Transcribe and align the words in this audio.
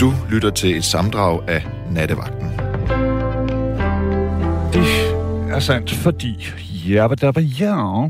Du 0.00 0.12
lytter 0.30 0.50
til 0.50 0.76
et 0.76 0.84
samdrag 0.84 1.48
af 1.48 1.66
Nattevagten. 1.90 2.48
Det 4.72 4.88
er 5.50 5.58
sandt, 5.58 5.90
fordi... 5.90 6.46
Ja, 6.88 7.06
hvad 7.06 7.16
der 7.16 7.32
var 7.32 7.40
ja. 7.40 8.08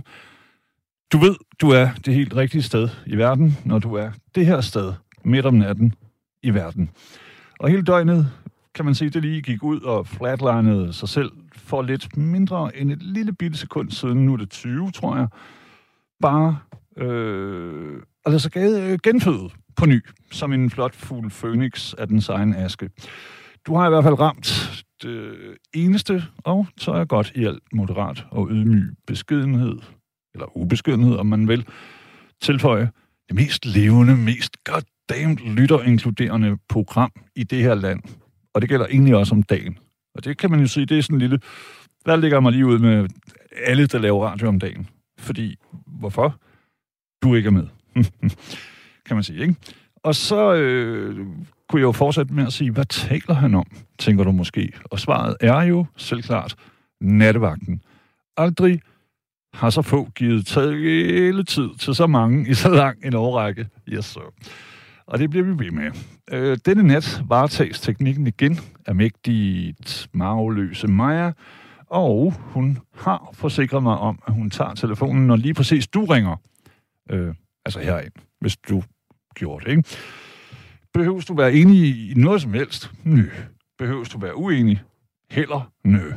Du 1.12 1.18
ved, 1.18 1.34
du 1.61 1.71
er 1.71 1.88
det 2.04 2.14
helt 2.14 2.37
rigtige 2.37 2.62
sted 2.62 2.88
i 3.06 3.16
verden, 3.16 3.58
når 3.64 3.79
du 3.79 3.95
er 3.95 4.11
det 4.34 4.46
her 4.46 4.61
sted 4.61 4.93
midt 5.25 5.46
om 5.46 5.54
natten 5.54 5.95
i 6.43 6.54
verden. 6.54 6.90
Og 7.61 7.68
hele 7.68 7.82
døgnet, 7.82 8.30
kan 8.75 8.84
man 8.84 8.95
sige, 8.95 9.11
det 9.11 9.22
lige 9.22 9.43
gik 9.43 9.62
ud 9.62 9.80
og 9.80 10.07
flatlinede 10.07 10.93
sig 10.93 11.09
selv 11.09 11.30
for 11.57 11.82
lidt 11.82 12.16
mindre 12.16 12.77
end 12.77 12.93
et 12.93 13.02
lille 13.02 13.32
bitte 13.32 13.59
sekund 13.59 13.91
siden. 13.91 14.27
Nu 14.27 14.32
er 14.32 14.36
det 14.36 14.50
20, 14.50 14.91
tror 14.91 15.16
jeg. 15.16 15.29
Bare 16.20 16.59
øh, 16.96 18.02
altså 18.27 18.50
genfødet 19.02 19.52
på 19.80 19.86
ny, 19.86 20.04
som 20.30 20.52
en 20.52 20.70
flot 20.70 20.94
fugl 20.94 21.30
Phoenix 21.30 21.94
af 21.94 22.08
den 22.08 22.22
egen 22.29 22.54
aske. 22.54 22.90
Du 23.66 23.75
har 23.75 23.86
i 23.86 23.90
hvert 23.90 24.04
fald 24.04 24.21
ramt 24.21 24.82
det 25.02 25.57
eneste, 25.75 26.25
og 26.44 26.66
så 26.79 26.93
er 26.93 27.04
godt 27.04 27.32
i 27.34 27.44
alt 27.44 27.62
moderat 27.72 28.24
og 28.30 28.48
ydmyg 28.50 28.96
beskedenhed, 29.07 29.79
eller 30.35 30.57
ubeskedenhed, 30.57 31.16
om 31.16 31.26
man 31.26 31.48
vil, 31.48 31.66
tilføje 32.42 32.91
det 33.28 33.36
mest 33.36 33.66
levende, 33.66 34.16
mest 34.16 34.56
goddamn 34.64 35.34
lytterinkluderende 35.34 36.58
program 36.69 37.12
i 37.36 37.44
det 37.44 37.62
her 37.62 37.74
land. 37.74 38.00
Og 38.55 38.60
det 38.60 38.69
gælder 38.69 38.86
egentlig 38.86 39.16
også 39.16 39.34
om 39.34 39.42
dagen. 39.42 39.78
Og 40.14 40.24
det 40.24 40.38
kan 40.38 40.50
man 40.50 40.60
jo 40.60 40.66
sige, 40.66 40.86
det 40.86 40.98
er 40.98 41.02
sådan 41.02 41.16
en 41.16 41.20
lille... 41.20 41.41
Der 42.06 42.16
ligger 42.16 42.41
mig 42.41 42.52
lige 42.52 42.66
ud 42.66 42.78
med 42.78 43.08
alle, 43.66 43.86
der 43.86 43.98
laver 43.98 44.27
radio 44.27 44.48
om 44.48 44.58
dagen. 44.58 44.88
Fordi, 45.19 45.56
hvorfor? 45.86 46.41
Du 47.22 47.34
ikke 47.34 47.47
er 47.47 47.50
med. 47.50 47.66
kan 49.11 49.17
man 49.17 49.25
sige, 49.25 49.42
ikke? 49.42 49.55
Og 50.03 50.14
så 50.14 50.55
øh, 50.55 51.27
kunne 51.69 51.81
jeg 51.81 51.87
jo 51.87 51.92
fortsætte 51.92 52.34
med 52.34 52.47
at 52.47 52.53
sige, 52.53 52.70
hvad 52.70 52.84
taler 52.84 53.34
han 53.34 53.55
om, 53.55 53.67
tænker 53.98 54.25
du 54.25 54.33
måske? 54.33 54.72
Og 54.84 55.00
svaret 55.00 55.36
er 55.41 55.62
jo 55.62 55.86
selvklart 55.97 56.56
nattevagten. 57.00 57.83
Aldrig 58.36 58.80
har 59.55 59.70
så 59.70 59.83
få 59.83 60.11
givet 60.11 60.55
hele 60.55 61.44
tid 61.44 61.69
til 61.78 61.94
så 61.94 62.06
mange 62.06 62.50
i 62.50 62.55
så 62.55 62.69
lang 62.69 63.05
en 63.05 63.14
årrække. 63.14 63.69
Yes, 63.89 64.05
sir. 64.05 64.34
Og 65.06 65.19
det 65.19 65.30
bliver 65.30 65.45
vi 65.45 65.64
ved 65.64 65.70
med. 65.70 65.91
Øh, 66.33 66.58
denne 66.67 66.83
nat 66.83 67.22
varetages 67.28 67.80
teknikken 67.80 68.27
igen 68.27 68.58
af 68.86 68.95
mægtigt 68.95 70.08
mageløse 70.12 70.86
Maja, 70.86 71.33
og 71.86 72.34
hun 72.39 72.78
har 72.95 73.30
forsikret 73.33 73.83
mig 73.83 73.98
om, 73.98 74.19
at 74.27 74.33
hun 74.33 74.50
tager 74.50 74.74
telefonen, 74.74 75.27
når 75.27 75.36
lige 75.36 75.55
præcis 75.55 75.89
du 75.89 76.05
ringer. 76.05 76.36
Øh, 77.11 77.34
altså 77.64 77.80
herind, 77.80 78.12
hvis 78.41 78.56
du 78.56 78.83
gjort. 79.34 79.64
ikke? 79.67 79.84
Behøves 80.95 81.25
du 81.27 81.34
være 81.34 81.53
enig 81.55 82.11
i 82.11 82.14
noget 82.17 82.42
som 82.42 82.55
helst? 82.55 82.91
Nø. 83.05 83.31
Behøves 83.78 84.09
du 84.09 84.19
være 84.19 84.36
uenig? 84.36 84.83
Heller 85.31 85.73
nø. 85.84 86.12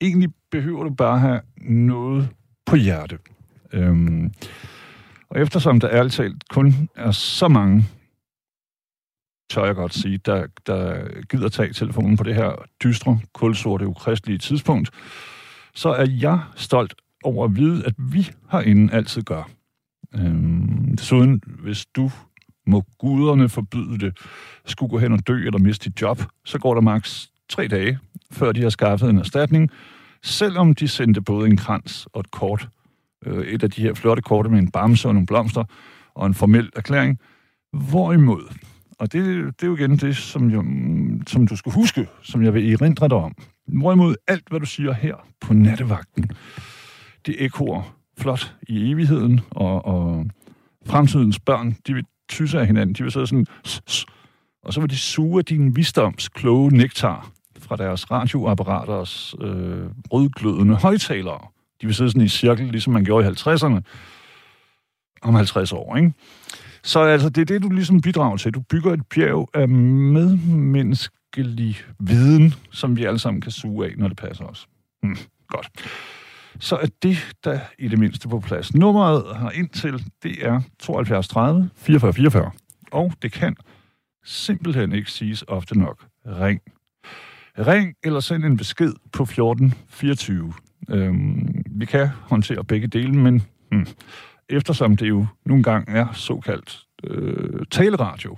Egentlig 0.00 0.28
behøver 0.50 0.84
du 0.84 0.94
bare 0.94 1.18
have 1.18 1.40
noget 1.62 2.28
på 2.66 2.76
hjerte. 2.76 3.18
Øhm, 3.72 4.32
og 5.30 5.40
eftersom 5.40 5.80
der 5.80 5.90
ærligt 5.90 6.14
talt 6.14 6.48
kun 6.48 6.88
er 6.96 7.10
så 7.10 7.48
mange, 7.48 7.84
tør 9.50 9.64
jeg 9.64 9.74
godt 9.74 9.94
sige, 9.94 10.18
der, 10.18 10.46
der 10.66 11.08
gider 11.30 11.48
tage 11.48 11.72
telefonen 11.72 12.16
på 12.16 12.24
det 12.24 12.34
her 12.34 12.52
dystre, 12.84 13.20
kulsorte, 13.32 13.86
ukristelige 13.86 14.38
tidspunkt, 14.38 14.90
så 15.74 15.88
er 15.88 16.06
jeg 16.08 16.40
stolt 16.56 16.94
over 17.24 17.44
at 17.44 17.56
vide, 17.56 17.86
at 17.86 17.94
vi 17.98 18.30
herinde 18.50 18.92
altid 18.92 19.22
gør. 19.22 19.50
Øhm, 20.14 20.96
desuden, 20.96 21.42
hvis 21.46 21.86
du 21.86 22.10
må 22.66 22.84
guderne 22.98 23.48
forbyde 23.48 23.98
det, 23.98 24.18
skulle 24.66 24.90
gå 24.90 24.98
hen 24.98 25.12
og 25.12 25.26
dø 25.26 25.46
eller 25.46 25.58
miste 25.58 25.90
dit 25.90 26.02
job, 26.02 26.22
så 26.44 26.58
går 26.58 26.74
der 26.74 26.80
maks 26.80 27.30
tre 27.48 27.68
dage, 27.68 27.98
før 28.30 28.52
de 28.52 28.62
har 28.62 28.70
skaffet 28.70 29.10
en 29.10 29.18
erstatning, 29.18 29.70
selvom 30.22 30.74
de 30.74 30.88
sendte 30.88 31.20
både 31.20 31.48
en 31.48 31.56
krans 31.56 32.08
og 32.12 32.20
et 32.20 32.30
kort. 32.30 32.68
Øh, 33.26 33.46
et 33.46 33.62
af 33.62 33.70
de 33.70 33.82
her 33.82 33.94
flotte 33.94 34.22
korte 34.22 34.50
med 34.50 34.58
en 34.58 34.70
bamse 34.70 35.08
og 35.08 35.14
nogle 35.14 35.26
blomster 35.26 35.64
og 36.14 36.26
en 36.26 36.34
formel 36.34 36.70
erklæring. 36.76 37.18
Hvorimod, 37.72 38.54
og 38.98 39.12
det, 39.12 39.44
det 39.60 39.62
er 39.62 39.66
jo 39.66 39.76
igen 39.76 39.96
det, 39.96 40.16
som, 40.16 40.50
jeg, 40.50 40.64
som 41.26 41.46
du 41.46 41.56
skal 41.56 41.72
huske, 41.72 42.08
som 42.22 42.44
jeg 42.44 42.54
vil 42.54 42.72
erindre 42.72 43.08
dig 43.08 43.16
om. 43.16 43.34
Hvorimod 43.66 44.14
alt, 44.26 44.48
hvad 44.48 44.60
du 44.60 44.66
siger 44.66 44.92
her 44.92 45.14
på 45.40 45.54
nattevagten, 45.54 46.30
det 47.26 47.44
ekor 47.44 47.94
flot 48.18 48.54
i 48.68 48.90
evigheden, 48.90 49.40
og, 49.50 49.84
og 49.84 50.26
fremtidens 50.86 51.40
børn, 51.40 51.76
de 51.86 51.94
vil 51.94 52.04
tysse 52.34 52.60
af 52.60 52.66
hinanden. 52.66 52.94
De 52.94 53.02
vil 53.02 53.12
sidde 53.12 53.26
sådan, 53.26 53.46
og 54.62 54.72
så 54.72 54.80
vil 54.80 54.90
de 54.90 54.96
suge 54.96 55.42
din 55.42 55.76
visdoms 55.76 56.28
kloge 56.28 56.70
nektar 56.70 57.30
fra 57.58 57.76
deres 57.76 58.10
radioapparaters 58.10 59.34
øh, 59.40 59.86
rødglødende 60.12 60.74
højtalere. 60.74 61.40
De 61.80 61.86
vil 61.86 61.94
sidde 61.94 62.10
sådan 62.10 62.22
i 62.22 62.28
cirkel, 62.28 62.66
ligesom 62.66 62.92
man 62.92 63.04
gjorde 63.04 63.26
i 63.26 63.30
50'erne, 63.30 63.80
om 65.22 65.34
50 65.34 65.72
år, 65.72 65.96
ikke? 65.96 66.12
Så 66.82 67.00
altså, 67.00 67.28
det 67.28 67.40
er 67.40 67.44
det, 67.44 67.62
du 67.62 67.68
ligesom 67.68 68.00
bidrager 68.00 68.36
til. 68.36 68.54
Du 68.54 68.60
bygger 68.60 68.92
et 68.92 69.06
bjerg 69.14 69.48
af 69.54 69.68
medmenneskelig 69.68 71.76
viden, 71.98 72.54
som 72.70 72.96
vi 72.96 73.04
alle 73.04 73.18
sammen 73.18 73.40
kan 73.40 73.52
suge 73.52 73.86
af, 73.86 73.92
når 73.96 74.08
det 74.08 74.16
passer 74.16 74.44
os. 74.44 74.68
Hmm, 75.02 75.16
godt. 75.48 75.68
Så 76.58 76.76
er 76.76 76.86
det 77.02 77.16
der 77.44 77.60
i 77.78 77.88
det 77.88 77.98
mindste 77.98 78.28
på 78.28 78.40
plads. 78.40 78.74
Nummeret 78.74 79.36
har 79.36 79.50
ind 79.50 79.68
til, 79.68 80.04
det 80.22 80.46
er 80.46 80.60
72 80.78 81.28
30 81.28 81.70
44 81.76 82.12
44. 82.12 82.50
Og 82.90 83.12
det 83.22 83.32
kan 83.32 83.56
simpelthen 84.24 84.92
ikke 84.92 85.10
siges 85.10 85.44
ofte 85.48 85.78
nok. 85.78 86.06
Ring. 86.26 86.60
Ring 87.58 87.94
eller 88.04 88.20
send 88.20 88.44
en 88.44 88.56
besked 88.56 88.92
på 89.12 89.22
1424. 89.22 90.52
Øhm, 90.90 91.64
vi 91.70 91.86
kan 91.86 92.08
håndtere 92.08 92.64
begge 92.64 92.86
dele, 92.86 93.12
men 93.12 93.42
hmm, 93.70 93.86
eftersom 94.48 94.96
det 94.96 95.08
jo 95.08 95.26
nogle 95.46 95.62
gange 95.62 95.92
er 95.92 96.12
såkaldt 96.12 96.86
øh, 97.04 97.66
taleradio, 97.70 98.36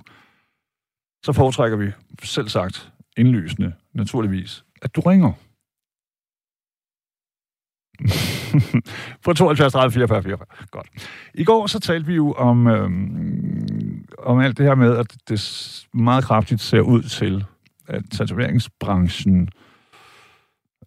så 1.23 1.33
foretrækker 1.33 1.77
vi 1.77 1.91
selv 2.23 2.49
sagt 2.49 2.91
indlysende, 3.17 3.73
naturligvis, 3.93 4.63
at 4.81 4.95
du 4.95 5.01
ringer. 5.01 5.33
på 9.25 9.33
72 9.33 9.73
30 9.73 9.91
44 9.91 10.23
44. 10.23 10.47
Godt. 10.71 10.87
I 11.33 11.43
går 11.43 11.67
så 11.67 11.79
talte 11.79 12.07
vi 12.07 12.15
jo 12.15 12.31
om, 12.31 12.67
øhm, 12.67 14.05
om 14.19 14.39
alt 14.39 14.57
det 14.57 14.65
her 14.65 14.75
med, 14.75 14.97
at 14.97 15.15
det 15.29 15.87
meget 15.93 16.23
kraftigt 16.23 16.61
ser 16.61 16.79
ud 16.79 17.03
til, 17.03 17.45
at 17.87 18.03
tatoveringsbranchen 18.11 19.49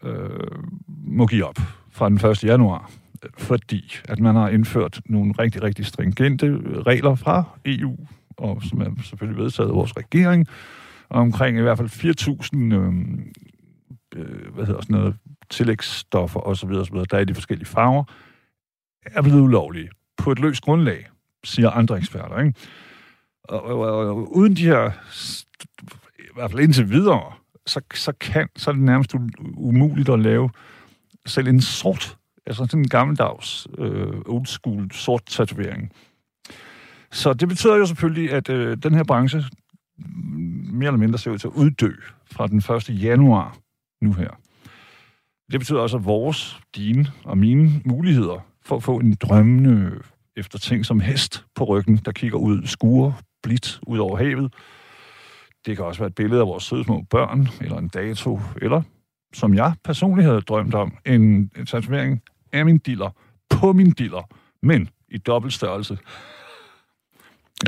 øh, 0.03 0.31
må 1.07 1.27
give 1.27 1.45
op 1.45 1.59
fra 1.91 2.09
den 2.09 2.31
1. 2.31 2.45
januar, 2.45 2.91
fordi 3.39 3.97
at 4.09 4.21
man 4.21 4.35
har 4.35 4.49
indført 4.49 5.01
nogle 5.07 5.35
rigtig, 5.39 5.63
rigtig 5.63 5.87
stringente 5.87 6.61
regler 6.87 7.15
fra 7.15 7.45
EU, 7.65 7.97
og 8.37 8.63
som 8.63 8.81
er 8.81 8.91
selvfølgelig 9.03 9.43
vedtaget 9.43 9.69
af 9.69 9.75
vores 9.75 9.97
regering, 9.97 10.47
omkring 11.11 11.59
i 11.59 11.61
hvert 11.61 11.79
fald 11.79 11.89
4.000 11.89 12.75
øh, 12.75 12.93
øh, 14.15 14.55
hvad 14.55 14.67
hedder 14.67 14.81
sådan 14.81 14.97
noget, 14.97 15.17
tillægsstoffer 15.51 16.41
osv., 16.41 16.71
osv., 16.71 16.97
der 16.97 17.17
er 17.17 17.21
i 17.21 17.25
de 17.25 17.35
forskellige 17.35 17.67
farver, 17.67 18.05
er 19.03 19.23
blevet 19.23 19.41
ulovlige 19.41 19.91
på 20.17 20.33
et 20.33 20.39
løst 20.39 20.63
grundlag, 20.63 21.09
siger 21.45 21.71
andre 21.71 21.99
eksperter. 21.99 22.41
Ikke? 22.41 22.55
Og, 23.45 23.63
og, 23.63 23.79
og, 23.81 24.07
og 24.09 24.37
uden 24.37 24.57
de 24.57 24.65
her, 24.65 24.91
i 26.19 26.35
hvert 26.35 26.51
fald 26.51 26.63
indtil 26.63 26.91
videre, 26.91 27.33
så, 27.67 27.81
så, 27.95 28.13
kan, 28.21 28.49
så 28.57 28.71
er 28.71 28.75
det 28.75 28.83
nærmest 28.83 29.15
umuligt 29.55 30.09
at 30.09 30.21
lave 30.21 30.51
selv 31.27 31.49
en 31.49 31.61
sort, 31.61 32.17
altså 32.47 32.65
sådan 32.65 32.81
en 32.81 32.89
gammeldags, 32.89 33.67
øh, 33.79 34.21
old 34.27 34.47
school 34.47 34.91
sort 34.93 35.23
tatovering. 35.27 35.93
Så 37.13 37.33
det 37.33 37.49
betyder 37.49 37.77
jo 37.77 37.87
selvfølgelig, 37.87 38.33
at 38.33 38.49
øh, 38.49 38.77
den 38.77 38.95
her 38.95 39.05
branche 39.05 39.43
mere 40.73 40.87
eller 40.87 40.99
mindre 40.99 41.19
ser 41.19 41.31
ud 41.31 41.39
til 41.39 41.47
at 41.47 41.53
uddø 41.55 41.93
fra 42.31 42.47
den 42.47 42.59
1. 42.59 43.03
januar 43.03 43.57
nu 44.01 44.13
her. 44.13 44.31
Det 45.53 45.61
betyder 45.61 45.81
også, 45.81 45.97
at 45.97 46.05
vores, 46.05 46.61
dine 46.77 47.07
og 47.25 47.39
mine 47.39 47.71
muligheder 47.85 48.47
for 48.63 48.77
at 48.77 48.83
få 48.83 48.97
en 48.97 49.15
drømmende 49.15 50.01
efter 50.37 50.59
ting 50.59 50.87
som 50.87 51.01
hest 51.01 51.45
på 51.55 51.65
ryggen, 51.65 51.97
der 51.97 52.13
kigger 52.13 52.39
ud, 52.39 52.67
skuer 52.67 53.13
blidt 53.43 53.81
ud 53.87 53.99
over 53.99 54.17
havet. 54.17 54.55
Det 55.67 55.77
kan 55.77 55.85
også 55.85 56.01
være 56.01 56.09
et 56.09 56.15
billede 56.15 56.41
af 56.41 56.47
vores 56.47 56.65
søde 56.65 56.85
små 56.85 57.05
børn, 57.11 57.49
eller 57.61 57.79
en 57.79 57.89
dato, 57.89 58.41
eller, 58.63 58.83
som 59.33 59.55
jeg 59.55 59.75
personligt 59.85 60.29
havde 60.29 60.41
drømt 60.41 60.75
om, 60.75 60.97
en, 61.07 61.23
en 61.57 61.67
tatovering 61.67 62.23
af 62.53 62.65
min 62.65 62.79
diller, 62.79 63.11
på 63.51 63.73
min 63.73 63.91
diller, 63.91 64.29
men 64.63 64.89
i 65.09 65.19
dobbelt 65.19 65.55
størrelse. 65.55 65.99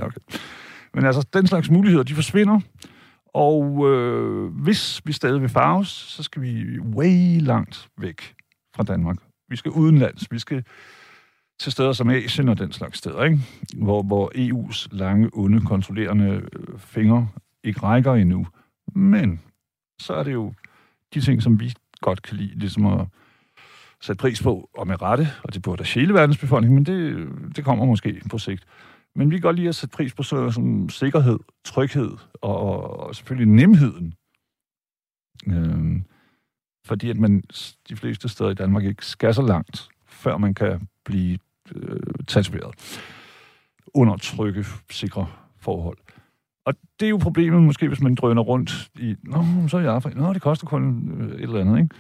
Ja, 0.01 0.07
okay. 0.07 0.21
Men 0.95 1.05
altså, 1.05 1.27
den 1.33 1.47
slags 1.47 1.71
muligheder, 1.71 2.05
de 2.05 2.15
forsvinder, 2.15 2.61
og 3.35 3.91
øh, 3.91 4.53
hvis 4.63 5.03
vi 5.05 5.13
stadig 5.13 5.41
vil 5.41 5.49
farves, 5.49 5.89
så 5.89 6.23
skal 6.23 6.43
vi 6.43 6.79
way 6.79 7.41
langt 7.41 7.89
væk 7.99 8.35
fra 8.77 8.83
Danmark. 8.83 9.17
Vi 9.49 9.57
skal 9.57 9.71
udenlands. 9.71 10.33
Vi 10.33 10.39
skal 10.39 10.65
til 11.61 11.73
steder 11.73 11.93
som 11.93 12.11
Asien 12.11 12.49
og 12.49 12.59
den 12.59 12.73
slags 12.73 12.99
steder, 12.99 13.25
ikke? 13.25 13.39
Hvor, 13.77 14.03
hvor 14.03 14.33
EU's 14.35 14.89
lange, 14.91 15.31
onde, 15.33 15.61
kontrollerende 15.61 16.43
øh, 16.53 16.79
fingre 16.79 17.29
ikke 17.65 17.81
rækker 17.81 18.15
endnu. 18.15 18.47
Men 18.95 19.41
så 19.99 20.15
er 20.15 20.23
det 20.23 20.33
jo 20.33 20.53
de 21.15 21.21
ting, 21.21 21.43
som 21.43 21.61
vi 21.61 21.73
godt 22.01 22.23
kan 22.23 22.37
lide, 22.37 22.59
ligesom 22.59 22.87
at 22.87 23.07
sætte 24.01 24.21
pris 24.21 24.43
på, 24.43 24.71
og 24.79 24.87
med 24.87 25.03
rette, 25.03 25.29
og 25.43 25.55
det 25.55 25.63
burde 25.63 25.85
hele 25.85 26.15
verdens 26.15 26.39
befolkning, 26.39 26.75
men 26.75 26.87
det, 26.87 27.29
det 27.57 27.65
kommer 27.65 27.85
måske 27.85 28.23
på 28.31 28.39
sigt. 28.39 28.65
Men 29.15 29.31
vi 29.31 29.37
kan 29.37 29.43
godt 29.43 29.57
lide 29.57 29.69
at 29.69 29.75
sætte 29.75 29.97
pris 29.97 30.15
på 30.15 30.23
sådan, 30.23 30.53
sådan 30.53 30.89
sikkerhed, 30.89 31.39
tryghed 31.65 32.11
og, 32.35 33.01
og 33.01 33.15
selvfølgelig 33.15 33.55
nemheden. 33.55 34.15
Øhm, 35.47 36.05
fordi 36.85 37.11
at 37.11 37.17
man 37.17 37.43
de 37.89 37.97
fleste 37.97 38.29
steder 38.29 38.51
i 38.51 38.55
Danmark 38.55 38.85
ikke 38.85 39.07
skal 39.07 39.35
så 39.35 39.43
langt, 39.43 39.89
før 40.07 40.37
man 40.37 40.55
kan 40.55 40.89
blive 41.05 41.39
øh, 41.75 42.01
tatoveret 42.27 42.75
under 43.95 44.17
trygge, 44.17 44.65
sikre 44.91 45.27
forhold. 45.59 45.99
Og 46.65 46.75
det 47.01 47.07
er 47.07 47.11
jo 47.11 47.17
problemet 47.17 47.63
måske, 47.63 47.89
hvis 47.89 48.01
man 48.01 48.15
drøner 48.15 48.43
rundt 48.43 48.91
i, 48.99 49.17
nå, 49.23 49.45
så 49.69 49.77
er 49.77 49.81
jeg 49.81 49.95
Afrika, 49.95 50.19
nå, 50.19 50.33
det 50.33 50.43
koster 50.43 50.67
kun 50.67 51.13
øh, 51.21 51.35
et 51.35 51.43
eller 51.43 51.61
andet, 51.61 51.79
ikke? 51.79 51.95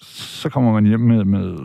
Så 0.00 0.48
kommer 0.48 0.72
man 0.72 0.86
hjem 0.86 1.00
med, 1.00 1.24
med 1.24 1.58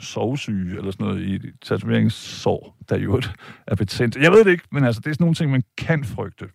sovsyge 0.00 0.78
eller 0.78 0.90
sådan 0.90 1.06
noget 1.06 1.22
i 1.22 1.40
tatoveringssår, 1.62 2.76
der 2.88 2.98
jo 2.98 3.22
er 3.66 3.74
betændt. 3.74 4.16
Jeg 4.16 4.32
ved 4.32 4.44
det 4.44 4.50
ikke, 4.50 4.64
men 4.72 4.84
altså, 4.84 5.00
det 5.00 5.10
er 5.10 5.14
sådan 5.14 5.24
nogle 5.24 5.34
ting, 5.34 5.50
man 5.50 5.62
kan 5.78 6.04
frygte. 6.04 6.48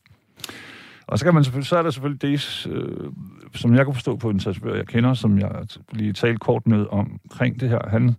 Og 1.08 1.20
så, 1.20 1.26
kan 1.26 1.34
man 1.34 1.44
selvfølgelig, 1.44 1.68
så 1.68 1.78
er 1.78 1.84
der 1.84 1.90
selvfølgelig 1.90 2.22
det, 2.22 2.68
øh, 2.72 3.12
som 3.56 3.76
jeg 3.76 3.86
kan 3.86 3.94
forstå 3.94 4.16
på 4.16 4.30
en 4.30 4.40
tatoverer, 4.40 4.76
jeg 4.76 4.88
kender, 4.88 5.14
som 5.14 5.40
jeg 5.40 5.68
lige 5.92 6.14
talte 6.14 6.38
kort 6.38 6.68
med 6.68 6.86
omkring 6.90 7.60
det 7.60 7.70
her. 7.70 7.90
Han, 7.90 8.16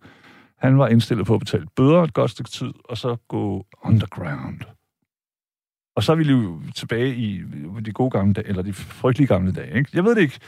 han 0.59 0.79
var 0.79 0.89
indstillet 0.89 1.27
på 1.27 1.35
at 1.35 1.41
betale 1.41 1.67
bøder 1.77 2.03
et 2.03 2.15
godt 2.15 2.31
stykke 2.31 2.51
tid, 2.51 2.73
og 2.85 2.99
så 2.99 3.17
gå 3.29 3.67
underground. 3.83 4.61
Og 5.97 6.03
så 6.03 6.13
er 6.13 6.17
vi 6.17 6.25
jo 6.25 6.61
tilbage 6.75 7.15
i 7.15 7.43
de 7.85 7.93
gode 7.93 8.11
gamle 8.11 8.33
dage, 8.33 8.49
eller 8.49 8.63
de 8.63 8.73
frygtelige 8.73 9.29
gamle 9.29 9.53
dage. 9.53 9.79
Ikke? 9.79 9.91
Jeg 9.95 10.05
ved 10.05 10.15
det 10.15 10.23
ikke. 10.23 10.39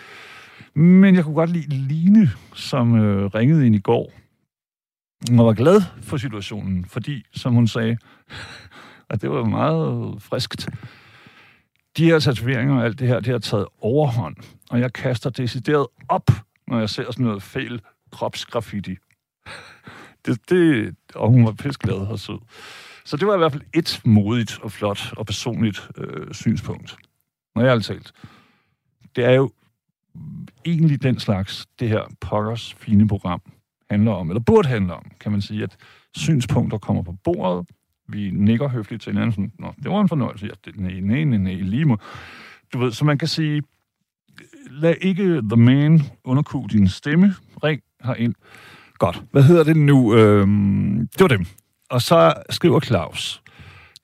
Men 0.74 1.14
jeg 1.14 1.24
kunne 1.24 1.34
godt 1.34 1.50
lide 1.50 1.68
Line, 1.68 2.30
som 2.54 3.00
øh, 3.00 3.26
ringede 3.26 3.66
ind 3.66 3.74
i 3.74 3.78
går, 3.80 4.12
hun 5.30 5.38
var 5.38 5.52
glad 5.52 5.82
for 6.02 6.16
situationen, 6.16 6.84
fordi, 6.84 7.24
som 7.32 7.54
hun 7.54 7.68
sagde, 7.68 7.98
at 9.10 9.22
det 9.22 9.30
var 9.30 9.44
meget 9.44 10.22
friskt, 10.22 10.68
de 11.96 12.04
her 12.04 12.18
tatoveringer 12.18 12.78
og 12.78 12.84
alt 12.84 12.98
det 12.98 13.08
her, 13.08 13.20
det 13.20 13.32
har 13.32 13.38
taget 13.38 13.66
overhånd, 13.80 14.36
og 14.70 14.80
jeg 14.80 14.92
kaster 14.92 15.30
decideret 15.30 15.86
op, 16.08 16.30
når 16.66 16.78
jeg 16.78 16.90
ser 16.90 17.12
sådan 17.12 17.26
noget 17.26 17.42
fejl 17.42 17.80
kropsgraffiti. 18.12 18.96
Det, 20.26 20.50
det, 20.50 20.96
og 21.14 21.30
hun 21.30 21.44
var 21.44 21.52
pisseglad 21.52 21.96
og 21.96 22.18
sød. 22.18 22.38
Så 23.04 23.16
det 23.16 23.26
var 23.26 23.34
i 23.34 23.38
hvert 23.38 23.52
fald 23.52 23.62
et 23.74 24.00
modigt 24.04 24.58
og 24.62 24.72
flot 24.72 25.12
og 25.16 25.26
personligt 25.26 25.90
øh, 25.96 26.34
synspunkt. 26.34 26.96
Når 27.54 27.62
jeg 27.62 27.72
har 27.72 27.78
talt. 27.78 28.12
Det 29.16 29.24
er 29.24 29.32
jo 29.32 29.52
egentlig 30.64 31.02
den 31.02 31.20
slags, 31.20 31.66
det 31.78 31.88
her 31.88 32.02
pokkers 32.20 32.74
fine 32.74 33.08
program 33.08 33.42
handler 33.90 34.12
om, 34.12 34.30
eller 34.30 34.40
burde 34.40 34.68
handle 34.68 34.94
om, 34.94 35.10
kan 35.20 35.32
man 35.32 35.40
sige, 35.40 35.62
at 35.62 35.76
synspunkter 36.16 36.78
kommer 36.78 37.02
på 37.02 37.12
bordet, 37.24 37.66
vi 38.08 38.30
nikker 38.30 38.68
høfligt 38.68 39.02
til 39.02 39.12
hinanden, 39.12 39.32
sådan, 39.32 39.52
Nå, 39.58 39.74
det 39.82 39.90
var 39.90 40.00
en 40.00 40.08
fornøjelse, 40.08 40.46
ja, 40.46 40.52
det, 40.64 40.80
nej, 40.80 41.00
nej, 41.00 41.24
nej, 41.24 41.38
nej, 41.38 41.54
lige 41.54 41.84
må. 41.84 41.98
Du 42.72 42.78
ved, 42.78 42.92
så 42.92 43.04
man 43.04 43.18
kan 43.18 43.28
sige, 43.28 43.62
lad 44.70 44.94
ikke 45.00 45.42
the 45.42 45.56
man 45.56 46.02
underkue 46.24 46.68
din 46.68 46.88
stemme, 46.88 47.34
ring 47.64 47.82
herind. 48.04 48.34
Godt, 48.98 49.22
hvad 49.30 49.42
hedder 49.42 49.64
det 49.64 49.76
nu? 49.76 50.14
Øhm, 50.14 51.08
det 51.12 51.20
var 51.20 51.28
dem. 51.28 51.46
Og 51.90 52.02
så 52.02 52.34
skriver 52.50 52.80
Claus, 52.80 53.42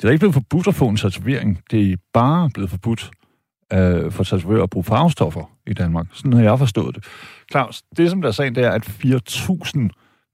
det 0.00 0.08
er 0.08 0.12
ikke 0.12 0.20
blevet 0.20 0.34
forbudt 0.34 0.66
at 0.66 0.74
få 0.74 0.88
en 0.88 0.96
tatovering, 0.96 1.62
det 1.70 1.92
er 1.92 1.96
bare 2.12 2.50
blevet 2.54 2.70
forbudt 2.70 3.10
øh, 3.74 4.12
for 4.12 4.24
tatovører 4.24 4.62
at 4.62 4.70
bruge 4.70 4.84
farvestoffer 4.84 5.50
i 5.66 5.72
Danmark. 5.72 6.06
Sådan 6.12 6.32
har 6.32 6.42
jeg 6.42 6.58
forstået 6.58 6.94
det. 6.94 7.04
Claus, 7.50 7.82
det 7.96 8.10
som 8.10 8.22
der 8.22 8.28
er 8.28 8.32
sagen, 8.32 8.54
det 8.54 8.64
er, 8.64 8.70
at 8.70 8.88
4.000 8.88 9.88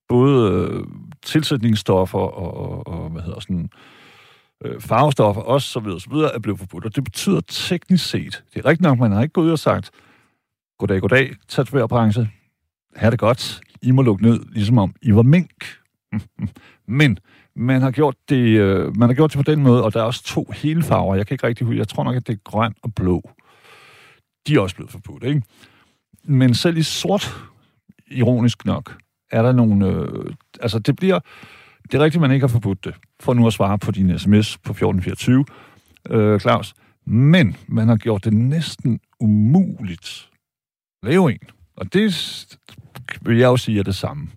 både 0.08 0.52
øh, 0.52 0.84
tilsætningsstoffer 1.22 2.18
og, 2.18 2.56
og, 2.56 2.86
og 2.86 3.10
hvad 3.10 3.22
hedder 3.22 3.40
sådan, 3.40 3.70
øh, 4.64 4.80
farvestoffer 4.80 5.42
også, 5.42 5.68
så 5.68 5.80
videre, 5.80 6.00
så 6.00 6.10
videre, 6.10 6.34
er 6.34 6.38
blevet 6.38 6.58
forbudt. 6.58 6.84
Og 6.84 6.96
det 6.96 7.04
betyder 7.04 7.40
teknisk 7.48 8.10
set, 8.10 8.44
det 8.54 8.60
er 8.60 8.66
rigtigt 8.66 8.82
nok, 8.82 8.98
man 8.98 9.12
har 9.12 9.22
ikke 9.22 9.32
gået 9.32 9.46
ud 9.46 9.50
og 9.50 9.58
sagt, 9.58 9.90
goddag, 10.78 11.00
goddag, 11.00 11.30
tatoverbranche, 11.48 12.28
her 12.96 13.06
er 13.06 13.10
det 13.10 13.18
godt, 13.18 13.60
I 13.82 13.90
må 13.90 14.02
lukke 14.02 14.22
ned, 14.22 14.40
ligesom 14.52 14.78
om 14.78 14.94
I 15.02 15.14
var 15.14 15.22
mink. 15.22 15.64
Men 17.00 17.18
man 17.60 17.82
har 17.82 17.90
gjort 17.90 18.16
det, 18.28 18.58
øh, 18.58 18.96
man 18.96 19.08
har 19.08 19.14
gjort 19.14 19.32
det 19.32 19.36
på 19.46 19.50
den 19.50 19.62
måde, 19.62 19.84
og 19.84 19.94
der 19.94 20.00
er 20.00 20.04
også 20.04 20.24
to 20.24 20.52
hele 20.54 20.82
farver. 20.82 21.14
Jeg 21.14 21.26
kan 21.26 21.34
ikke 21.34 21.46
rigtig 21.46 21.66
huske, 21.66 21.78
jeg 21.78 21.88
tror 21.88 22.04
nok, 22.04 22.16
at 22.16 22.26
det 22.26 22.32
er 22.32 22.38
grøn 22.44 22.74
og 22.82 22.94
blå. 22.94 23.30
De 24.46 24.54
er 24.54 24.60
også 24.60 24.76
blevet 24.76 24.90
forbudt, 24.90 25.24
ikke? 25.24 25.42
Men 26.24 26.54
selv 26.54 26.76
i 26.76 26.82
sort, 26.82 27.34
ironisk 28.06 28.64
nok, 28.64 28.96
er 29.30 29.42
der 29.42 29.52
nogle... 29.52 29.86
Øh, 29.86 30.34
altså, 30.60 30.78
det 30.78 30.96
bliver... 30.96 31.20
Det 31.82 31.94
er 31.94 32.04
rigtigt, 32.04 32.20
man 32.20 32.30
ikke 32.30 32.42
har 32.42 32.52
forbudt 32.52 32.84
det, 32.84 32.94
for 33.20 33.34
nu 33.34 33.46
at 33.46 33.52
svare 33.52 33.78
på 33.78 33.90
din 33.90 34.18
sms 34.18 34.58
på 34.58 34.72
1424, 34.72 35.44
øh, 36.10 36.40
Claus. 36.40 36.74
Men 37.06 37.56
man 37.66 37.88
har 37.88 37.96
gjort 37.96 38.24
det 38.24 38.32
næsten 38.32 39.00
umuligt 39.20 40.30
at 41.02 41.08
lave 41.08 41.32
en. 41.32 41.48
Og 41.76 41.92
det 41.92 42.10
vil 43.22 43.38
jeg 43.38 43.46
jo 43.46 43.56
sige 43.56 43.78
er 43.78 43.82
det 43.82 43.94
samme, 43.94 44.28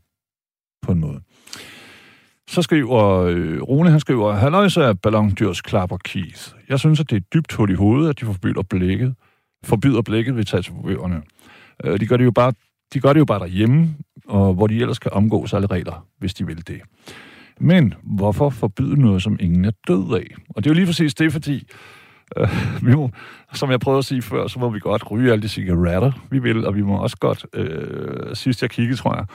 på 0.82 0.92
en 0.92 1.00
måde. 1.00 1.22
Så 2.54 2.62
skriver 2.62 3.22
øh, 3.22 3.62
Rune, 3.62 3.90
han 3.90 4.00
skriver, 4.00 4.34
Halløjse 4.34 4.82
er 4.82 4.94
ballondyrs 4.94 5.62
klapper 5.62 5.98
Keith. 5.98 6.50
Jeg 6.70 6.80
synes, 6.80 7.00
at 7.00 7.10
det 7.10 7.16
er 7.16 7.22
dybt 7.34 7.54
hul 7.54 7.70
i 7.70 7.74
hovedet, 7.74 8.10
at 8.10 8.20
de 8.20 8.26
forbyder 8.26 8.62
blikket, 8.70 9.16
forbyder 9.64 10.02
blikket 10.02 10.36
ved 10.36 10.44
tatovørerne. 10.44 11.22
Øh, 11.84 12.00
de 12.00 12.08
gør 12.08 12.18
det 12.18 12.26
jo 12.26 12.32
bare 12.32 12.54
de 12.94 13.00
gør 13.00 13.14
det 13.14 13.20
jo 13.20 13.26
bare 13.26 13.40
derhjemme, 13.40 13.96
og 14.28 14.54
hvor 14.54 14.68
de 14.68 14.82
ellers 14.82 15.00
kan 15.00 15.14
omgås 15.14 15.54
alle 15.54 15.68
regler, 15.68 16.08
hvis 16.20 16.34
de 16.34 16.46
vil 16.46 16.68
det. 16.68 16.82
Men 17.60 17.94
hvorfor 18.04 18.50
forbyde 18.50 19.02
noget, 19.02 19.24
som 19.24 19.38
ingen 19.40 19.66
er 19.66 19.72
død 19.88 20.14
af? 20.14 20.36
Og 20.50 20.64
det 20.64 20.70
er 20.70 20.74
jo 20.74 20.76
lige 20.76 20.86
præcis 20.86 21.14
det, 21.14 21.34
fordi, 21.34 21.68
øh, 22.38 22.50
vi 22.88 22.96
må, 22.96 23.10
som 23.54 23.72
jeg 23.72 23.80
prøvede 23.80 24.00
at 24.00 24.06
sige 24.06 24.22
før, 24.22 24.48
så 24.48 24.60
må 24.60 24.70
vi 24.70 24.80
godt 24.80 25.12
ryge 25.12 25.32
alle 25.32 25.42
de 25.42 25.50
cigaretter, 25.50 26.12
vi 26.32 26.40
vil, 26.40 26.66
og 26.66 26.76
vi 26.76 26.82
må 26.82 26.98
også 26.98 27.18
godt, 27.18 27.46
øh, 27.54 28.36
sidst 28.36 28.62
jeg 28.62 28.70
kiggede, 28.70 28.98
tror 28.98 29.16
jeg, 29.16 29.26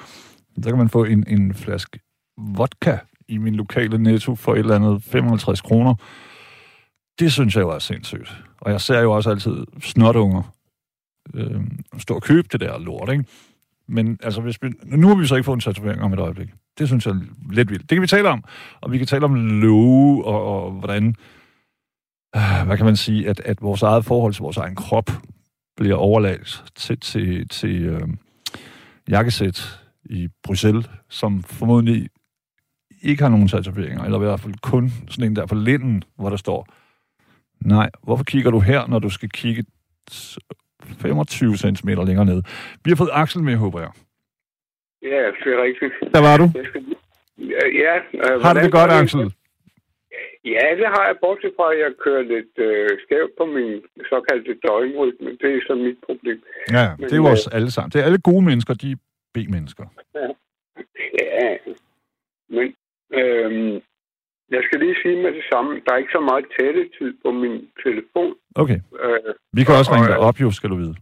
så 0.63 0.71
kan 0.71 0.79
man 0.79 0.89
få 0.89 1.05
en, 1.05 1.25
en 1.29 1.55
flaske 1.55 2.01
vodka 2.39 2.99
i 3.29 3.39
min 3.39 3.55
lokale 3.55 3.99
netto 3.99 4.35
for 4.35 4.53
et 4.53 4.59
eller 4.59 4.77
andet 4.77 5.03
55 5.03 5.61
kroner. 5.61 5.95
Det 7.19 7.33
synes 7.33 7.57
jeg 7.57 7.63
jo 7.63 7.71
er 7.71 7.79
sindssygt. 7.79 8.45
Og 8.61 8.73
jeg 8.73 8.81
ser 8.81 9.01
jo 9.01 9.13
også 9.13 9.31
altid 9.31 9.67
snotunger 9.81 10.55
øh, 11.35 11.61
stå 11.99 12.15
og 12.15 12.23
købe 12.23 12.49
det 12.53 12.61
der 12.61 12.79
lort, 12.79 13.13
ikke? 13.13 13.25
Men 13.89 14.19
altså, 14.23 14.41
hvis 14.41 14.63
vi, 14.63 14.69
nu 14.85 15.09
har 15.09 15.15
vi 15.15 15.27
så 15.27 15.35
ikke 15.35 15.45
fået 15.45 15.57
en 15.57 15.61
tatovering 15.61 16.03
om 16.03 16.13
et 16.13 16.19
øjeblik. 16.19 16.49
Det 16.79 16.89
synes 16.89 17.07
jeg 17.07 17.13
er 17.13 17.21
lidt 17.53 17.71
vildt. 17.71 17.91
Det 17.91 17.97
kan 17.97 18.03
vi 18.03 18.07
tale 18.07 18.29
om. 18.29 18.45
Og 18.81 18.93
vi 18.93 18.99
kan 18.99 19.07
tale 19.07 19.25
om 19.25 19.35
love 19.35 20.25
og, 20.25 20.65
og 20.65 20.71
hvordan, 20.71 21.15
øh, 22.37 22.67
hvad 22.67 22.77
kan 22.77 22.87
man 22.87 22.97
sige, 22.97 23.29
at, 23.29 23.41
at 23.41 23.63
vores 23.63 23.83
eget 23.83 24.05
forhold 24.05 24.35
til 24.35 24.43
vores 24.43 24.57
egen 24.57 24.75
krop 24.75 25.11
bliver 25.77 25.97
overladt 25.97 26.65
til, 26.75 27.01
til, 27.01 27.49
til 27.49 27.83
øh, 27.83 28.09
jakkesæt 29.09 29.81
i 30.05 30.29
Bruxelles, 30.43 30.91
som 31.09 31.43
formodentlig 31.43 32.09
ikke 33.03 33.23
har 33.23 33.31
nogen 33.31 33.49
tatoveringer, 33.49 34.05
eller 34.05 34.19
i 34.21 34.25
hvert 34.25 34.41
fald 34.41 34.55
kun 34.63 34.91
sådan 35.11 35.31
en 35.31 35.37
der 35.37 35.47
på 35.47 35.55
linden, 35.55 36.05
hvor 36.17 36.31
der 36.31 36.37
står, 36.37 36.67
nej, 37.65 37.91
hvorfor 38.03 38.25
kigger 38.25 38.51
du 38.51 38.61
her, 38.61 38.87
når 38.87 38.99
du 38.99 39.11
skal 39.11 39.29
kigge 39.29 39.65
25 41.01 41.57
cm 41.57 41.89
længere 41.89 42.25
ned. 42.25 42.43
Vi 42.85 42.91
har 42.91 42.97
fået 42.97 43.11
Axel 43.13 43.43
med, 43.43 43.57
håber 43.57 43.81
jeg. 43.81 43.91
Ja, 45.03 45.23
det 45.43 45.51
er 45.57 45.63
rigtigt. 45.63 45.93
Der 46.15 46.21
var 46.29 46.37
du. 46.43 46.47
Ja, 47.83 47.95
øh, 47.97 48.43
har 48.43 48.55
du 48.55 48.61
det 48.61 48.73
godt, 48.73 48.91
Axel? 48.91 49.33
Ja, 50.45 50.67
det 50.81 50.87
har 50.95 51.05
jeg, 51.09 51.17
bortset 51.21 51.53
fra, 51.57 51.73
at 51.73 51.79
jeg 51.85 51.91
kører 52.05 52.23
lidt 52.35 52.55
øh, 52.69 52.89
skævt 53.05 53.33
på 53.39 53.45
min 53.57 53.73
såkaldte 54.11 54.55
døgnrytme. 54.67 55.31
Det 55.41 55.49
er 55.57 55.61
så 55.67 55.75
mit 55.75 55.99
problem. 56.07 56.39
Ja, 56.77 56.87
Men, 56.99 57.05
det 57.05 57.13
er 57.13 57.23
jo 57.25 57.29
også 57.35 57.51
øh, 57.53 57.57
alle 57.57 57.71
sammen. 57.71 57.91
Det 57.93 57.99
er 58.01 58.05
alle 58.05 58.23
gode 58.31 58.45
mennesker, 58.45 58.75
de 58.75 58.91
er 58.91 58.99
B-mennesker. 59.35 59.87
Ja. 60.15 60.29
Men 63.19 63.75
øh, 63.75 63.81
jeg 64.51 64.63
skal 64.65 64.81
lige 64.81 64.97
sige 65.03 65.23
med 65.23 65.33
det 65.33 65.45
samme, 65.53 65.81
der 65.85 65.93
er 65.93 65.97
ikke 65.99 66.13
så 66.19 66.21
meget 66.21 66.47
tættetid 66.59 67.11
på 67.25 67.31
min 67.31 67.71
telefon. 67.85 68.35
Okay. 68.55 68.79
Øh, 69.03 69.35
Vi 69.53 69.63
kan 69.65 69.75
også 69.75 69.93
ringe 69.95 70.09
dig 70.09 70.19
op, 70.19 70.41
jo, 70.41 70.51
skal 70.51 70.71
du 70.71 70.77
vide. 70.77 70.97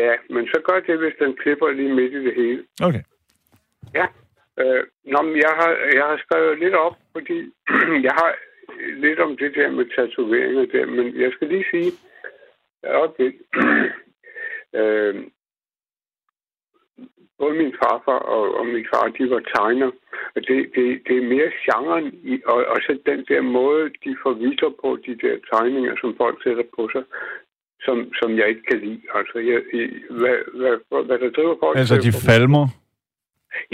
Ja, 0.00 0.12
men 0.30 0.46
så 0.46 0.58
gør 0.68 0.80
det, 0.80 0.98
hvis 0.98 1.14
den 1.22 1.36
klipper 1.36 1.70
lige 1.70 1.94
midt 1.94 2.12
i 2.12 2.24
det 2.26 2.34
hele. 2.34 2.62
Okay. 2.82 3.02
Ja. 3.94 4.06
Øh, 4.60 4.82
nå, 5.04 5.22
men 5.22 5.36
jeg 5.36 5.52
har, 5.60 5.70
jeg 5.98 6.04
har 6.10 6.18
skrevet 6.24 6.58
lidt 6.58 6.74
op, 6.74 6.96
fordi 7.12 7.38
jeg 8.06 8.14
har 8.20 8.30
lidt 9.04 9.20
om 9.20 9.36
det 9.36 9.54
der 9.54 9.70
med 9.70 9.86
tatoveringer 9.96 10.66
der, 10.66 10.86
men 10.86 11.20
jeg 11.20 11.30
skal 11.32 11.48
lige 11.48 11.66
sige, 11.70 11.92
okay, 12.82 13.30
øh, 14.80 15.14
både 17.44 17.54
min 17.62 17.74
farfar 17.82 18.20
og, 18.36 18.44
og 18.58 18.64
min 18.74 18.86
far, 18.92 19.04
de 19.18 19.24
var 19.34 19.42
tegner. 19.54 19.90
Og 20.34 20.40
det, 20.48 20.58
det, 20.74 20.84
det 21.06 21.14
er 21.18 21.30
mere 21.34 21.50
genren, 21.64 22.06
i, 22.32 22.34
og, 22.52 22.58
og 22.72 22.78
så 22.84 22.92
den 23.10 23.20
der 23.30 23.42
måde, 23.58 23.84
de 24.04 24.12
forviser 24.26 24.70
på, 24.82 24.88
de 25.06 25.14
der 25.22 25.34
tegninger, 25.52 25.94
som 26.02 26.10
folk 26.22 26.36
sætter 26.44 26.66
på 26.76 26.82
sig, 26.94 27.04
som, 27.86 27.96
som 28.20 28.30
jeg 28.38 28.46
ikke 28.52 28.64
kan 28.70 28.78
lide. 28.84 29.02
Altså, 29.18 29.36
jeg, 29.50 29.58
hvad, 30.20 30.36
hvad, 30.60 30.76
hvad 31.06 31.18
der 31.22 31.30
driver 31.36 31.56
folk... 31.62 31.78
Altså, 31.78 31.96
de 32.06 32.12
falmer? 32.28 32.64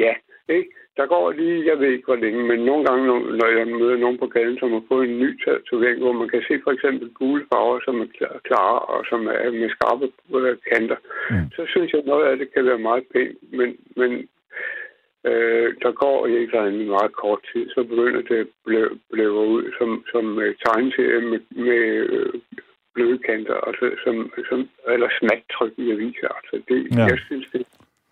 Ja, 0.04 0.14
ikke? 0.56 0.70
Der 1.00 1.06
går 1.06 1.32
lige, 1.32 1.66
jeg 1.70 1.78
ved 1.78 1.88
ikke 1.92 2.08
hvor 2.10 2.22
længe, 2.24 2.42
men 2.50 2.60
nogle 2.70 2.84
gange, 2.88 3.04
når 3.40 3.48
jeg 3.58 3.66
møder 3.68 3.96
nogen 3.96 4.18
på 4.18 4.26
gaden, 4.26 4.58
som 4.58 4.72
har 4.72 4.84
fået 4.88 5.08
en 5.08 5.18
ny 5.18 5.30
tatovering, 5.44 5.98
hvor 6.02 6.12
man 6.12 6.28
kan 6.28 6.42
se 6.48 6.54
for 6.64 6.72
eksempel 6.72 7.08
gule 7.18 7.44
farver, 7.48 7.80
som 7.84 8.00
er 8.00 8.08
klare 8.48 8.78
og 8.92 9.00
som 9.10 9.20
er 9.26 9.50
med 9.60 9.70
skarpe 9.76 10.06
øh, 10.38 10.56
kanter, 10.70 10.98
mm. 11.30 11.46
så 11.56 11.62
synes 11.72 11.92
jeg, 11.92 12.00
at 12.00 12.10
noget 12.12 12.24
af 12.26 12.38
det 12.38 12.48
kan 12.54 12.64
være 12.66 12.86
meget 12.88 13.04
pænt, 13.12 13.38
men, 13.58 13.70
men 14.00 14.10
øh, 15.28 15.68
der 15.82 15.92
går 16.02 16.26
ikke 16.26 16.58
en 16.58 16.88
meget 16.96 17.12
kort 17.22 17.40
tid, 17.52 17.64
så 17.74 17.80
begynder 17.84 18.22
det 18.30 18.38
at 18.44 18.48
blive 19.12 19.32
ud 19.32 19.64
som, 19.78 20.04
som 20.12 20.24
øh, 20.42 20.54
tegneserie 20.64 21.20
med, 21.30 21.40
med 21.66 21.82
øh, 22.16 22.32
bløde 22.94 23.18
kanter, 23.18 23.58
altså, 23.68 23.86
som, 24.04 24.16
som, 24.48 24.58
eller 24.94 25.08
smattryk 25.18 25.74
i 25.84 25.90
aviser. 25.94 26.30
Altså, 26.38 26.54
det, 26.68 26.78
ja. 26.96 27.04
Jeg 27.12 27.18
synes, 27.28 27.46
det, 27.52 27.66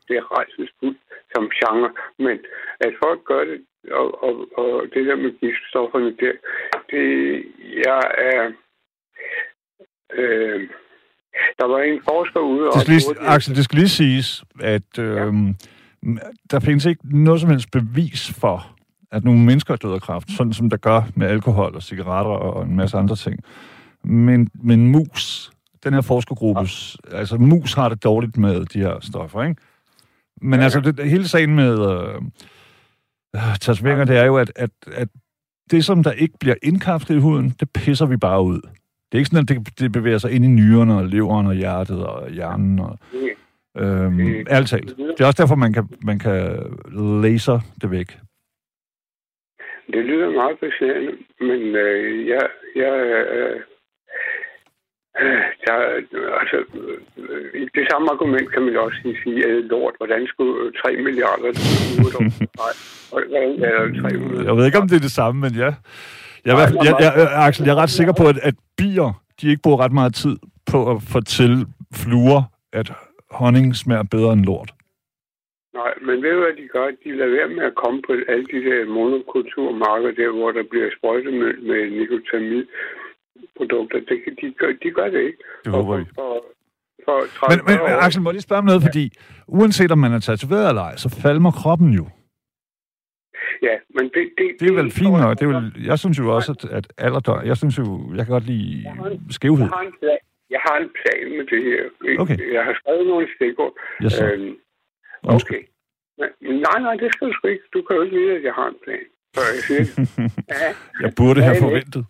det 0.08 0.16
er 0.16 0.32
rejselsfuldt 0.36 0.98
som 1.34 1.44
genre, 1.58 1.90
men 2.18 2.36
at 2.80 2.92
folk 3.04 3.20
gør 3.24 3.44
det, 3.50 3.58
og, 4.00 4.22
og, 4.26 4.32
og 4.60 4.70
det 4.94 5.06
der 5.06 5.16
med 5.16 5.32
giftstofferne 5.40 6.10
der, 6.20 6.34
det, 6.90 7.04
jeg 7.86 8.02
er... 8.32 8.52
Øh, 10.14 10.68
der 11.58 11.66
var 11.66 11.78
en 11.78 12.00
forsker 12.10 12.40
ude... 12.40 12.64
Det 12.64 12.80
skal 12.80 12.94
lige, 12.94 13.28
Axel, 13.34 13.56
det 13.56 13.64
skal 13.64 13.78
lige 13.78 13.88
siges, 13.88 14.44
at 14.60 14.98
øh, 14.98 15.16
ja. 15.16 15.30
der 16.50 16.60
findes 16.60 16.86
ikke 16.86 17.00
noget 17.04 17.40
som 17.40 17.50
helst 17.50 17.70
bevis 17.70 18.32
for, 18.40 18.76
at 19.12 19.24
nogle 19.24 19.44
mennesker 19.44 19.72
er 19.74 19.76
døde 19.76 19.94
af 19.94 20.00
kræft, 20.00 20.30
sådan 20.36 20.52
som 20.52 20.70
der 20.70 20.76
gør 20.76 21.02
med 21.16 21.26
alkohol 21.26 21.74
og 21.74 21.82
cigaretter 21.82 22.30
og 22.30 22.64
en 22.64 22.76
masse 22.76 22.96
andre 22.96 23.16
ting. 23.16 23.40
Men, 24.04 24.50
men 24.54 24.86
mus, 24.86 25.50
den 25.84 25.94
her 25.94 26.00
forskergruppe, 26.00 26.60
ja. 26.60 27.16
altså 27.16 27.36
mus 27.36 27.74
har 27.74 27.88
det 27.88 28.04
dårligt 28.04 28.36
med 28.36 28.64
de 28.64 28.78
her 28.78 29.00
stoffer, 29.00 29.42
ikke? 29.42 29.62
Men 30.40 30.60
ja. 30.60 30.64
altså, 30.64 30.80
det, 30.80 31.10
hele 31.10 31.28
sagen 31.28 31.54
med 31.54 31.72
øh, 31.72 32.14
øh, 33.34 33.58
tatoveringer, 33.60 34.04
det 34.04 34.16
er 34.16 34.24
jo, 34.24 34.36
at, 34.36 34.52
at, 34.56 34.70
at 34.92 35.08
det, 35.70 35.84
som 35.84 36.02
der 36.02 36.12
ikke 36.12 36.34
bliver 36.40 36.56
indkapslet 36.62 37.16
i 37.16 37.20
huden, 37.20 37.54
det 37.60 37.68
pisser 37.74 38.06
vi 38.06 38.16
bare 38.16 38.42
ud. 38.42 38.60
Det 39.08 39.14
er 39.14 39.18
ikke 39.18 39.30
sådan, 39.30 39.42
at 39.42 39.48
det, 39.48 39.80
det 39.80 39.92
bevæger 39.92 40.18
sig 40.18 40.32
ind 40.32 40.44
i 40.44 40.48
nyrerne 40.48 40.96
og 40.96 41.04
leveren 41.04 41.46
og 41.46 41.54
hjertet 41.54 42.06
og 42.06 42.30
hjernen. 42.30 42.78
Og, 42.78 42.98
øhm, 43.78 44.20
ærligt 44.50 44.70
talt. 44.70 44.96
Det 44.96 45.20
er 45.20 45.26
også 45.26 45.42
derfor, 45.42 45.54
man 45.54 45.72
kan, 45.72 45.88
man 46.02 46.18
kan 46.18 46.36
laser 47.22 47.60
det 47.82 47.90
væk. 47.90 48.18
Det 49.92 50.04
lyder 50.04 50.30
meget 50.30 50.58
besværende, 50.58 51.12
men 51.40 51.60
øh, 51.76 52.28
jeg, 52.28 52.46
jeg, 52.76 52.94
øh, 53.36 53.60
Ja, 55.68 55.76
altså, 56.40 56.58
det 57.74 57.84
samme 57.90 58.06
argument 58.14 58.52
kan 58.52 58.62
man 58.62 58.76
også 58.76 58.98
sige, 59.22 59.48
at 59.48 59.64
lort, 59.64 59.94
hvordan 59.96 60.26
skulle 60.26 60.72
3 60.72 60.96
milliarder 60.96 61.48
Jeg 64.48 64.56
ved 64.56 64.66
ikke, 64.66 64.78
om 64.78 64.88
det 64.88 64.96
er 64.96 65.06
det 65.08 65.18
samme, 65.20 65.40
men 65.40 65.52
ja. 65.52 65.70
Jeg, 66.44 66.54
er, 66.54 66.68
jeg, 66.84 66.94
jeg, 67.00 67.12
jeg, 67.16 67.28
Axel, 67.46 67.64
jeg 67.66 67.72
er 67.72 67.82
ret 67.82 67.90
sikker 67.90 68.14
på, 68.20 68.24
at, 68.32 68.38
at 68.42 68.54
bier, 68.76 69.22
de 69.40 69.50
ikke 69.50 69.62
bruger 69.62 69.80
ret 69.84 69.92
meget 69.92 70.14
tid 70.14 70.36
på 70.72 70.78
at 70.92 70.98
fortælle 71.12 71.58
fluer, 71.94 72.42
at 72.72 72.92
honning 73.30 73.76
smager 73.76 74.04
bedre 74.14 74.32
end 74.32 74.44
lort. 74.44 74.70
Nej, 75.74 75.92
men 76.06 76.16
ved 76.22 76.32
du, 76.36 76.40
hvad 76.44 76.56
de 76.62 76.68
gør? 76.76 76.86
De 77.04 77.16
lader 77.16 77.36
være 77.38 77.50
med 77.56 77.64
at 77.70 77.78
komme 77.82 77.98
på 78.06 78.12
alle 78.32 78.46
de 78.54 78.60
der 78.68 78.80
monokulturmarker, 78.98 80.10
der 80.20 80.30
hvor 80.36 80.50
der 80.58 80.64
bliver 80.70 80.88
sprøjtet 80.96 81.32
med, 81.40 81.52
med 81.68 81.80
nikotamid 81.98 82.64
produkter. 83.58 83.98
Det, 84.08 84.16
de, 84.40 84.46
gør, 84.60 84.70
de 84.82 84.90
gør 84.98 85.08
det 85.14 85.20
ikke. 85.28 85.38
Det 85.64 85.72
håber 85.72 85.96
vi. 85.96 86.04
For, 86.14 86.44
for, 87.04 87.16
for 87.38 87.46
men, 87.50 87.58
men 87.66 87.78
Axel, 88.04 88.22
må 88.22 88.30
jeg 88.30 88.34
lige 88.34 88.48
spørge 88.48 88.62
om 88.64 88.68
noget, 88.70 88.80
ja. 88.82 88.86
fordi 88.86 89.04
uanset 89.58 89.90
om 89.92 89.98
man 89.98 90.12
er 90.12 90.20
tatoveret 90.28 90.68
eller 90.68 90.82
ej, 90.82 90.96
så 90.96 91.08
falmer 91.22 91.50
kroppen 91.60 91.90
jo. 92.00 92.04
Ja, 93.62 93.76
men 93.96 94.04
det... 94.14 94.22
Det, 94.38 94.46
det 94.60 94.66
er 94.70 94.74
vel 94.82 94.90
fint 94.90 95.12
nok. 95.24 95.38
Det 95.38 95.44
er 95.48 95.52
vel, 95.60 95.72
jeg 95.90 95.98
synes 95.98 96.18
jo 96.18 96.34
også, 96.36 96.50
at, 96.52 96.62
at 96.78 96.86
alderdom... 96.98 97.46
Jeg 97.50 97.56
synes 97.56 97.78
jo, 97.78 97.84
jeg 98.16 98.22
kan 98.24 98.32
godt 98.32 98.46
lide 98.46 98.84
skævhed. 99.30 99.66
Jeg 99.66 99.70
har 99.76 99.84
en 99.90 99.94
plan, 100.00 100.18
jeg 100.54 100.60
har 100.66 100.76
en 100.84 100.90
plan 101.00 101.24
med 101.38 101.44
det 101.52 101.60
her. 101.68 101.82
Okay. 102.22 102.38
Jeg 102.56 102.64
har 102.64 102.74
skrevet 102.80 103.06
nogle 103.06 103.26
stikord. 103.36 103.72
Yes, 104.04 104.20
øhm, 104.20 104.54
okay. 105.36 105.62
Men, 106.18 106.28
nej, 106.66 106.78
nej, 106.86 106.94
det 107.02 107.08
skal 107.12 107.28
du 107.28 107.32
sgu 107.32 107.48
ikke. 107.48 107.64
Du 107.74 107.82
kan 107.82 107.96
jo 107.96 108.02
ikke 108.02 108.16
vide, 108.16 108.32
at 108.38 108.44
jeg 108.48 108.54
har 108.60 108.68
en 108.74 108.80
plan. 108.84 109.06
Så 109.34 109.40
jeg 109.54 109.62
siger, 109.68 109.84
ja, 110.52 110.70
jeg 111.04 111.12
burde 111.16 111.40
have 111.42 111.56
forventet 111.64 112.04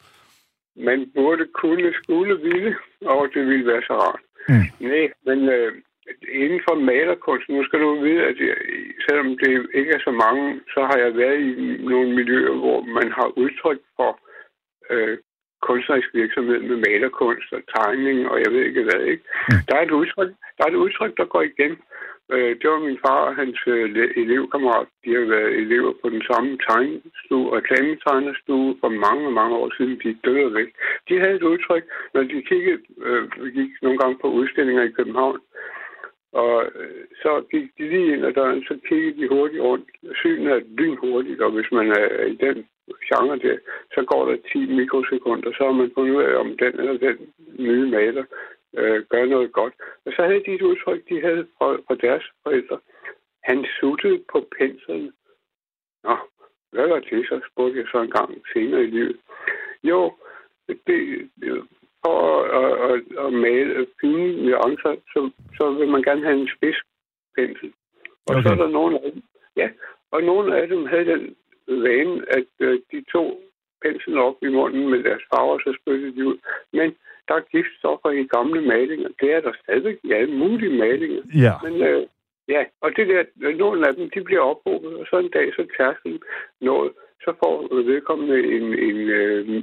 man 0.78 1.10
burde 1.14 1.46
kunne, 1.60 1.94
skulle 2.02 2.34
ville, 2.48 2.76
og 3.04 3.28
det 3.34 3.46
ville 3.46 3.66
være 3.66 3.82
så 3.82 3.94
rart. 4.04 4.20
Mm. 4.48 4.86
Nej, 4.88 5.12
men 5.26 5.48
øh, 5.48 5.72
inden 6.42 6.60
for 6.68 6.74
malerkunst, 6.74 7.48
nu 7.48 7.64
skal 7.64 7.80
du 7.80 8.00
vide, 8.00 8.22
at 8.30 8.36
jeg, 8.40 8.56
selvom 9.08 9.38
det 9.38 9.66
ikke 9.74 9.92
er 9.92 10.02
så 10.04 10.10
mange, 10.24 10.60
så 10.74 10.80
har 10.90 10.98
jeg 11.04 11.16
været 11.16 11.40
i 11.40 11.52
nogle 11.90 12.14
miljøer, 12.14 12.54
hvor 12.62 12.80
man 12.80 13.12
har 13.12 13.38
udtryk 13.42 13.80
for 13.96 14.20
øh, 14.90 15.18
kunstnerisk 15.62 16.08
virksomhed 16.14 16.60
med 16.60 16.76
malerkunst 16.86 17.52
og 17.52 17.62
tegning, 17.76 18.28
og 18.30 18.36
jeg 18.44 18.50
ved 18.52 18.62
ikke 18.64 18.82
hvad, 18.82 19.00
ikke? 19.12 19.24
Mm. 19.48 19.60
Der, 19.68 19.74
er 19.76 19.82
et 19.82 19.90
udtryk, 20.00 20.30
der 20.56 20.62
er 20.64 20.70
et 20.70 20.82
udtryk, 20.84 21.16
der 21.16 21.24
går 21.24 21.42
igen, 21.42 21.74
Øh, 22.34 22.52
det 22.60 22.70
var 22.70 22.78
min 22.78 22.98
far 23.06 23.20
og 23.28 23.36
hans 23.36 23.58
øh, 23.66 23.84
elevkammerat. 24.22 24.88
De 25.04 25.14
har 25.14 25.26
været 25.34 25.52
elever 25.62 25.92
på 26.02 26.08
den 26.08 26.22
samme 26.30 26.58
tegnestue, 26.68 27.56
reklametegnerstue 27.58 28.76
for 28.80 28.88
mange, 28.88 29.30
mange 29.30 29.56
år 29.56 29.70
siden. 29.76 30.00
De 30.04 30.18
døde 30.24 30.54
væk. 30.54 30.68
De 31.08 31.20
havde 31.20 31.36
et 31.36 31.48
udtryk, 31.52 31.84
når 32.14 32.22
de 32.22 32.42
kiggede, 32.42 32.82
øh, 33.06 33.24
gik 33.58 33.70
nogle 33.82 33.98
gange 33.98 34.18
på 34.22 34.28
udstillinger 34.38 34.82
i 34.82 34.96
København, 34.98 35.38
og 36.32 36.64
øh, 36.80 37.04
så 37.22 37.32
gik 37.50 37.66
de 37.78 37.88
lige 37.88 38.12
ind 38.12 38.24
ad 38.26 38.32
døren, 38.32 38.62
så 38.68 38.78
kiggede 38.88 39.16
de 39.20 39.28
hurtigt 39.28 39.62
rundt. 39.62 39.88
Synet 40.14 40.52
er 40.52 40.60
lynhurtigt, 40.78 41.40
og 41.40 41.50
hvis 41.50 41.72
man 41.72 41.86
er 41.90 42.24
i 42.24 42.34
den 42.34 42.66
genre 43.08 43.38
der, 43.38 43.56
så 43.94 44.04
går 44.10 44.30
der 44.30 44.36
10 44.52 44.66
mikrosekunder, 44.66 45.50
så 45.52 45.64
har 45.64 45.72
man 45.72 45.90
fundet 45.94 46.14
ud 46.16 46.22
af, 46.22 46.36
om 46.36 46.56
den 46.62 46.80
eller 46.80 46.98
den 46.98 47.16
nye 47.58 47.86
maler 47.90 48.24
øh, 48.76 49.04
gøre 49.10 49.26
noget 49.26 49.52
godt. 49.52 49.74
Og 50.06 50.12
så 50.16 50.22
havde 50.22 50.44
de 50.46 50.54
et 50.54 50.62
udtryk, 50.62 51.08
de 51.08 51.20
havde 51.20 51.46
fra, 51.58 51.76
fra 51.86 51.94
deres 51.94 52.24
forældre. 52.42 52.78
Han 53.44 53.66
suttede 53.80 54.24
på 54.32 54.48
penslen. 54.58 55.12
Nå, 56.04 56.16
hvad 56.72 56.88
var 56.88 56.98
det 56.98 57.26
så, 57.28 57.40
spurgte 57.52 57.78
jeg 57.78 57.86
så 57.92 57.98
en 58.02 58.10
gang 58.10 58.42
senere 58.52 58.82
i 58.82 58.86
livet. 58.86 59.16
Jo, 59.82 60.14
det, 60.86 61.30
for 62.04 62.18
at, 62.60 62.72
at, 62.90 63.26
at 63.26 63.32
male 63.32 63.86
fine 64.00 64.46
nuancer, 64.46 64.94
så, 65.12 65.30
så 65.58 65.64
vil 65.78 65.88
man 65.88 66.02
gerne 66.02 66.24
have 66.24 66.40
en 66.40 66.50
spids 66.56 66.80
pensel. 67.36 67.72
Og 68.26 68.34
okay. 68.34 68.42
så 68.42 68.48
er 68.54 68.58
der 68.62 68.68
nogle 68.68 68.94
af 68.96 69.12
dem, 69.12 69.22
ja, 69.56 69.68
og 70.10 70.22
nogle 70.22 70.56
af 70.60 70.68
dem 70.68 70.86
havde 70.86 71.04
den 71.04 71.36
vane, 71.68 72.16
at 72.38 72.50
øh, 72.58 72.80
de 72.92 73.04
to 73.12 73.24
penslen 73.82 74.18
op 74.18 74.36
i 74.42 74.48
munden 74.48 74.90
med 74.90 75.02
deres 75.02 75.22
farver, 75.30 75.58
så 75.58 75.70
spyttede 75.80 76.14
de 76.16 76.26
ud. 76.26 76.38
Men 76.72 76.96
der 77.28 77.34
er 77.40 77.50
giftstoffer 77.54 78.10
i 78.10 78.30
gamle 78.36 78.60
malinger. 78.72 79.08
Det 79.20 79.28
er 79.36 79.40
der 79.46 79.52
stadig 79.62 79.94
i 80.08 80.10
alle 80.18 80.34
mulige 80.42 80.74
malinger. 80.84 81.22
Ja. 81.46 81.54
Men 81.64 81.74
øh, 81.88 82.02
ja, 82.54 82.62
og 82.82 82.88
det 82.96 83.04
der, 83.08 83.22
nogle 83.64 83.88
af 83.88 83.92
dem, 83.94 84.10
de 84.14 84.20
bliver 84.28 84.44
ophobet, 84.50 84.92
og 85.00 85.04
så 85.10 85.16
en 85.18 85.30
dag, 85.38 85.46
så 85.56 85.62
tærsken 85.76 86.14
noget, 86.60 86.92
så 87.24 87.30
får 87.40 87.54
vedkommende 87.92 88.38
en, 88.56 88.66
en 88.88 88.98
øh, 89.20 89.62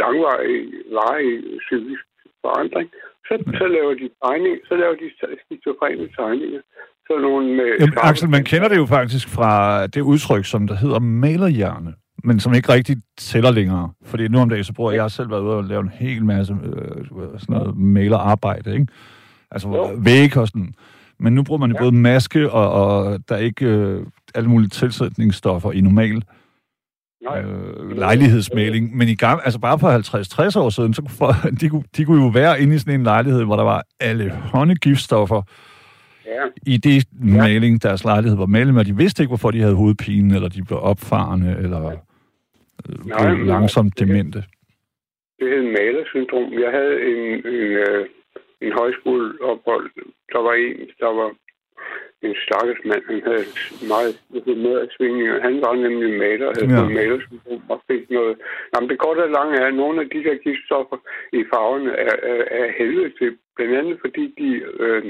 langvarig, 0.00 0.58
varig 0.96 1.32
psykisk 1.66 2.04
forandring. 2.44 2.88
Så, 3.28 3.34
mm. 3.46 3.54
så 3.60 3.66
laver 3.76 3.94
de 4.02 4.08
tegning, 4.22 4.54
så 4.68 4.74
laver 4.82 4.94
de 5.02 5.08
skizofrene 5.44 6.08
tegninger. 6.18 6.62
Så 7.06 7.12
nogle, 7.18 7.62
øh, 7.62 7.80
Jamen, 7.80 7.98
Axel, 8.08 8.28
man 8.36 8.44
kender 8.44 8.68
det 8.68 8.78
jo 8.82 8.86
faktisk 8.86 9.26
fra 9.36 9.52
det 9.86 10.00
udtryk, 10.00 10.44
som 10.44 10.66
der 10.66 10.74
hedder 10.74 11.00
malerhjerne 11.00 11.92
men 12.24 12.40
som 12.40 12.54
ikke 12.54 12.72
rigtig 12.72 12.96
tæller 13.18 13.50
længere. 13.50 13.90
Fordi 14.04 14.28
nu 14.28 14.38
om 14.38 14.48
dagen, 14.48 14.64
så 14.64 14.72
bruger 14.72 14.92
jeg, 14.92 15.02
jeg 15.02 15.10
selv 15.10 15.30
været 15.30 15.40
ude 15.40 15.56
og 15.56 15.64
lave 15.64 15.80
en 15.80 15.90
hel 15.94 16.24
masse 16.24 16.56
øh, 16.64 17.04
sådan 17.38 17.38
noget 17.48 17.76
malerarbejde, 17.76 18.72
ikke? 18.74 18.86
Altså 19.50 19.68
jo. 19.68 19.94
væg 19.98 20.36
og 20.36 20.48
sådan. 20.48 20.74
Men 21.18 21.32
nu 21.32 21.42
bruger 21.42 21.58
man 21.58 21.70
jo 21.70 21.76
ja. 21.76 21.82
både 21.82 21.92
maske, 21.92 22.50
og, 22.50 22.72
og 22.72 23.18
der 23.28 23.34
er 23.34 23.38
ikke 23.38 23.66
øh, 23.66 24.06
alle 24.34 24.48
mulige 24.48 24.68
tilsætningsstoffer 24.68 25.72
i 25.72 25.80
normal 25.80 26.22
øh, 27.36 27.96
lejlighedsmaling. 27.96 28.96
Men 28.96 29.08
i 29.08 29.14
gang, 29.14 29.40
altså 29.44 29.60
bare 29.60 29.78
for 29.78 30.58
50-60 30.58 30.58
år 30.58 30.70
siden, 30.70 30.94
så 30.94 31.02
for, 31.08 31.36
de, 31.60 31.68
kunne, 31.68 31.84
de 31.96 32.04
kunne 32.04 32.24
jo 32.24 32.28
være 32.28 32.60
inde 32.60 32.74
i 32.74 32.78
sådan 32.78 32.94
en 32.94 33.04
lejlighed, 33.04 33.44
hvor 33.44 33.56
der 33.56 33.64
var 33.64 33.84
alle 34.00 34.30
håndegiftstoffer 34.30 35.42
ja. 36.26 36.72
i 36.72 36.76
det 36.76 37.04
maling, 37.12 37.82
deres 37.82 38.04
lejlighed 38.04 38.38
var 38.38 38.46
malet 38.46 38.74
med. 38.74 38.84
De 38.84 38.96
vidste 38.96 39.22
ikke, 39.22 39.30
hvorfor 39.30 39.50
de 39.50 39.60
havde 39.60 39.74
hovedpine, 39.74 40.34
eller 40.34 40.48
de 40.48 40.62
blev 40.64 40.78
opfarende, 40.82 41.56
eller... 41.58 41.90
Ja 41.90 41.96
Nej, 43.04 43.34
langsomt 43.52 43.98
demente? 43.98 44.44
Det 45.38 45.48
hed 45.52 45.62
malersyndrom. 45.62 46.52
Jeg 46.64 46.70
havde 46.78 46.96
en, 47.10 47.22
en, 47.54 47.68
øh, 47.86 48.06
en 48.60 48.72
højskoleophold. 48.80 49.90
Der 50.32 50.40
var 50.46 50.52
en, 50.52 50.76
der 51.02 51.12
var 51.20 51.28
en 52.26 52.34
stakkels 52.44 52.82
mand. 52.90 53.02
Han 53.10 53.20
havde 53.28 53.46
meget 53.92 54.12
humørsvingninger. 54.46 55.36
Han 55.48 55.54
var 55.64 55.74
nemlig 55.86 56.10
maler, 56.24 56.46
havde 56.56 56.72
ja. 56.74 56.94
malersyndrom 56.98 57.62
og 57.72 57.78
fik 57.90 58.02
noget. 58.10 58.34
Jamen, 58.72 58.88
det 58.90 58.98
og 59.00 59.30
lange 59.38 59.54
er, 59.62 59.66
at 59.66 59.74
nogle 59.82 59.96
af 60.02 60.06
de 60.14 60.20
der 60.26 60.36
giftstoffer 60.46 60.98
i 61.38 61.40
farverne 61.52 61.90
er, 62.08 62.16
er, 62.32 62.40
er 62.60 62.66
helvede 62.78 63.12
til. 63.18 63.30
Blandt 63.56 63.74
andet 63.80 63.96
fordi 64.04 64.24
de, 64.40 64.48
øh, 64.82 65.02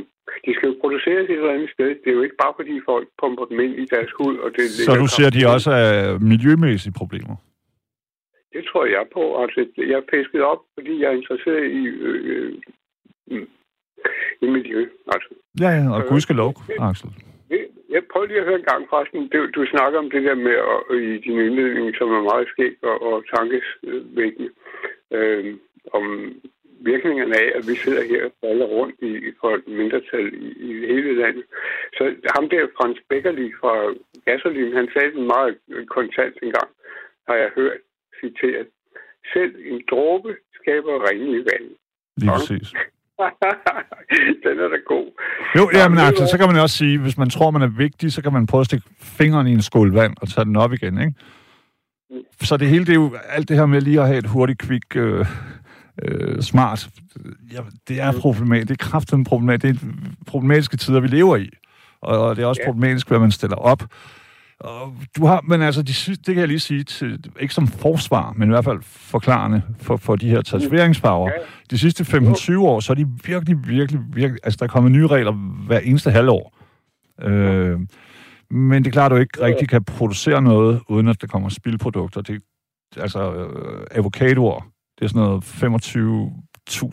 de 0.45 0.51
skal 0.57 0.69
jo 0.71 0.75
produceres 0.83 1.27
et 1.29 1.41
eller 1.41 1.57
andet 1.57 1.71
sted. 1.75 1.89
Det 2.03 2.09
er 2.11 2.19
jo 2.19 2.23
ikke 2.27 2.41
bare 2.45 2.55
fordi 2.61 2.75
folk 2.91 3.07
pumper 3.21 3.45
dem 3.51 3.59
ind 3.67 3.75
i 3.83 3.87
deres 3.95 4.11
hud. 4.19 4.35
Og 4.45 4.51
det 4.57 4.65
Så 4.89 4.95
du 5.03 5.07
ser, 5.17 5.29
de 5.31 5.43
også 5.55 5.71
er 5.71 6.19
miljømæssige 6.19 6.95
problemer? 7.01 7.37
Det 8.55 8.63
tror 8.69 8.85
jeg 8.85 9.05
på. 9.13 9.23
Altså, 9.43 9.61
jeg 9.77 10.11
pisket 10.13 10.43
op, 10.43 10.63
fordi 10.75 11.01
jeg 11.01 11.09
er 11.09 11.17
interesseret 11.21 11.65
i, 11.81 11.83
øh, 11.87 12.53
øh, 13.31 13.47
i 14.43 14.47
miljø. 14.47 14.81
Altså. 15.15 15.29
Ja, 15.61 15.71
ja, 15.79 15.85
og 15.95 16.01
gudskelov, 16.09 16.55
Axel. 16.79 17.11
Jeg 17.95 18.03
prøver 18.13 18.27
lige 18.27 18.41
at 18.41 18.45
høre 18.45 18.59
en 18.59 18.71
gang, 18.73 18.87
forresten. 18.91 19.29
Du, 19.29 19.41
du 19.57 19.67
snakker 19.67 19.99
om 19.99 20.11
det 20.11 20.23
der 20.23 20.35
med 20.35 20.57
at, 20.73 20.81
i 21.09 21.19
din 21.25 21.39
indledning, 21.47 21.97
som 21.99 22.09
er 22.19 22.23
meget 22.23 22.49
skæg 22.49 22.75
og, 22.83 22.97
og 23.09 23.25
tankesvækkende, 23.35 24.51
øh, 25.11 25.57
om 25.93 26.05
virkningerne 26.91 27.35
af, 27.45 27.49
at 27.59 27.65
vi 27.69 27.75
sidder 27.75 28.03
her 28.11 28.25
og 28.25 28.33
falder 28.41 28.67
rundt 28.67 28.97
i, 29.03 29.33
for 29.41 29.51
et 29.55 29.69
mindretal 29.69 30.35
i, 30.35 30.49
i 30.69 30.87
hele 30.93 31.13
landet. 31.23 31.45
Så 31.97 32.03
ham 32.37 32.49
der, 32.49 32.67
Frans 32.77 33.01
Beckerli 33.09 33.53
fra 33.61 33.75
Gasolin, 34.27 34.73
han 34.73 34.89
sagde 34.93 35.13
den 35.17 35.27
meget 35.27 35.59
kontant 35.97 36.37
engang, 36.43 36.69
har 37.29 37.37
jeg 37.43 37.51
hørt 37.57 37.81
citeret. 38.23 38.69
Selv 39.33 39.55
en 39.71 39.81
dråbe 39.91 40.31
skaber 40.59 40.95
rene 41.07 41.33
i 41.41 41.45
vandet. 41.51 41.77
Lige 42.17 42.31
præcis. 42.31 42.69
den 44.45 44.55
er 44.65 44.69
da 44.75 44.79
god. 44.87 45.09
Jo, 45.59 45.71
ja, 45.75 45.89
men 45.89 45.99
altså, 45.99 46.27
så 46.27 46.39
kan 46.39 46.47
man 46.47 46.63
også 46.63 46.77
sige, 46.77 46.99
hvis 46.99 47.19
man 47.19 47.31
tror, 47.31 47.51
man 47.51 47.63
er 47.63 47.73
vigtig, 47.87 48.13
så 48.13 48.23
kan 48.23 48.33
man 48.33 48.47
prøve 48.47 48.61
at 48.61 48.67
stikke 48.67 48.87
fingeren 49.01 49.47
i 49.47 49.53
en 49.53 49.63
skål 49.63 49.95
vand 49.95 50.15
og 50.21 50.29
tage 50.29 50.45
den 50.45 50.57
op 50.57 50.73
igen, 50.73 50.99
ikke? 51.01 51.15
Mm. 52.11 52.17
Så 52.41 52.57
det 52.57 52.69
hele, 52.69 52.85
det 52.85 52.93
er 52.93 53.01
jo 53.05 53.17
alt 53.29 53.49
det 53.49 53.57
her 53.57 53.67
med 53.67 53.81
lige 53.81 54.01
at 54.01 54.07
have 54.07 54.19
et 54.19 54.27
hurtigt, 54.27 54.63
quick, 54.63 54.97
øh, 54.97 55.27
øh, 56.03 56.43
smart, 56.43 56.89
ja, 57.53 57.61
det 57.89 58.01
er 58.01 58.13
problematisk. 58.21 58.69
Det 58.69 58.81
er 58.81 58.91
kraftigt 58.91 59.29
problematisk. 59.29 59.83
Det 59.83 59.91
er 59.91 59.95
problematiske 60.27 60.77
tider, 60.77 61.01
vi 61.01 61.09
lever 61.09 61.37
i. 61.37 61.51
Og 62.01 62.37
det 62.37 62.43
er 62.43 62.47
også 62.47 62.63
ja. 62.63 62.69
problematisk, 62.69 63.09
hvad 63.09 63.19
man 63.19 63.31
stiller 63.31 63.57
op. 63.57 63.83
Og 64.63 64.95
du 65.17 65.27
har, 65.27 65.41
men 65.41 65.63
altså, 65.63 65.83
de, 65.83 65.93
det 65.93 66.27
kan 66.27 66.37
jeg 66.37 66.49
lige 66.49 66.61
sige, 66.61 66.85
til, 66.85 67.25
ikke 67.41 67.55
som 67.55 67.67
forsvar, 67.67 68.33
men 68.37 68.49
i 68.49 68.53
hvert 68.53 68.65
fald 68.65 68.83
forklarende 68.83 69.63
for, 69.81 69.97
for 69.97 70.17
de 70.17 70.29
her 70.29 70.43
tatoveringsfarver. 70.43 71.31
De 71.71 71.79
sidste 71.79 72.05
15-20 72.05 72.59
år, 72.59 72.81
så 72.81 72.93
er 72.93 72.95
de 72.95 73.07
virkelig, 73.25 73.57
virkelig, 73.67 74.01
virkelig... 74.15 74.41
Altså, 74.45 74.57
der 74.59 74.65
er 74.65 74.69
kommet 74.69 74.93
nye 74.93 75.07
regler 75.07 75.33
hver 75.67 75.79
eneste 75.79 76.11
halvår. 76.11 76.59
Øh, 77.23 77.81
men 78.51 78.85
det 78.85 78.91
er 78.91 78.93
klart, 78.93 79.13
at 79.13 79.17
du 79.17 79.21
ikke 79.21 79.43
rigtig 79.43 79.69
kan 79.69 79.85
producere 79.85 80.43
noget, 80.43 80.81
uden 80.89 81.09
at 81.09 81.21
der 81.21 81.27
kommer 81.27 81.49
spildprodukter. 81.49 82.21
Det, 82.21 82.43
altså, 82.97 83.35
øh, 83.35 83.87
avocadoer, 83.91 84.61
det 84.99 85.05
er 85.05 85.09
sådan 85.09 85.23
noget 85.23 85.45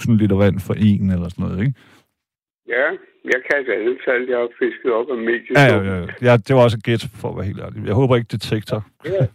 25.000 0.10 0.16
liter 0.16 0.36
vand 0.36 0.60
for 0.60 0.74
en, 0.74 1.12
eller 1.12 1.30
sådan 1.30 1.46
noget, 1.46 1.60
ikke? 1.60 1.74
Ja, 2.68 2.86
jeg 3.26 3.40
kan 3.46 3.60
ikke 3.60 3.74
alle 3.74 3.96
tal, 4.06 4.26
jeg 4.30 4.38
har 4.38 4.50
fisket 4.60 4.92
op 4.92 5.06
af 5.12 5.18
mediet. 5.18 5.56
Ja, 5.56 5.66
ja, 5.76 5.80
ja, 5.92 6.06
ja. 6.22 6.38
det 6.38 6.56
var 6.56 6.62
også 6.62 6.78
et 6.78 6.84
gæt, 6.84 7.08
for 7.16 7.30
at 7.30 7.36
være 7.38 7.46
helt 7.46 7.60
ærlig. 7.60 7.86
Jeg 7.86 7.94
håber 7.94 8.16
ikke 8.16 8.28
detektor. 8.32 8.86
Ja. 9.06 9.12
ja. 9.12 9.26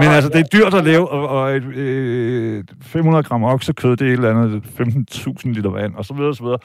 Men 0.00 0.08
altså, 0.16 0.30
det 0.30 0.40
er 0.40 0.48
dyrt 0.58 0.74
at 0.74 0.84
leve, 0.84 1.08
og, 1.08 1.28
og 1.28 1.56
et, 1.56 1.64
øh, 1.76 2.64
500 2.82 3.24
gram 3.24 3.44
oksekød, 3.44 3.96
det 3.96 4.06
er 4.06 4.10
et 4.10 4.12
eller 4.12 4.30
andet 4.30 4.62
15.000 4.64 5.52
liter 5.52 5.70
vand, 5.70 5.94
og 5.94 6.04
så 6.04 6.14
videre, 6.14 6.28
og 6.28 6.36
så 6.36 6.42
videre. 6.42 6.58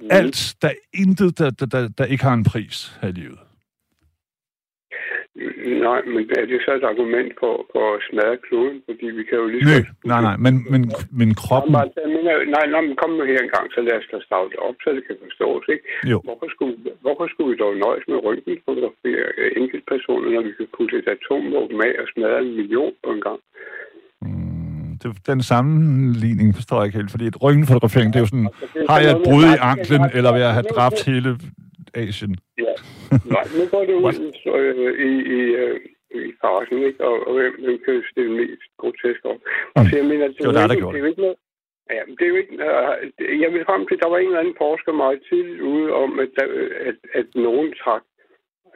Mm. 0.00 0.06
Alt, 0.10 0.54
der 0.62 0.68
er 0.68 0.78
intet, 0.94 1.38
der, 1.38 1.50
der, 1.50 1.66
der, 1.66 1.88
der 1.98 2.04
ikke 2.04 2.24
har 2.24 2.34
en 2.34 2.44
pris 2.44 2.98
her 3.02 3.08
i 3.08 3.12
livet. 3.12 3.38
Nej, 5.86 6.00
men 6.12 6.22
er 6.40 6.44
det 6.50 6.58
så 6.66 6.72
et 6.78 6.86
argument 6.92 7.30
for, 7.40 7.54
for 7.72 7.84
at 7.94 8.00
smadre 8.08 8.36
kloden? 8.46 8.78
Fordi 8.88 9.06
vi 9.18 9.22
kan 9.28 9.36
jo 9.42 9.46
lige... 9.54 9.64
Nej, 9.70 9.82
nej, 10.12 10.20
nej, 10.28 10.36
men, 10.44 10.54
men, 10.72 10.82
men 11.20 11.28
kroppen... 11.42 11.72
Nej, 11.78 11.88
nej, 12.28 12.38
nej, 12.56 12.64
nej, 12.74 12.82
men 12.86 12.94
kom 13.00 13.10
nu 13.18 13.22
her 13.30 13.40
en 13.46 13.52
gang, 13.56 13.66
så 13.74 13.80
lad 13.86 13.96
os 14.00 14.08
da 14.12 14.18
starte 14.28 14.54
op, 14.68 14.76
så 14.82 14.88
det 14.96 15.02
kan 15.06 15.16
forstås, 15.26 15.64
ikke? 15.74 15.84
Jo. 16.12 16.18
Hvorfor 16.28 16.48
skulle, 16.54 16.74
hvorfor 17.04 17.26
skulle 17.30 17.50
vi 17.52 17.56
dog 17.64 17.72
nøjes 17.84 18.04
med 18.10 18.18
røntgenfotografere 18.26 19.26
enkeltpersoner, 19.60 20.28
når 20.34 20.42
vi 20.48 20.52
kan 20.58 20.68
putte 20.76 20.94
et 21.00 21.08
atomvåben 21.14 21.78
af 21.88 21.94
og 22.02 22.06
smadre 22.12 22.40
en 22.46 22.52
million 22.58 22.92
på 23.04 23.08
en 23.16 23.22
gang? 23.28 23.40
Mm, 24.24 24.90
det, 25.00 25.08
den 25.30 25.40
sammenligning 25.52 26.48
forstår 26.58 26.76
jeg 26.78 26.86
ikke 26.86 26.98
helt, 27.00 27.12
fordi 27.14 27.26
et 27.32 27.42
røntgenfotografering, 27.44 28.08
det 28.12 28.18
er 28.20 28.24
jo 28.26 28.32
sådan, 28.34 28.50
altså, 28.62 28.78
har 28.90 28.98
jeg 29.04 29.10
et 29.16 29.22
brud 29.26 29.44
i 29.54 29.56
anklen, 29.72 30.02
eller 30.16 30.30
vil 30.34 30.42
jeg 30.46 30.54
have 30.58 30.68
dræbt 30.74 31.00
hele 31.10 31.30
Asien. 31.94 32.34
Ja. 32.58 32.74
Nej, 33.34 33.44
nu 33.58 33.64
går 33.72 33.84
det 33.88 33.94
ud 33.94 34.16
øh, 34.58 34.92
i, 35.08 35.12
i, 35.36 35.40
øh, 35.62 35.80
i 36.28 36.32
farsen, 36.40 36.78
ikke? 36.88 37.00
Og, 37.08 37.16
og 37.26 37.32
hvem, 37.38 37.54
hvem 37.64 37.78
kan 37.84 38.02
stille 38.12 38.32
mest 38.40 38.62
grotesk 38.80 39.22
op. 39.24 39.40
Mm. 39.76 39.84
Så 39.88 39.96
jeg 40.00 40.06
mener, 40.12 40.26
det, 40.28 40.38
det 40.38 40.46
var 40.46 40.52
der, 40.52 40.66
der 40.66 40.76
gjorde 40.76 40.96
det. 40.96 41.04
Er 41.04 41.08
ikke 41.08 41.20
noget, 41.26 41.38
Ja, 41.96 42.02
det 42.16 42.24
er 42.24 42.32
jo 42.34 42.38
ikke... 42.42 42.54
Uh, 42.68 43.40
jeg 43.42 43.50
vil 43.52 43.68
frem 43.70 43.82
til, 43.86 43.96
at 43.96 44.02
der 44.02 44.10
var 44.12 44.18
en 44.18 44.30
eller 44.30 44.44
anden 44.44 44.60
forsker 44.64 44.92
meget 45.04 45.20
tidligt 45.28 45.60
ude 45.72 45.88
om, 46.02 46.10
at, 46.24 46.30
der, 46.38 46.46
at, 46.88 46.98
at 47.20 47.28
nogen 47.46 47.68
trak 47.82 48.04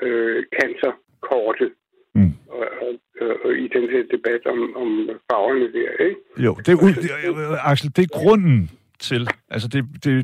øh, 0.03 0.38
cancerkortet 0.57 1.70
mm. 2.14 2.33
og, 2.57 2.66
og, 2.85 2.92
og, 3.44 3.53
i 3.64 3.66
den 3.77 3.87
her 3.92 4.03
debat 4.14 4.42
om, 4.53 4.61
om 4.83 4.88
farverne 5.31 5.68
der, 5.77 5.90
ikke? 6.07 6.20
Jo, 6.47 6.53
det 6.64 6.70
er, 6.73 6.79
uh, 7.31 7.70
Axel, 7.70 7.88
det 7.97 8.03
er 8.05 8.18
grunden 8.20 8.70
til... 8.99 9.23
Altså, 9.55 9.68
det, 9.68 9.81
det, 10.05 10.14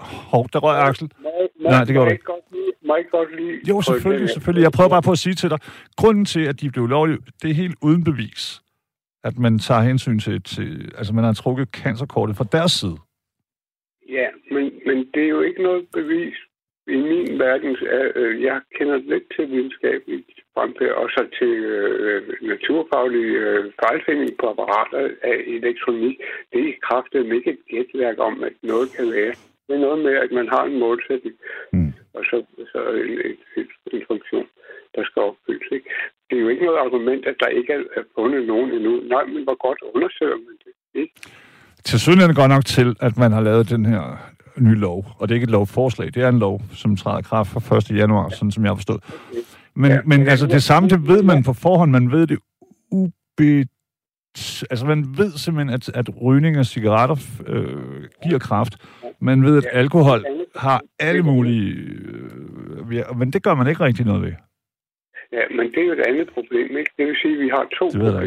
Hov, 0.00 0.44
der 0.52 0.58
røg 0.58 0.88
Axel. 0.88 1.10
Må, 1.22 1.41
må, 1.62 1.68
Nej, 1.70 1.84
det 1.84 1.92
gjorde 1.94 2.08
du 2.10 2.12
ikke. 2.12 2.24
Må 2.88 2.94
godt. 3.10 3.28
Jo, 3.68 3.82
selvfølgelig, 3.82 4.30
selvfølgelig. 4.30 4.62
Jeg 4.62 4.72
prøver 4.72 4.90
bare 4.90 5.02
på 5.02 5.10
at 5.10 5.18
sige 5.18 5.34
til 5.34 5.50
dig, 5.50 5.58
grunden 5.96 6.24
til, 6.24 6.40
at 6.50 6.60
de 6.60 6.70
blev 6.70 6.86
lovlige, 6.86 7.18
det 7.42 7.50
er 7.50 7.54
helt 7.54 7.76
uden 7.82 8.04
bevis, 8.04 8.62
at 9.24 9.38
man 9.38 9.58
tager 9.58 9.80
hensyn 9.80 10.18
til, 10.18 10.42
til 10.42 10.92
altså 10.98 11.14
man 11.14 11.24
har 11.24 11.32
trukket 11.32 11.68
cancerkortet 11.68 12.36
fra 12.36 12.46
deres 12.52 12.72
side. 12.72 12.96
Ja, 14.08 14.28
men, 14.54 14.64
men 14.86 14.96
det 15.14 15.22
er 15.24 15.28
jo 15.28 15.40
ikke 15.40 15.62
noget 15.62 15.86
bevis 15.92 16.34
i 16.86 16.96
min 16.96 17.38
verden. 17.38 17.76
Øh, 18.16 18.42
jeg 18.42 18.60
kender 18.78 18.96
lidt 18.96 19.26
til 19.36 19.50
videnskabeligt 19.50 20.30
fremfærd, 20.54 20.94
og 21.02 21.08
så 21.10 21.22
til 21.38 21.54
øh, 21.74 22.22
naturfaglige 22.42 23.36
øh, 23.48 23.72
fejlfinding 23.82 24.30
på 24.40 24.46
apparater 24.52 25.10
af 25.22 25.36
elektronik. 25.46 26.16
Det 26.52 26.68
er 26.68 26.72
kraftigt 26.88 27.32
ikke 27.32 27.50
et 27.50 27.62
gætværk 27.70 28.18
om, 28.18 28.44
at 28.44 28.52
noget 28.62 28.88
kan 28.96 29.06
være 29.12 29.34
det 29.66 29.74
er 29.76 29.82
noget 29.86 30.00
med, 30.06 30.14
at 30.24 30.30
man 30.38 30.48
har 30.54 30.64
en 30.64 30.78
målsætning, 30.84 31.36
mm. 31.72 31.92
og 32.16 32.22
så, 32.30 32.36
så 32.72 32.80
en, 33.04 33.14
en, 33.28 33.36
en 33.96 34.02
funktion, 34.10 34.46
der 34.94 35.02
skal 35.08 35.20
opfyldes. 35.28 35.68
Ikke? 35.76 35.88
Det 36.26 36.34
er 36.36 36.42
jo 36.44 36.48
ikke 36.48 36.64
noget 36.64 36.78
argument, 36.86 37.22
at 37.30 37.36
der 37.42 37.48
ikke 37.58 37.72
er 37.72 38.04
fundet 38.16 38.46
nogen 38.52 38.68
endnu. 38.76 38.92
Nej, 39.14 39.24
men 39.32 39.42
hvor 39.46 39.58
godt 39.66 39.80
undersøger 39.94 40.38
man 40.46 40.56
det? 40.64 40.72
Ikke? 41.02 41.14
Til 41.84 42.00
syden 42.00 42.34
går 42.34 42.48
nok 42.54 42.64
til, 42.64 42.88
at 43.00 43.14
man 43.22 43.32
har 43.32 43.42
lavet 43.48 43.70
den 43.70 43.84
her 43.86 44.02
nye 44.66 44.78
lov, 44.86 45.04
og 45.18 45.22
det 45.28 45.32
er 45.32 45.36
ikke 45.40 45.50
et 45.50 45.58
lovforslag, 45.58 46.06
det 46.14 46.22
er 46.22 46.28
en 46.28 46.38
lov, 46.38 46.60
som 46.74 46.96
træder 46.96 47.18
i 47.18 47.28
kraft 47.30 47.50
fra 47.50 47.76
1. 47.76 47.98
januar, 48.02 48.28
sådan 48.28 48.50
som 48.50 48.64
jeg 48.64 48.70
har 48.70 48.76
forstået. 48.76 49.02
Okay. 49.30 49.40
Men, 49.74 49.90
ja, 49.90 50.00
men 50.04 50.28
altså 50.28 50.46
det 50.46 50.62
samme, 50.62 50.88
det 50.88 51.08
ved 51.08 51.22
man 51.22 51.42
på 51.42 51.52
forhånd, 51.52 51.90
man 51.90 52.12
ved 52.12 52.26
det 52.26 52.38
ube 52.90 53.66
altså 54.70 54.86
man 54.86 55.14
ved 55.18 55.32
simpelthen, 55.32 55.74
at, 55.74 55.88
at 55.88 56.22
rygning 56.22 56.56
af 56.56 56.66
cigaretter 56.66 57.16
øh, 57.46 58.04
giver 58.24 58.38
kraft. 58.38 58.76
Man 59.28 59.38
ved, 59.44 59.56
at 59.60 59.66
alkohol 59.72 60.20
har 60.56 60.80
alle 61.00 61.22
mulige... 61.22 61.68
Øh, 62.98 63.18
men 63.18 63.28
det 63.32 63.42
gør 63.42 63.54
man 63.54 63.66
ikke 63.68 63.84
rigtig 63.84 64.06
noget 64.06 64.22
ved. 64.22 64.34
Ja, 65.32 65.44
men 65.56 65.66
det 65.72 65.78
er 65.82 65.86
jo 65.90 65.92
et 65.92 66.06
andet 66.10 66.28
problem, 66.36 66.76
ikke? 66.80 66.90
Det 66.98 67.06
vil 67.06 67.16
sige, 67.22 67.34
at 67.34 67.40
vi 67.44 67.48
har 67.48 67.64
to 67.78 67.86
problemer. 67.86 68.22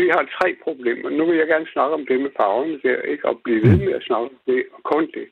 Vi 0.00 0.06
har 0.14 0.24
tre 0.38 0.48
problemer. 0.64 1.10
Nu 1.10 1.26
vil 1.26 1.36
jeg 1.36 1.48
gerne 1.54 1.66
snakke 1.74 1.94
om 1.94 2.04
det 2.08 2.20
med 2.20 2.30
farverne 2.36 2.80
der, 2.86 3.00
ikke? 3.12 3.28
Og 3.28 3.34
blive 3.44 3.60
ved 3.66 3.78
med 3.86 3.92
at 3.98 4.02
snakke 4.08 4.24
om 4.30 4.36
det, 4.46 4.62
og 4.74 4.80
kun 4.92 5.04
det. 5.16 5.26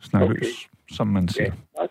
Snakke 0.00 0.32
okay. 0.32 0.52
som 0.96 1.06
man 1.06 1.28
siger. 1.28 1.52
Ja, 1.78 1.86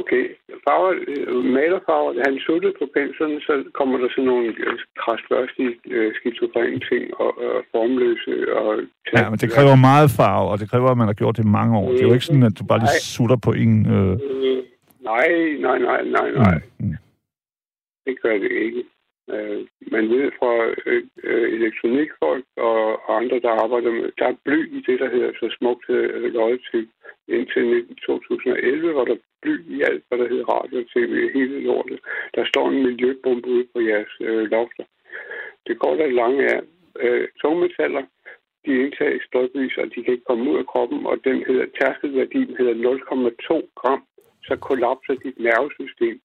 Okay, 0.00 0.24
farver, 0.64 0.90
øh, 1.08 1.44
malerfarver, 1.56 2.10
han 2.28 2.38
suttede 2.46 2.74
på 2.80 2.86
penslen, 2.96 3.40
så 3.46 3.52
kommer 3.78 3.96
der 3.98 4.08
sådan 4.10 4.28
nogle 4.32 4.48
øh, 4.66 4.78
krastvørstige 5.02 5.72
øh, 5.94 6.08
skizofrene 6.16 6.80
ting 6.90 7.04
og, 7.22 7.30
og 7.46 7.64
formløse. 7.72 8.34
Og 8.60 8.68
ja, 9.16 9.30
men 9.30 9.38
det 9.42 9.48
kræver 9.56 9.76
meget 9.90 10.10
farve, 10.18 10.48
og 10.52 10.56
det 10.60 10.70
kræver, 10.70 10.88
at 10.90 10.98
man 11.02 11.10
har 11.12 11.18
gjort 11.20 11.36
det 11.36 11.44
i 11.44 11.56
mange 11.58 11.72
år. 11.78 11.88
Det 11.90 12.00
er 12.02 12.08
jo 12.08 12.16
ikke 12.18 12.30
sådan, 12.30 12.50
at 12.50 12.58
du 12.58 12.64
bare 12.64 12.82
lige 12.84 13.06
sutter 13.16 13.38
på 13.46 13.50
en... 13.62 13.72
Øh... 13.94 14.12
Øh, 14.26 14.58
nej, 15.10 15.28
nej, 15.66 15.78
nej, 15.88 16.00
nej, 16.16 16.28
nej. 16.44 16.58
Mm. 16.80 16.86
mm. 16.86 16.96
Det 18.06 18.14
gør 18.22 18.36
det 18.44 18.52
ikke. 18.66 18.82
Øh, 19.34 19.60
man 19.94 20.04
ved 20.12 20.26
fra 20.38 20.52
øh, 20.86 21.02
øh, 21.24 21.48
elektronikfolk 21.58 22.44
og 22.56 22.80
andre, 23.18 23.40
der 23.44 23.52
arbejder 23.64 23.92
med, 23.98 24.08
der 24.18 24.26
er 24.28 24.36
bly 24.44 24.58
i 24.78 24.80
det, 24.86 24.96
der 25.02 25.10
hedder 25.14 25.30
så 25.40 25.46
smukt 25.58 25.84
løjetyp. 26.38 26.88
Indtil 27.28 27.86
2011 28.06 28.94
var 28.94 29.04
der 29.04 29.16
bly 29.46 29.56
i 29.76 29.82
alt, 29.88 30.02
hvad 30.08 30.18
der 30.18 30.28
hedder 30.28 30.52
radio 30.56 30.78
og 30.78 30.88
tv, 30.94 31.12
hele 31.38 31.56
lortet. 31.68 31.98
Der 32.34 32.44
står 32.44 32.64
en 32.68 32.82
miljøbombe 32.86 33.48
ude 33.48 33.66
på 33.72 33.78
jeres 33.80 34.14
øh, 34.20 34.50
lofter. 34.54 34.84
Det 35.66 35.78
går 35.78 35.94
der 35.96 36.18
lange 36.20 36.42
af. 36.54 36.60
Øh, 37.04 37.28
tungmetaller, 37.42 38.02
de 38.64 38.70
indtages 38.82 39.22
støjvis, 39.28 39.76
og 39.80 39.86
de 39.92 40.02
kan 40.04 40.12
ikke 40.14 40.30
komme 40.30 40.50
ud 40.50 40.58
af 40.58 40.66
kroppen, 40.66 41.06
og 41.06 41.16
den 41.24 41.38
hedder, 41.46 41.66
tærskelværdien 41.78 42.56
hedder 42.58 42.74
0,2 42.74 43.70
gram 43.80 44.02
så 44.48 44.56
kollapser 44.56 45.14
dit 45.24 45.38
nervesystem. 45.38 46.20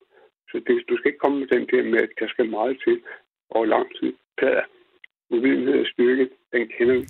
Så 0.49 0.55
det, 0.67 0.83
du 0.89 0.97
skal 0.97 1.09
ikke 1.09 1.23
komme 1.23 1.39
med 1.39 1.47
den 1.47 1.65
der 1.71 1.83
med, 1.83 1.99
at 2.05 2.09
der 2.19 2.27
skal 2.27 2.49
meget 2.49 2.77
til 2.85 3.01
over 3.49 3.65
lang 3.65 3.87
tid. 3.99 4.13
Plader, 4.37 4.65
uvidenhed 5.29 5.79
og 5.79 5.87
styrke, 5.93 6.29
den 6.53 6.67
kender 6.77 6.95
vi. 6.99 7.05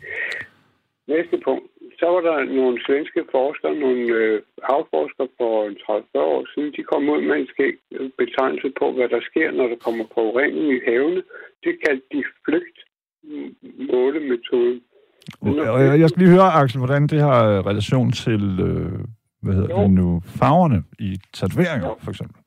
Næste 1.07 1.37
punkt. 1.45 1.65
Så 1.99 2.05
var 2.13 2.21
der 2.29 2.37
nogle 2.59 2.75
svenske 2.85 3.21
forskere, 3.31 3.75
nogle 3.75 4.03
øh, 4.19 4.41
havforskere 4.69 5.29
for 5.37 5.53
30 5.85 6.05
år 6.33 6.41
siden, 6.53 6.69
de 6.77 6.83
kom 6.91 7.03
ud 7.13 7.21
med 7.29 7.35
en 7.41 7.47
skæg 7.53 7.73
betegnelse 8.21 8.69
på, 8.79 8.85
hvad 8.95 9.07
der 9.15 9.21
sker, 9.29 9.47
når 9.51 9.67
der 9.67 9.75
kommer 9.85 10.05
forurening 10.13 10.67
i 10.77 10.79
havene. 10.89 11.21
Det 11.65 11.73
kaldte 11.83 12.07
de 12.15 12.21
flygtmålemetoden. 12.45 14.79
Jeg, 15.43 15.99
jeg 15.99 16.09
skal 16.09 16.21
lige 16.23 16.35
høre, 16.37 16.53
Axel, 16.61 16.79
hvordan 16.79 17.07
det 17.07 17.19
har 17.19 17.39
øh, 17.49 17.59
relation 17.71 18.11
til, 18.11 18.43
øh, 18.67 18.99
hvad 19.41 19.53
hedder 19.53 19.75
jo. 19.75 19.81
det 19.81 19.91
nu, 19.91 20.21
farverne 20.25 20.83
i 20.99 21.17
tatoveringer, 21.33 21.95
for 22.03 22.11
eksempel. 22.11 22.41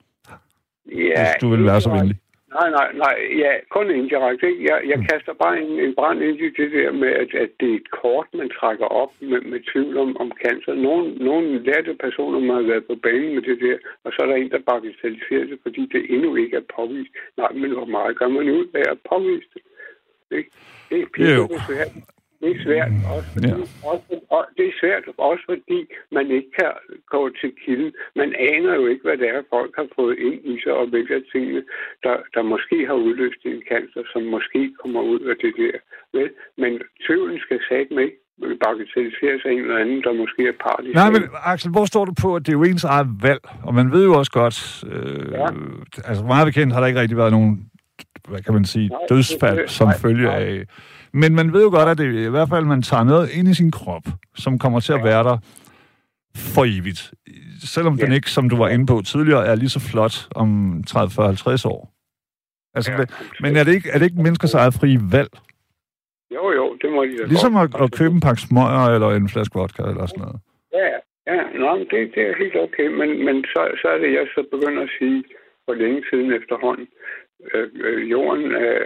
Ja, 0.92 1.20
Hvis 1.20 1.34
du 1.40 1.48
vil 1.48 1.64
være 1.64 1.80
så 1.80 1.90
venlig. 1.90 2.16
Nej, 2.58 2.68
nej, 2.78 2.88
nej. 3.04 3.16
Ja, 3.42 3.52
kun 3.68 3.90
indirekte. 3.90 4.48
Jeg, 4.68 4.78
jeg 4.90 4.98
mm. 4.98 5.06
kaster 5.10 5.34
bare 5.42 5.60
en, 5.62 5.72
en 5.86 5.94
brand 5.94 6.22
ind 6.22 6.38
i 6.40 6.50
det 6.60 6.72
der 6.72 6.92
med, 6.92 7.08
at, 7.22 7.30
at 7.44 7.50
det 7.60 7.68
er 7.70 7.76
et 7.82 7.90
kort, 7.90 8.28
man 8.34 8.50
trækker 8.58 8.86
op 9.02 9.12
med, 9.20 9.40
med 9.40 9.60
tvivl 9.72 9.98
om, 9.98 10.16
om 10.16 10.32
cancer. 10.42 10.74
Nogle, 10.74 11.14
nogle 11.28 11.62
lærte 11.68 11.94
personer 12.04 12.38
må 12.38 12.54
have 12.54 12.68
været 12.68 12.86
på 12.86 12.96
banen 13.02 13.34
med 13.34 13.42
det 13.42 13.60
der, 13.60 13.76
og 14.04 14.12
så 14.12 14.18
er 14.22 14.26
der 14.26 14.34
en, 14.34 14.50
der 14.50 14.68
bagatelliserer 14.70 15.44
det, 15.50 15.58
fordi 15.62 15.82
det 15.94 16.02
endnu 16.14 16.34
ikke 16.34 16.56
er 16.56 16.66
påvist. 16.76 17.12
Nej, 17.36 17.52
men 17.52 17.70
hvor 17.70 17.84
meget 17.84 18.18
gør 18.18 18.28
man 18.28 18.50
ud 18.50 18.66
af 18.74 18.86
at 18.90 18.98
påvise 19.10 19.48
det? 19.54 19.62
Ikke? 20.38 20.50
Det 20.90 21.00
er 21.02 21.06
pisse, 21.14 22.13
det 22.44 22.52
er 22.56 22.64
svært 22.66 22.92
også, 23.14 23.28
fordi, 23.34 23.48
ja. 23.48 23.56
også, 23.90 24.04
og 24.36 24.42
det 24.56 24.64
er 24.70 24.74
svært 24.80 25.04
også 25.28 25.44
fordi 25.52 25.80
man 26.16 26.26
ikke 26.36 26.50
kan 26.60 26.72
gå 27.14 27.22
til 27.40 27.50
kilden. 27.62 27.92
Man 28.20 28.30
aner 28.52 28.74
jo 28.80 28.84
ikke, 28.92 29.04
hvad 29.06 29.16
det 29.22 29.28
er, 29.34 29.50
folk 29.56 29.72
har 29.80 29.88
fået 29.98 30.16
ind 30.28 30.40
i 30.52 30.54
sig, 30.62 30.72
og 30.80 30.86
af 31.16 31.22
tingene, 31.32 31.62
der, 32.04 32.16
der 32.34 32.42
måske 32.54 32.78
har 32.90 32.98
udløst 33.06 33.42
en 33.44 33.62
cancer, 33.70 34.02
som 34.12 34.22
måske 34.34 34.60
kommer 34.80 35.00
ud 35.12 35.20
af 35.30 35.36
det 35.42 35.52
der. 35.62 35.76
Vel? 36.16 36.30
Men 36.62 36.72
tvivlen 37.06 37.38
skal 37.44 37.60
sagt 37.70 37.90
med 37.96 38.02
ikke 38.02 38.24
bagatellisere 38.64 39.36
sig 39.42 39.50
en 39.52 39.58
eller 39.58 39.78
anden, 39.82 40.02
der 40.06 40.12
måske 40.22 40.42
er 40.52 40.56
part 40.64 40.82
i 40.84 40.92
Nej, 40.92 41.10
men 41.10 41.22
Axel, 41.52 41.70
hvor 41.70 41.84
står 41.84 42.04
du 42.04 42.14
på, 42.22 42.36
at 42.36 42.42
det 42.46 42.52
er 42.52 42.58
jo 42.58 42.64
ens 42.64 42.84
eget 42.84 43.08
valg? 43.22 43.42
Og 43.66 43.74
man 43.74 43.92
ved 43.92 44.04
jo 44.04 44.14
også 44.20 44.32
godt, 44.40 44.58
øh, 44.92 45.32
ja. 45.32 45.46
altså 46.08 46.22
meget 46.32 46.46
bekendt 46.46 46.72
har 46.72 46.80
der 46.80 46.86
ikke 46.86 47.00
rigtig 47.00 47.16
været 47.16 47.32
nogen, 47.32 47.70
hvad 48.28 48.42
kan 48.42 48.54
man 48.54 48.64
sige, 48.64 48.88
nej, 48.88 48.98
dødsfald 49.08 49.58
det, 49.58 49.70
som 49.70 49.88
nej, 49.88 49.98
følge 49.98 50.24
nej. 50.24 50.42
af 50.42 50.64
men 51.20 51.34
man 51.34 51.52
ved 51.52 51.62
jo 51.62 51.70
godt, 51.70 51.88
at 51.88 51.98
det 51.98 52.26
i 52.26 52.30
hvert 52.36 52.48
fald, 52.48 52.64
man 52.64 52.82
tager 52.82 53.04
noget 53.04 53.30
ind 53.38 53.48
i 53.48 53.54
sin 53.54 53.70
krop, 53.70 54.06
som 54.34 54.58
kommer 54.58 54.80
til 54.80 54.92
at 54.92 55.04
være 55.04 55.24
der 55.24 55.36
for 56.54 56.64
evigt. 56.64 57.02
Selvom 57.74 57.94
ja. 57.94 58.04
den 58.04 58.12
ikke, 58.12 58.30
som 58.30 58.48
du 58.48 58.56
var 58.56 58.68
inde 58.68 58.86
på 58.86 58.96
tidligere, 59.12 59.46
er 59.46 59.54
lige 59.54 59.74
så 59.76 59.80
flot 59.90 60.16
om 60.34 60.48
30, 60.86 61.10
40, 61.10 61.26
50 61.26 61.64
år. 61.64 61.80
Altså, 62.76 62.92
ja, 62.92 63.04
men 63.40 63.56
er 63.56 63.64
det, 63.64 63.74
ikke, 63.74 63.88
er 63.92 63.98
det 63.98 64.06
ikke 64.08 64.22
menneskers 64.26 64.54
eget 64.54 64.74
frie 64.80 64.98
valg? 65.16 65.32
Jo, 66.36 66.44
jo, 66.58 66.66
det 66.82 66.88
må 66.92 67.04
de 67.04 67.18
da 67.18 67.24
Ligesom 67.24 67.56
at, 67.56 67.70
at 67.82 67.92
købe 67.98 68.14
en 68.14 68.24
pakke 68.26 68.42
smøger 68.42 68.86
eller 68.94 69.10
en 69.10 69.28
flaske 69.28 69.54
vodka 69.58 69.82
eller 69.82 70.06
sådan 70.06 70.22
noget. 70.24 70.38
Ja, 70.78 70.88
ja, 71.32 71.40
nå, 71.62 71.70
det, 71.90 72.00
det 72.14 72.22
er 72.28 72.34
helt 72.42 72.56
okay, 72.66 72.86
men, 73.00 73.10
men 73.26 73.36
så, 73.52 73.60
så 73.80 73.86
er 73.94 73.98
det, 73.98 74.10
jeg 74.18 74.26
så 74.34 74.40
begynder 74.54 74.82
at 74.82 74.92
sige, 74.98 75.24
for 75.64 75.74
længe 75.74 76.02
siden 76.10 76.28
efterhånden, 76.40 76.86
øh, 77.54 77.68
øh, 77.86 78.10
jorden 78.10 78.52
er, 78.52 78.76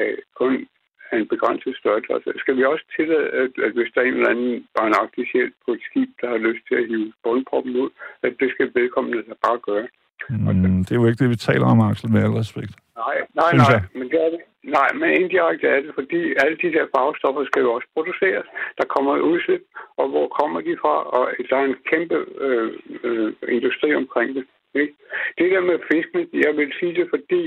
er 0.00 0.10
kun 0.40 0.68
af 1.12 1.16
en 1.18 1.28
begrænset 1.34 1.74
størrelse. 1.80 2.12
Altså, 2.16 2.30
skal 2.36 2.56
vi 2.56 2.64
også 2.64 2.84
tillade, 2.96 3.26
at, 3.42 3.52
at 3.66 3.72
hvis 3.76 3.90
der 3.94 4.00
er 4.00 4.08
en 4.08 4.14
eller 4.14 4.34
anden 4.34 4.66
barnagtig 4.78 5.24
sjæl 5.30 5.52
på 5.64 5.70
et 5.76 5.82
skib, 5.88 6.10
der 6.20 6.28
har 6.28 6.40
lyst 6.48 6.62
til 6.68 6.76
at 6.80 6.86
hive 6.90 7.12
bundproppen 7.24 7.76
ud, 7.82 7.90
at 8.22 8.32
det 8.40 8.48
skal 8.50 8.70
vedkommende 8.74 9.22
der 9.28 9.34
bare 9.46 9.58
gøre. 9.68 9.86
Mm, 10.28 10.84
det 10.84 10.92
er 10.92 11.00
jo 11.00 11.06
ikke 11.06 11.22
det, 11.22 11.30
vi 11.34 11.46
taler 11.48 11.66
om, 11.72 11.80
Axel, 11.80 12.10
med 12.12 12.22
al 12.22 12.38
respekt. 12.42 12.74
Nej, 13.02 13.16
nej, 13.40 13.52
nej, 13.62 13.80
men 13.98 14.06
det 14.12 14.18
er 14.26 14.30
det. 14.34 14.40
Nej, 14.78 14.88
men 15.00 15.08
indirekte 15.20 15.66
er 15.68 15.80
det, 15.80 15.92
fordi 15.94 16.20
alle 16.42 16.56
de 16.62 16.72
der 16.76 16.86
farvestoffer 16.94 17.44
skal 17.44 17.62
jo 17.62 17.72
også 17.72 17.88
produceres. 17.96 18.46
Der 18.78 18.86
kommer 18.94 19.12
et 19.16 19.26
udslip, 19.30 19.62
og 20.00 20.06
hvor 20.12 20.26
kommer 20.38 20.60
de 20.60 20.76
fra? 20.82 20.94
Og 21.16 21.22
der 21.50 21.56
er 21.56 21.64
en 21.64 21.80
kæmpe 21.90 22.18
øh, 22.46 22.72
øh, 23.08 23.32
industri 23.56 23.94
omkring 23.94 24.28
det. 24.36 24.44
Ikke? 24.74 24.94
Det 25.38 25.50
der 25.52 25.60
med 25.60 25.78
fiskene, 25.92 26.26
jeg 26.46 26.52
vil 26.56 26.72
sige 26.80 26.94
det, 26.98 27.06
fordi 27.14 27.42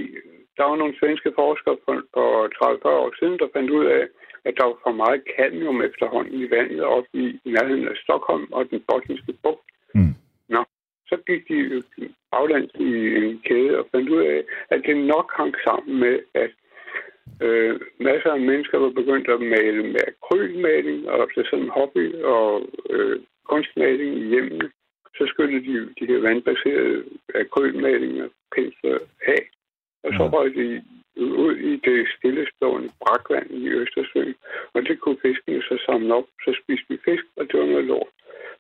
der 0.57 0.63
var 0.69 0.75
nogle 0.75 0.95
svenske 0.99 1.31
forskere 1.35 1.77
for, 1.85 1.95
for 2.13 2.47
30 2.47 2.85
år 3.03 3.11
siden, 3.19 3.39
der 3.39 3.53
fandt 3.55 3.69
ud 3.69 3.85
af, 3.85 4.03
at 4.45 4.53
der 4.57 4.65
var 4.65 4.77
for 4.83 4.91
meget 4.91 5.21
cadmium 5.35 5.81
efterhånden 5.81 6.33
i 6.41 6.49
vandet 6.55 6.81
op 6.81 7.05
i 7.13 7.39
nærheden 7.45 7.87
af 7.87 7.95
Stockholm 8.03 8.47
og 8.51 8.69
den 8.69 8.83
botniske 8.87 9.33
bugt. 9.43 9.67
Mm. 9.95 10.13
Nå, 10.49 10.61
så 11.09 11.15
gik 11.27 11.41
de 11.49 11.83
baglands 12.31 12.73
i 12.75 12.89
en 13.15 13.41
kæde 13.47 13.79
og 13.79 13.85
fandt 13.91 14.09
ud 14.09 14.21
af, 14.33 14.43
at 14.69 14.81
det 14.85 14.97
nok 14.97 15.27
hang 15.37 15.53
sammen 15.67 15.99
med, 15.99 16.19
at 16.33 16.51
øh, 17.41 17.79
masser 17.99 18.31
af 18.31 18.39
mennesker 18.39 18.77
var 18.77 18.89
begyndt 18.89 19.29
at 19.29 19.41
male 19.41 19.83
med 19.93 20.03
akrylmaling 20.11 21.09
og 21.09 21.29
det 21.35 21.45
sådan 21.45 21.65
en 21.65 21.75
hobby 21.77 22.05
og 22.15 22.69
øh, 22.89 23.19
kunstmaling 23.49 24.11
i 24.17 24.27
hjemmene. 24.27 24.69
Så 25.17 25.23
skulle 25.27 25.59
de 25.59 25.89
de 25.99 26.05
her 26.11 26.19
vandbaserede 26.19 27.03
akrylmalinger 27.35 28.27
pensler 28.55 28.99
af 29.27 29.41
og 30.03 30.09
så 30.17 30.23
røg 30.33 30.47
de 30.59 30.67
ud 31.45 31.55
i 31.69 31.71
det 31.87 31.99
stillestående 32.15 32.89
brakvand 33.01 33.49
i 33.51 33.67
Østersøen. 33.81 34.35
Og 34.73 34.81
det 34.87 34.95
kunne 34.99 35.19
fiskene 35.25 35.61
så 35.61 35.75
samle 35.85 36.15
op. 36.15 36.27
Så 36.45 36.51
spiste 36.61 36.85
vi 36.89 36.97
fisk, 37.07 37.25
og 37.37 37.43
det 37.47 37.59
var 37.59 37.65
noget 37.65 37.85
lort. 37.85 38.11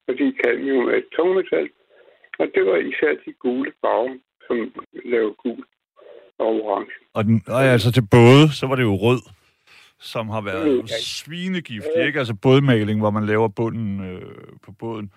Fordi 0.05 0.25
cadmium 0.41 0.87
er 0.87 0.97
et 1.03 1.09
tungmetal. 1.15 1.69
Og 2.39 2.45
det 2.55 2.63
var 2.65 2.77
især 2.91 3.11
de 3.25 3.33
gule 3.43 3.71
farver, 3.81 4.15
som 4.47 4.57
lavede 5.11 5.35
gul 5.43 5.63
og 6.39 6.47
orange. 6.47 6.93
Og, 7.13 7.23
den, 7.23 7.43
og 7.47 7.61
altså 7.63 7.91
til 7.91 8.05
både, 8.11 8.43
så 8.59 8.67
var 8.67 8.75
det 8.75 8.83
jo 8.83 8.95
rød, 8.95 9.21
som 9.99 10.29
har 10.29 10.41
været 10.41 10.67
mm, 10.67 10.79
ja. 10.79 10.97
svinegift, 10.99 11.85
ja. 11.95 12.05
ikke? 12.05 12.19
Altså 12.19 12.35
bådmaling, 12.41 12.99
hvor 12.99 13.11
man 13.11 13.25
laver 13.25 13.47
bunden 13.47 13.91
øh, 14.09 14.21
på 14.65 14.71
båden. 14.71 15.11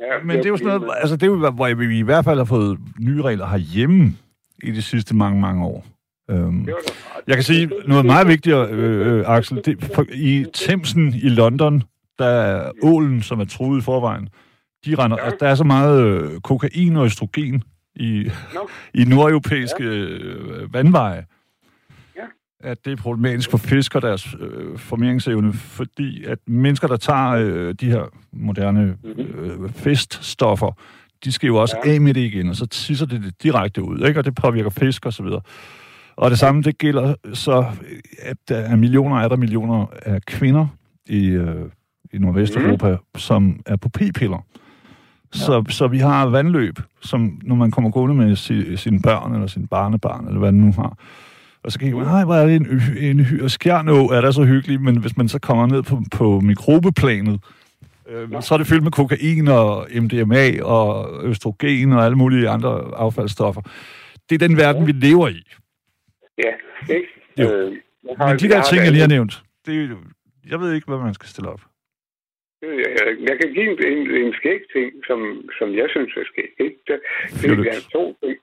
Ja, 0.00 0.18
Men 0.24 0.36
det 0.36 0.46
er 0.46 0.50
jo 0.50 0.56
sådan 0.56 0.80
noget, 0.80 0.96
altså 1.00 1.16
det 1.16 1.22
er 1.22 1.26
jo, 1.26 1.50
hvor 1.50 1.74
vi 1.74 1.98
i 1.98 2.02
hvert 2.02 2.24
fald 2.24 2.38
har 2.38 2.44
fået 2.44 2.78
nye 3.00 3.22
regler 3.22 3.46
herhjemme, 3.46 4.02
i 4.62 4.70
de 4.70 4.82
sidste 4.82 5.16
mange, 5.16 5.40
mange 5.40 5.64
år. 5.64 5.86
Øhm, 6.30 6.68
jeg 7.26 7.36
kan 7.36 7.42
sige 7.42 7.70
noget 7.88 8.06
meget 8.06 8.28
vigtigere, 8.28 8.68
øh, 8.70 9.18
øh, 9.18 9.24
Axel. 9.26 9.62
Det, 9.64 9.90
for, 9.94 10.06
I 10.12 10.46
Thamesen 10.54 11.14
i 11.14 11.28
London, 11.28 11.82
der 12.18 12.26
er 12.26 12.70
ålen, 12.82 13.22
som 13.22 13.40
er 13.40 13.44
truet 13.44 13.78
i 13.78 13.82
forvejen, 13.82 14.28
de 14.86 14.94
render, 14.94 15.16
ja. 15.24 15.30
der 15.40 15.48
er 15.48 15.54
så 15.54 15.64
meget 15.64 16.02
øh, 16.02 16.40
kokain 16.40 16.96
og 16.96 17.04
østrogen 17.04 17.62
i, 17.96 18.30
no. 18.54 18.60
i 19.00 19.04
nordeuropæiske 19.04 19.84
øh, 19.84 20.74
vandveje, 20.74 21.24
ja. 22.16 22.22
at 22.60 22.84
det 22.84 22.92
er 22.92 22.96
problematisk 22.96 23.50
for 23.50 23.58
fisk 23.58 23.94
og 23.94 24.02
deres 24.02 24.36
øh, 24.40 24.78
formeringsevne, 24.78 25.52
fordi 25.52 26.24
at 26.24 26.38
mennesker, 26.46 26.88
der 26.88 26.96
tager 26.96 27.30
øh, 27.30 27.74
de 27.74 27.86
her 27.86 28.04
moderne 28.32 28.96
mhm. 29.04 29.20
øh, 29.20 29.70
feststoffer, 29.70 30.78
de 31.24 31.32
skal 31.32 31.46
jo 31.46 31.56
også 31.56 31.76
ja. 31.84 31.92
af 31.92 32.00
med 32.00 32.14
det 32.14 32.20
igen, 32.20 32.48
og 32.48 32.56
så 32.56 32.66
tisser 32.66 33.06
det, 33.06 33.22
det 33.22 33.42
direkte 33.42 33.82
ud, 33.82 34.06
ikke? 34.06 34.20
og 34.20 34.24
det 34.24 34.34
påvirker 34.34 34.70
fisk 34.70 35.06
og 35.06 35.12
så 35.12 35.22
videre. 35.22 35.40
Og 36.16 36.30
det 36.30 36.38
samme, 36.38 36.62
det 36.62 36.78
gælder 36.78 37.14
så, 37.34 37.64
at 38.22 38.36
der 38.48 38.56
er 38.56 38.76
millioner, 38.76 39.16
er 39.16 39.28
der 39.28 39.36
millioner 39.36 39.86
af 40.02 40.22
kvinder 40.22 40.66
i, 41.06 41.26
øh, 41.26 41.64
i 42.12 42.18
Nordvesteuropa, 42.18 42.90
mm. 42.90 43.18
som 43.18 43.60
er 43.66 43.76
på 43.76 43.88
p-piller. 43.88 44.46
Ja. 45.34 45.38
Så, 45.38 45.64
så 45.68 45.88
vi 45.88 45.98
har 45.98 46.26
vandløb, 46.26 46.78
som 47.02 47.40
når 47.42 47.54
man 47.54 47.70
kommer 47.70 47.90
gående 47.90 48.14
med 48.14 48.36
si, 48.36 48.76
sine 48.76 49.02
børn, 49.02 49.32
eller 49.32 49.46
sin 49.46 49.66
barnebarn, 49.66 50.26
eller 50.26 50.38
hvad 50.38 50.52
det 50.52 50.60
nu 50.60 50.72
har, 50.72 50.98
og 51.66 51.72
så 51.72 51.78
kigger 51.78 51.98
man, 51.98 52.06
nej, 52.06 52.24
hvor 52.24 52.34
er 52.34 52.46
det 52.46 52.56
en, 52.56 52.66
en, 52.98 53.26
en 53.40 53.48
skjernå, 53.48 54.10
er 54.10 54.20
der 54.20 54.30
så 54.30 54.44
hyggeligt, 54.44 54.82
men 54.82 54.96
hvis 54.96 55.16
man 55.16 55.28
så 55.28 55.38
kommer 55.38 55.66
ned 55.66 55.82
på, 55.82 56.02
på 56.12 56.40
mikrobeplanet, 56.40 57.40
Øh, 58.08 58.42
så 58.42 58.54
er 58.54 58.58
det 58.58 58.66
fyldt 58.66 58.82
med 58.82 58.92
kokain 58.92 59.48
og 59.48 59.86
MDMA 60.02 60.62
og 60.74 60.84
østrogen 61.28 61.92
og 61.92 62.04
alle 62.04 62.18
mulige 62.22 62.48
andre 62.48 62.72
affaldsstoffer. 62.96 63.62
Det 64.28 64.34
er 64.34 64.48
den 64.48 64.56
verden, 64.56 64.86
vi 64.86 64.92
lever 64.92 65.28
i. 65.28 65.42
Ja, 66.44 66.52
ikke? 66.96 67.08
Jo. 67.38 67.46
Øh, 67.52 67.76
har, 68.18 68.28
Men 68.28 68.38
de 68.38 68.48
der 68.48 68.62
ting, 68.62 68.80
jeg 68.84 68.92
lige 68.92 69.06
har 69.08 69.14
nævnt, 69.16 69.42
det 69.66 69.72
jeg 70.50 70.60
ved 70.60 70.74
ikke, 70.74 70.86
hvad 70.86 70.98
man 70.98 71.14
skal 71.14 71.28
stille 71.28 71.50
op. 71.50 71.62
Jeg, 72.62 73.16
jeg 73.28 73.36
kan 73.40 73.52
give 73.54 73.70
en, 73.72 73.78
en, 73.92 74.02
en 74.24 74.32
skæg 74.32 74.60
ting, 74.76 74.88
som, 75.06 75.20
som 75.58 75.68
jeg 75.80 75.88
synes 75.90 76.12
er 76.16 76.24
skæg. 76.32 76.50
Ikke? 76.66 76.78
Det, 76.86 77.00
det, 77.40 77.58
det, 77.58 77.68
er 77.78 77.84
to 77.92 78.04
ting. 78.22 78.38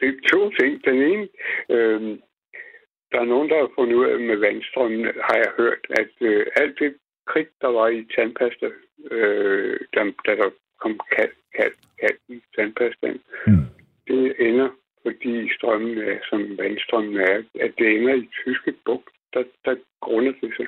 det 0.00 0.08
er 0.08 0.18
to 0.32 0.50
ting. 0.58 0.84
Den 0.84 0.98
ene, 1.10 1.28
øh, 1.74 2.18
der 3.12 3.18
er 3.20 3.32
nogen, 3.34 3.48
der 3.50 3.56
har 3.62 3.70
fundet 3.74 3.94
ud 3.94 4.06
af 4.06 4.18
med 4.20 4.36
vandstrømmen, 4.36 5.04
har 5.28 5.36
jeg 5.44 5.50
hørt, 5.58 5.82
at 5.90 6.12
øh, 6.20 6.46
alt 6.56 6.78
det 6.78 6.94
kridt, 7.26 7.52
der 7.60 7.70
var 7.78 7.88
i 7.88 8.00
tandpasta, 8.14 8.66
øh, 9.10 9.80
da, 9.94 10.00
da 10.26 10.36
der 10.36 10.50
kom 10.80 11.00
kald, 11.16 11.32
kald, 11.56 12.18
i 12.28 12.42
tandpastaen, 12.56 13.20
mm. 13.46 13.66
det 14.08 14.34
ender, 14.38 14.68
fordi 15.02 15.54
strømmen 15.54 15.98
er, 15.98 16.18
som 16.28 16.58
vandstrømmen 16.58 17.16
er, 17.16 17.42
at 17.60 17.72
det 17.78 17.96
ender 17.96 18.14
i 18.14 18.28
tyske 18.44 18.74
bugt. 18.84 19.08
Der, 19.34 19.44
der 19.64 19.76
grunder 20.00 20.32
det 20.40 20.52
sig. 20.56 20.66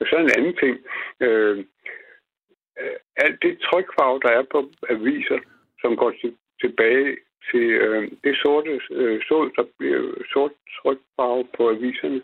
Og 0.00 0.06
så 0.06 0.16
en 0.16 0.30
anden 0.36 0.56
ting. 0.56 0.78
Øh, 1.20 1.64
alt 3.16 3.42
det 3.42 3.58
trykfarve, 3.66 4.20
der 4.24 4.32
er 4.38 4.42
på 4.52 4.70
aviser, 4.88 5.38
som 5.80 5.96
går 5.96 6.10
til, 6.10 6.36
tilbage 6.60 7.16
til 7.50 7.66
øh, 7.70 8.10
det 8.24 8.36
sorte 8.42 8.80
øh, 8.90 9.20
sod, 9.28 9.50
der 9.56 9.64
bliver 9.78 10.02
sort 10.32 10.52
trykfarve 10.76 11.44
på 11.56 11.70
aviserne, 11.70 12.22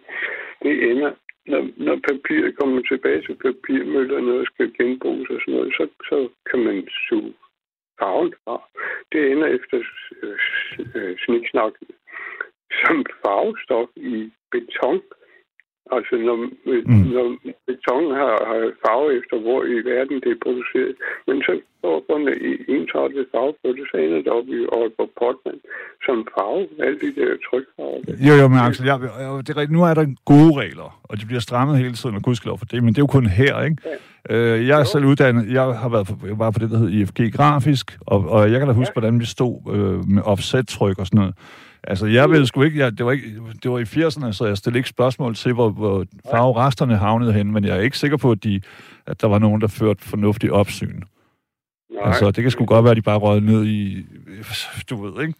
det 0.63 0.91
ender, 0.91 1.13
når, 1.51 1.63
når 1.77 1.97
papiret 2.09 2.59
kommer 2.59 2.83
tilbage 2.83 3.23
til 3.23 3.35
papirmøllerne 3.35 4.33
og 4.41 4.47
skal 4.47 4.73
genbruges 4.79 5.31
og 5.31 5.41
sådan 5.41 5.55
noget, 5.55 5.73
så, 5.79 5.85
så 6.09 6.29
kan 6.51 6.61
man 6.67 6.89
suge 7.09 7.35
farven 7.99 8.35
fra. 8.45 8.57
Det 9.13 9.33
ender 9.33 9.47
efter 9.47 9.79
øh, 10.23 10.39
øh, 10.95 11.17
sniksnak 11.25 11.73
som 12.81 12.97
farvestof 13.23 13.89
i 13.97 14.33
beton. 14.51 14.97
Øh, 14.97 15.26
Altså, 15.95 16.15
når, 16.29 16.37
mm. 16.91 17.07
når 17.17 17.27
beton 17.67 18.07
har, 18.21 18.35
har 18.51 18.61
farve 18.85 19.09
efter, 19.19 19.37
hvor 19.45 19.61
i 19.75 19.77
verden 19.93 20.17
det 20.25 20.31
er 20.33 20.41
produceret. 20.47 20.95
Men 21.27 21.37
så 21.47 21.53
får 21.83 22.19
man 22.25 22.35
ensartet 22.77 23.27
farve 23.35 23.55
på 23.63 23.69
det, 23.77 23.85
så 23.91 23.97
ender 24.05 24.21
det 24.25 24.33
op 24.39 24.49
i 24.57 24.59
Aalborg 24.77 25.11
Portland 25.21 25.61
som 26.07 26.17
farve. 26.35 26.63
Alle 26.87 26.99
de 27.05 27.11
der 27.19 27.31
trykfarver. 27.47 28.01
Jo, 28.29 28.35
jo, 28.41 28.47
men 28.53 28.59
Axel, 28.67 28.87
jeg, 28.91 28.97
det 29.47 29.51
er, 29.57 29.73
nu 29.77 29.83
er 29.91 29.95
der 29.95 30.07
gode 30.33 30.53
regler, 30.63 30.89
og 31.11 31.15
de 31.21 31.25
bliver 31.31 31.45
strammet 31.49 31.79
hele 31.85 31.95
tiden, 32.01 32.17
og 32.17 32.23
gudskelov 32.23 32.59
for 32.59 32.67
det, 32.73 32.79
men 32.85 32.91
det 32.93 32.99
er 32.99 33.07
jo 33.07 33.15
kun 33.19 33.27
her, 33.41 33.55
ikke? 33.69 33.77
Ja. 33.85 33.97
Øh, 34.31 34.67
jeg 34.69 34.75
er 34.75 34.85
jo. 34.87 34.93
selv 34.93 35.05
uddannet, 35.05 35.53
jeg 35.59 35.63
har 35.83 35.89
været 35.89 36.07
jeg 36.27 36.39
var 36.39 36.51
på 36.51 36.59
det, 36.63 36.71
der 36.71 36.79
hedder 36.79 36.95
IFG 36.99 37.21
Grafisk, 37.37 37.87
og, 38.13 38.19
og 38.35 38.41
jeg 38.53 38.59
kan 38.59 38.69
da 38.69 38.75
huske, 38.75 38.93
ja. 38.97 39.01
hvordan 39.01 39.21
vi 39.21 39.27
stod 39.37 39.55
øh, 39.75 39.99
med 40.15 40.23
offset-tryk 40.33 40.99
og 40.99 41.07
sådan 41.07 41.19
noget. 41.19 41.35
Altså, 41.87 42.07
jeg 42.07 42.31
ved 42.31 42.47
sgu 42.47 42.63
ikke, 42.63 42.79
jeg, 42.79 42.99
det, 42.99 43.07
var 43.07 43.13
ikke, 43.13 43.27
det 43.63 43.71
var 43.71 43.79
i 43.79 43.83
80'erne, 43.83 44.33
så 44.33 44.47
jeg 44.47 44.57
stillede 44.57 44.79
ikke 44.79 44.89
spørgsmål 44.89 45.35
til, 45.35 45.53
hvor, 45.53 45.71
hvor 45.71 46.05
farveresterne 46.31 46.97
havnede 46.97 47.33
hen, 47.33 47.53
men 47.53 47.65
jeg 47.65 47.77
er 47.77 47.81
ikke 47.81 47.99
sikker 47.99 48.17
på, 48.17 48.31
at, 48.31 48.45
de, 48.45 48.61
at 49.07 49.21
der 49.21 49.27
var 49.27 49.39
nogen, 49.39 49.61
der 49.61 49.67
førte 49.67 50.05
fornuftig 50.05 50.53
opsyn. 50.53 51.01
Nej. 51.95 52.09
Altså, 52.09 52.31
det 52.31 52.43
kan 52.43 52.51
sgu 52.51 52.65
godt 52.65 52.85
være, 52.85 52.91
at 52.91 52.97
de 52.97 53.03
bare 53.03 53.19
røg 53.19 53.41
ned 53.41 53.65
i... 53.65 54.07
Du 54.91 55.07
ved, 55.07 55.23
ikke? 55.23 55.35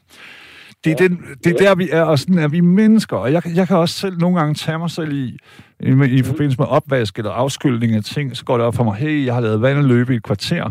Det 0.85 0.93
er, 0.93 0.97
den, 0.97 1.21
det 1.45 1.53
er 1.53 1.57
der, 1.57 1.75
vi 1.75 1.89
er, 1.93 2.03
og 2.03 2.19
sådan 2.19 2.39
er 2.39 2.49
vi 2.49 2.61
mennesker. 2.61 3.17
Og 3.17 3.33
jeg, 3.33 3.43
jeg 3.55 3.69
kan 3.69 3.77
også 3.77 3.95
selv 3.95 4.19
nogle 4.19 4.39
gange 4.39 4.55
tage 4.55 4.79
mig 4.79 4.91
selv 4.91 5.13
i, 5.13 5.39
i, 5.81 6.19
i 6.19 6.23
forbindelse 6.23 6.59
med 6.59 6.67
opvask 6.67 7.19
eller 7.19 7.31
afskyldning 7.31 7.95
af 7.95 8.05
ting, 8.05 8.37
så 8.37 8.45
går 8.45 8.57
det 8.57 8.67
op 8.67 8.75
for 8.75 8.85
mig, 8.85 8.95
hey, 8.95 9.25
jeg 9.27 9.35
har 9.35 9.41
lavet 9.41 9.63
vand 9.63 9.79
og 9.79 9.85
løbe 9.85 10.13
i 10.13 10.17
et 10.17 10.23
kvarter 10.23 10.71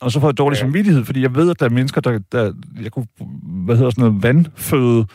og 0.00 0.10
så 0.10 0.20
får 0.20 0.28
jeg 0.28 0.38
dårlig 0.38 0.56
ja. 0.56 0.60
samvittighed, 0.60 1.04
fordi 1.04 1.22
jeg 1.22 1.34
ved, 1.34 1.50
at 1.50 1.60
der 1.60 1.66
er 1.66 1.70
mennesker, 1.70 2.00
der, 2.00 2.18
der 2.32 2.52
jeg 2.82 2.92
kunne, 2.92 3.06
hvad 3.66 3.76
hedder 3.76 3.90
sådan 3.90 4.04
noget, 4.04 4.22
vandføde 4.22 5.06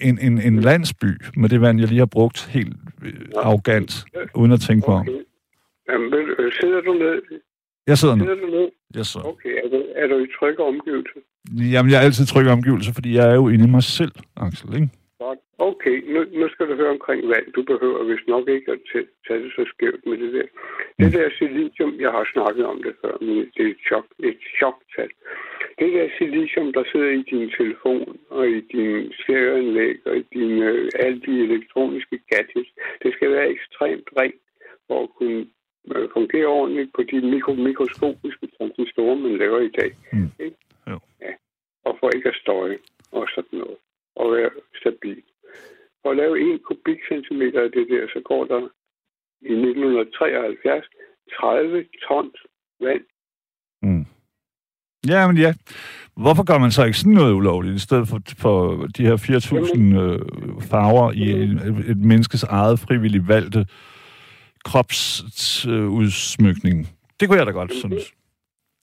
en, 0.00 0.18
en, 0.18 0.42
en 0.42 0.60
landsby 0.60 1.10
med 1.36 1.48
det 1.48 1.60
vand, 1.60 1.80
jeg 1.80 1.88
lige 1.88 1.98
har 1.98 2.06
brugt 2.06 2.46
helt 2.46 2.76
øh, 3.02 3.12
arrogant, 3.36 4.04
ja. 4.14 4.20
uden 4.34 4.52
at 4.52 4.60
tænke 4.60 4.88
okay. 4.88 5.10
på. 5.10 5.18
Jamen, 5.90 6.12
sidder 6.60 6.80
du 6.80 6.92
ned? 6.92 7.22
Jeg 7.86 7.98
sidder, 7.98 8.16
sidder 8.16 8.34
du 8.34 8.46
ned? 8.46 8.68
Jeg 8.94 9.06
sidder. 9.06 9.26
Okay, 9.26 9.48
er 9.64 9.68
du, 9.68 9.82
er 9.96 10.06
du 10.06 10.18
i 10.24 10.26
trygge 10.40 10.62
omgivelser? 10.64 11.20
Jamen, 11.72 11.92
jeg 11.92 11.98
er 11.98 12.04
altid 12.04 12.26
trygge 12.26 12.50
omgivelser, 12.50 12.92
fordi 12.92 13.14
jeg 13.14 13.30
er 13.30 13.34
jo 13.34 13.48
inde 13.48 13.64
i 13.64 13.70
mig 13.70 13.82
selv, 13.82 14.12
Axel, 14.36 14.74
ikke? 14.74 14.88
Godt. 15.24 15.38
Okay, 15.58 15.96
nu, 16.12 16.20
nu 16.40 16.48
skal 16.48 16.68
du 16.68 16.74
høre 16.74 16.90
omkring 16.90 17.28
vand. 17.28 17.52
Du 17.52 17.62
behøver 17.62 18.04
vist 18.04 18.28
nok 18.28 18.48
ikke 18.48 18.72
at 18.72 18.80
tage 19.26 19.42
det 19.44 19.52
så 19.56 19.64
skævt 19.72 20.06
med 20.06 20.18
det 20.18 20.32
der. 20.32 20.46
Det 20.98 21.12
der 21.12 21.30
silicium, 21.38 22.00
jeg 22.00 22.10
har 22.10 22.24
snakket 22.32 22.64
om 22.66 22.82
det 22.82 22.94
før, 23.02 23.14
men 23.20 23.36
det 23.54 23.62
er 23.66 23.70
et, 23.70 23.82
chok, 23.88 24.06
et 24.18 24.40
choktal. 24.58 25.10
Det 25.78 25.92
der 25.92 26.08
silicium, 26.18 26.72
der 26.72 26.84
sidder 26.92 27.10
i 27.10 27.22
din 27.32 27.50
telefon 27.58 28.18
og 28.30 28.48
i 28.48 28.60
din 28.60 29.12
stereoanlæg 29.20 29.96
og 30.06 30.16
i 30.16 30.24
dine, 30.32 30.66
øh, 30.66 30.90
alle 30.94 31.20
de 31.26 31.34
elektroniske 31.46 32.18
gadgets, 32.30 32.70
det 33.02 33.10
skal 33.12 33.30
være 33.30 33.50
ekstremt 33.50 34.08
rent 34.20 34.42
for 34.86 35.02
at 35.02 35.10
kunne 35.18 35.46
øh, 35.94 36.08
fungere 36.12 36.46
ordentligt 36.46 36.90
på 36.96 37.02
de 37.02 37.20
mikro, 37.32 37.52
mikroskopiske 37.54 38.46
transistorer, 38.58 39.14
man 39.14 39.36
laver 39.36 39.60
i 39.60 39.72
dag. 39.80 39.90
Mm. 40.12 40.30
Ikke? 40.44 40.56
Jo. 40.90 40.98
Ja. 41.20 41.32
Og 41.84 41.96
for 42.00 42.10
ikke 42.16 42.28
at 42.28 42.40
støje 42.42 42.78
og 43.12 43.26
sådan 43.34 43.58
noget 43.58 43.78
og 44.20 44.26
være 44.36 44.50
stabil. 44.80 45.22
For 46.02 46.10
at 46.10 46.16
lave 46.16 46.54
1 46.54 46.60
kubikcentimeter 46.66 47.60
af 47.66 47.70
det 47.76 47.86
der, 47.92 48.04
så 48.14 48.20
går 48.30 48.42
der 48.52 48.62
i 49.40 49.52
1973 49.52 50.84
30 51.40 51.84
tons 52.08 52.38
vand. 52.80 53.04
Mm. 53.82 54.06
Ja, 55.08 55.26
men 55.26 55.36
ja. 55.36 55.54
Hvorfor 56.16 56.44
gør 56.44 56.58
man 56.58 56.70
så 56.70 56.84
ikke 56.84 56.98
sådan 56.98 57.12
noget 57.12 57.34
ulovligt, 57.34 57.76
i 57.76 57.78
stedet 57.78 58.08
for, 58.08 58.20
for 58.38 58.86
de 58.96 59.02
her 59.02 59.16
4.000 59.16 60.00
øh, 60.02 60.20
farver 60.70 61.12
i 61.12 61.30
et, 61.30 61.50
et 61.90 61.96
menneskes 61.96 62.42
eget 62.42 62.80
frivilligt 62.80 63.28
valgte 63.28 63.66
kropsudsmykning? 64.64 66.88
Det 67.20 67.28
kunne 67.28 67.38
jeg 67.38 67.46
da 67.46 67.52
godt 67.52 67.74
synes. 67.74 68.12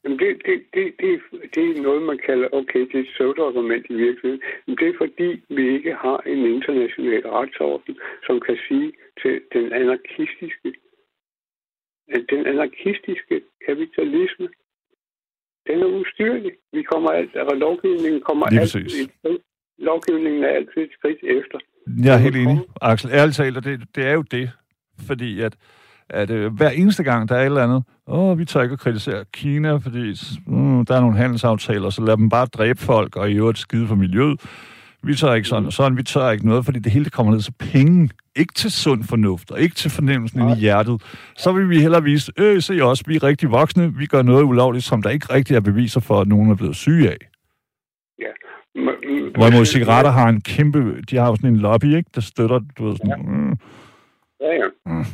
Jamen 0.05 0.19
det, 0.19 0.41
det, 0.45 0.57
det, 0.73 0.85
det, 1.01 1.11
det 1.55 1.63
er 1.69 1.81
noget, 1.81 2.01
man 2.01 2.19
kalder, 2.27 2.47
okay, 2.59 2.79
det 2.79 2.95
er 2.95 2.99
et 2.99 3.11
pseudo-argument 3.13 3.85
i 3.89 3.95
virkeligheden. 4.05 4.41
Men 4.67 4.77
det 4.79 4.87
er 4.87 4.97
fordi, 5.03 5.29
vi 5.57 5.63
ikke 5.77 5.93
har 6.05 6.19
en 6.31 6.41
international 6.55 7.23
retsorden, 7.37 7.93
som 8.25 8.39
kan 8.39 8.57
sige 8.67 8.93
til 9.21 9.41
den 9.53 9.65
anarkistiske, 9.73 10.69
den 12.33 12.41
anarkistiske 12.53 13.35
kapitalisme, 13.67 14.47
den 15.67 15.77
er 15.85 15.89
ustyrlig. 15.99 16.51
Vi 16.73 16.83
kommer 16.83 17.09
alt, 17.09 17.35
altså 17.35 17.55
lovgivningen 17.55 18.21
kommer 18.21 18.45
Lige 18.49 18.61
altid 18.61 18.85
et 19.25 19.41
Lovgivningen 19.77 20.43
er 20.43 20.47
altid 20.47 20.81
et 20.81 20.93
skridt 20.97 21.23
efter. 21.23 21.59
Jeg 22.05 22.13
er 22.15 22.17
helt 22.17 22.35
enig, 22.35 22.59
Axel. 22.81 23.11
Ærligt 23.11 23.35
talt, 23.35 23.55
det, 23.55 23.95
det 23.95 24.03
er 24.05 24.13
jo 24.13 24.21
det, 24.21 24.49
fordi 25.07 25.41
at 25.41 25.57
at 26.09 26.29
øh, 26.29 26.53
hver 26.53 26.69
eneste 26.69 27.03
gang, 27.03 27.29
der 27.29 27.35
er 27.35 27.41
et 27.41 27.45
eller 27.45 27.63
andet, 27.63 27.83
åh, 28.07 28.39
vi 28.39 28.45
tør 28.45 28.61
ikke 28.61 28.73
at 28.73 28.79
kritisere 28.79 29.25
Kina, 29.33 29.75
fordi 29.75 30.15
mm, 30.47 30.85
der 30.85 30.95
er 30.95 31.01
nogle 31.01 31.17
handelsaftaler, 31.17 31.89
så 31.89 32.01
lad 32.01 32.17
dem 32.17 32.29
bare 32.29 32.45
dræbe 32.45 32.79
folk, 32.79 33.15
og 33.15 33.31
i 33.31 33.33
øvrigt 33.33 33.57
skide 33.57 33.87
for 33.87 33.95
miljøet. 33.95 34.41
Vi 35.03 35.15
tør 35.15 35.33
ikke 35.33 35.47
sådan 35.47 35.65
og 35.65 35.73
sådan, 35.73 35.97
vi 35.97 36.03
tør 36.03 36.29
ikke 36.29 36.47
noget, 36.47 36.65
fordi 36.65 36.79
det 36.79 36.91
hele 36.91 37.09
kommer 37.09 37.33
ned 37.33 37.41
til 37.41 37.53
penge, 37.59 38.09
ikke 38.35 38.53
til 38.53 38.71
sund 38.71 39.03
fornuft, 39.03 39.51
og 39.51 39.59
ikke 39.59 39.75
til 39.75 39.91
fornemmelsen 39.91 40.39
ja. 40.39 40.55
i 40.55 40.59
hjertet. 40.59 41.01
Så 41.37 41.51
vil 41.51 41.69
vi 41.69 41.81
hellere 41.81 42.03
vise, 42.03 42.31
øh, 42.37 42.61
se 42.61 42.81
os, 42.81 43.07
vi 43.07 43.15
er 43.15 43.23
rigtig 43.23 43.51
voksne, 43.51 43.93
vi 43.93 44.05
gør 44.05 44.21
noget 44.21 44.43
ulovligt, 44.43 44.85
som 44.85 45.01
der 45.01 45.09
ikke 45.09 45.33
rigtig 45.33 45.55
er 45.55 45.59
beviser 45.59 45.99
for, 45.99 46.21
at 46.21 46.27
nogen 46.27 46.51
er 46.51 46.55
blevet 46.55 46.75
syge 46.75 47.09
af. 47.09 47.17
Ja. 48.19 48.31
Hvorimod 49.35 49.65
cigaretter 49.65 50.11
har 50.11 50.29
en 50.29 50.41
kæmpe, 50.41 51.01
de 51.01 51.17
har 51.17 51.27
jo 51.27 51.35
sådan 51.35 51.49
en 51.49 51.59
lobby, 51.59 51.95
ikke, 51.95 52.09
der 52.15 52.21
støtter, 52.21 52.59
du 52.77 52.85
ved, 52.85 52.95
sådan, 52.95 53.09
ja. 53.09 53.15
Mm. 53.15 53.57
Ja, 54.41 54.51
ja. 54.61 54.67
Mm. 54.85 55.05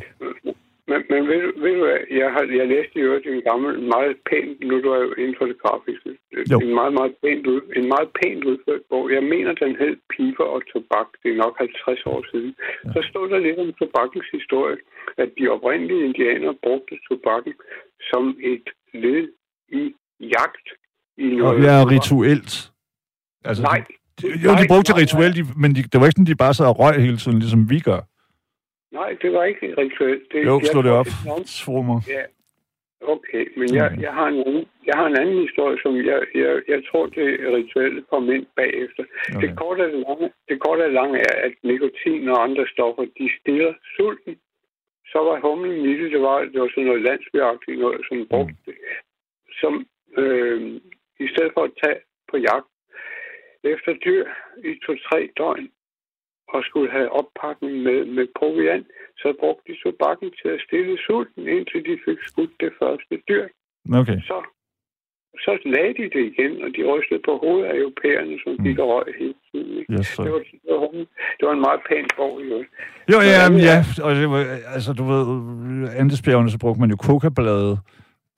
Men, 1.12 1.22
ved, 1.30 1.42
ved 1.64 1.74
du 1.78 1.84
hvad, 1.88 2.00
jeg, 2.22 2.30
har, 2.36 2.44
jeg 2.60 2.68
læste 2.74 2.96
i 3.00 3.06
øvrigt 3.08 3.28
en 3.28 3.44
gammel, 3.50 3.72
meget 3.96 4.16
pæn, 4.30 4.48
nu 4.68 4.74
er 4.78 4.82
du 4.86 4.90
jo 4.96 5.14
inden 5.22 5.36
for 5.40 5.46
det 5.52 5.58
grafiske, 5.64 6.10
jo. 6.52 6.58
en 6.66 6.74
meget, 6.80 6.94
meget 7.00 7.14
pænt 7.24 7.46
ud, 7.54 7.62
en 7.80 7.88
meget 7.94 8.10
pænt 8.20 8.44
udført 8.50 8.84
bog. 8.90 9.04
Jeg 9.18 9.24
mener, 9.34 9.52
den 9.64 9.74
hed 9.82 9.94
Pifer 10.14 10.48
og 10.56 10.62
Tobak. 10.70 11.10
Det 11.22 11.30
er 11.32 11.38
nok 11.46 11.56
50 11.58 12.06
år 12.14 12.20
siden. 12.32 12.52
Ja. 12.60 12.90
Så 12.94 13.00
stod 13.10 13.26
der 13.32 13.40
lidt 13.48 13.60
om 13.64 13.70
tobakkens 13.82 14.30
historie, 14.38 14.78
at 15.22 15.30
de 15.38 15.44
oprindelige 15.56 16.06
indianere 16.08 16.56
brugte 16.66 16.96
tobakken 17.08 17.54
som 18.10 18.24
et 18.52 18.68
led 19.04 19.24
i 19.82 19.84
jagt. 20.36 20.68
I 21.18 21.28
noget, 21.40 21.56
og 21.56 21.64
ja, 21.68 21.76
rituelt. 21.96 22.52
Altså, 23.50 23.64
nej. 23.72 23.80
De, 24.20 24.26
jo, 24.46 24.50
de 24.62 24.66
brugte 24.72 24.88
det 24.90 24.98
rituelt, 25.04 25.36
men 25.62 25.70
de, 25.76 25.80
det 25.92 25.98
var 26.00 26.06
ikke 26.06 26.18
sådan, 26.18 26.32
de 26.32 26.44
bare 26.46 26.54
sad 26.54 26.66
og 26.74 26.80
røg 26.80 26.96
hele 27.08 27.18
tiden, 27.24 27.40
ligesom 27.40 27.70
vi 27.74 27.80
gør. 27.90 28.02
Nej, 28.92 29.18
det 29.22 29.34
var 29.34 29.44
ikke 29.44 29.74
rituelt. 29.78 30.32
Det, 30.32 30.46
jo, 30.46 30.62
slå 30.72 30.82
det 30.82 30.92
op. 30.92 31.06
Tro 31.46 31.82
mig. 31.82 32.02
Ja. 32.08 32.24
Okay, 33.02 33.46
men 33.58 33.76
jeg, 33.76 33.98
jeg, 34.02 34.14
har 34.14 34.28
en, 34.28 34.68
jeg 34.86 34.96
har 34.96 35.06
en 35.08 35.18
anden 35.22 35.42
historie, 35.48 35.78
som 35.84 35.96
jeg, 35.96 36.22
jeg, 36.36 36.62
jeg 36.68 36.82
tror, 36.92 37.06
det 37.06 37.28
rituelle 37.58 38.02
kom 38.10 38.32
ind 38.32 38.46
bagefter. 38.56 39.04
Okay. 39.36 39.48
Det, 39.48 39.58
korte 39.58 39.82
og 39.82 39.92
lange, 40.06 40.32
det 40.50 40.60
korte 40.60 40.82
og 40.82 40.92
lange 40.92 41.18
er, 41.18 41.36
at 41.48 41.54
nikotin 41.64 42.30
og 42.30 42.44
andre 42.44 42.66
stoffer, 42.74 43.06
de 43.20 43.30
stiller 43.40 43.74
sulten. 43.96 44.36
Så 45.12 45.20
var 45.28 45.40
humlen 45.40 45.86
i 45.90 45.94
det, 46.14 46.22
var, 46.22 46.40
det 46.40 46.62
var 46.62 46.70
sådan 46.70 46.84
noget 46.84 47.02
landsbyagtigt 47.02 47.80
noget, 47.80 48.02
som 48.08 48.28
brugte 48.30 48.56
mm. 48.58 48.64
det. 48.66 48.76
Som 49.62 49.74
øh, 50.18 50.82
i 51.20 51.28
stedet 51.32 51.52
for 51.54 51.64
at 51.64 51.74
tage 51.84 52.00
på 52.32 52.38
jagt 52.38 52.72
efter 53.64 53.94
dyr 53.94 54.26
i 54.70 54.72
to-tre 54.86 55.30
døgn, 55.38 55.70
og 56.56 56.62
skulle 56.68 56.92
have 56.98 57.10
oppakning 57.20 57.76
med, 57.88 58.00
med 58.16 58.26
proviant, 58.40 58.88
så 59.22 59.28
brugte 59.40 59.64
de 59.70 59.76
tobakken 59.84 60.30
til 60.40 60.50
at 60.56 60.64
stille 60.68 60.96
sulten, 61.06 61.44
indtil 61.56 61.82
de 61.90 61.96
fik 62.06 62.20
skudt 62.30 62.54
det 62.64 62.72
første 62.80 63.14
dyr. 63.30 63.46
Okay. 64.00 64.20
Så, 64.30 64.38
så 65.46 65.52
lagde 65.76 65.94
de 66.00 66.06
det 66.16 66.24
igen, 66.32 66.54
og 66.64 66.70
de 66.76 66.82
rystede 66.92 67.22
på 67.28 67.34
hovedet 67.44 67.66
af 67.72 67.76
europæerne, 67.84 68.36
som 68.44 68.52
gik 68.66 68.78
og 68.84 68.88
røg 68.94 69.08
hele 69.20 69.38
tiden. 69.50 69.72
Ikke? 69.80 69.94
Yes, 69.94 70.10
det, 70.26 70.32
var, 70.36 70.42
det, 70.68 70.74
var, 70.82 70.88
det 71.38 71.44
var 71.48 71.54
en 71.58 71.66
meget 71.68 71.82
pæn 71.90 72.06
bog, 72.18 72.34
jo. 72.52 72.58
Jo, 73.14 73.20
ja, 73.32 73.42
men, 73.52 73.60
ja. 73.70 73.78
Og 74.06 74.12
det 74.16 74.30
var, 74.34 74.42
altså, 74.76 74.92
du 75.00 75.04
ved, 75.12 75.26
Andesbjergene, 76.02 76.52
så 76.52 76.60
brugte 76.64 76.82
man 76.82 76.90
jo 76.90 76.98
kokablade 77.10 77.78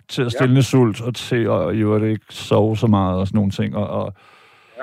til 0.10 0.21
at 0.28 0.32
stille 0.32 0.56
ja. 0.56 0.62
sult, 0.62 1.02
og 1.08 1.15
til 1.15 1.43
at 1.58 1.62
jo, 1.82 1.99
det 1.99 2.10
ikke 2.10 2.26
sove 2.30 2.78
så 2.78 2.88
meget 2.88 3.19
og 3.19 3.28
sådan 3.28 3.38
nogle 3.38 3.52
ting. 3.52 3.76
Og, 3.76 3.88
og 3.88 4.13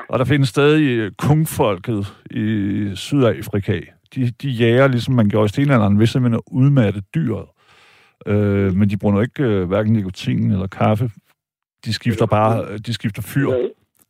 og 0.09 0.19
der 0.19 0.25
findes 0.25 0.49
stadig 0.49 1.17
kungfolket 1.17 2.15
i 2.31 2.91
Sydafrika. 2.95 3.81
De, 4.15 4.31
de 4.43 4.49
jager, 4.49 4.89
ligesom 4.89 5.15
man 5.15 5.29
gjorde 5.29 5.45
i 5.45 5.49
stenalderen, 5.49 5.97
hvis 5.97 6.15
man 6.15 6.35
er 6.35 6.53
udmattet 6.53 7.05
dyret. 7.15 7.45
Øh, 8.27 8.75
men 8.77 8.91
de 8.91 8.97
bruger 8.97 9.23
ikke 9.23 9.43
øh, 9.43 9.69
hverken 9.69 9.93
nikotin 9.93 10.51
eller 10.51 10.67
kaffe. 10.67 11.11
De 11.85 11.93
skifter 11.93 12.27
bare, 12.27 12.79
de 12.79 12.93
skifter 12.95 13.23
fyr. 13.23 13.51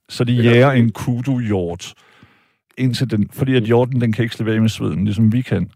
Så 0.09 0.25
de 0.25 0.33
jager 0.33 0.71
en 0.71 0.93
kudu-hjort, 0.93 1.95
indtil 2.79 3.11
den, 3.11 3.31
fordi 3.33 3.57
at 3.57 3.63
hjorten, 3.63 4.01
den 4.01 4.13
kan 4.13 4.23
ikke 4.23 4.35
slippe 4.35 4.53
af 4.55 4.61
med 4.61 4.69
sveden, 4.69 5.05
ligesom 5.05 5.33
vi 5.33 5.43
kan. 5.43 5.71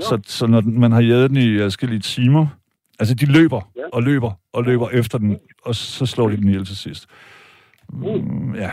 Så, 0.00 0.20
så 0.26 0.46
når 0.46 0.60
man 0.66 0.92
har 0.92 1.00
jaget 1.00 1.30
den 1.30 1.38
i 1.38 1.58
forskellige 1.58 2.00
timer, 2.00 2.46
altså 2.98 3.14
de 3.14 3.26
løber 3.26 3.70
Ja. 3.76 3.82
og 3.92 4.02
løber 4.02 4.32
og 4.52 4.64
løber 4.64 4.88
efter 4.88 5.18
den, 5.18 5.38
og 5.64 5.74
så 5.74 6.06
slår 6.06 6.28
de 6.28 6.36
den 6.36 6.48
ihjel 6.48 6.64
til 6.66 6.76
sidst. 6.76 7.06
Mm, 7.92 8.54
ja. 8.54 8.70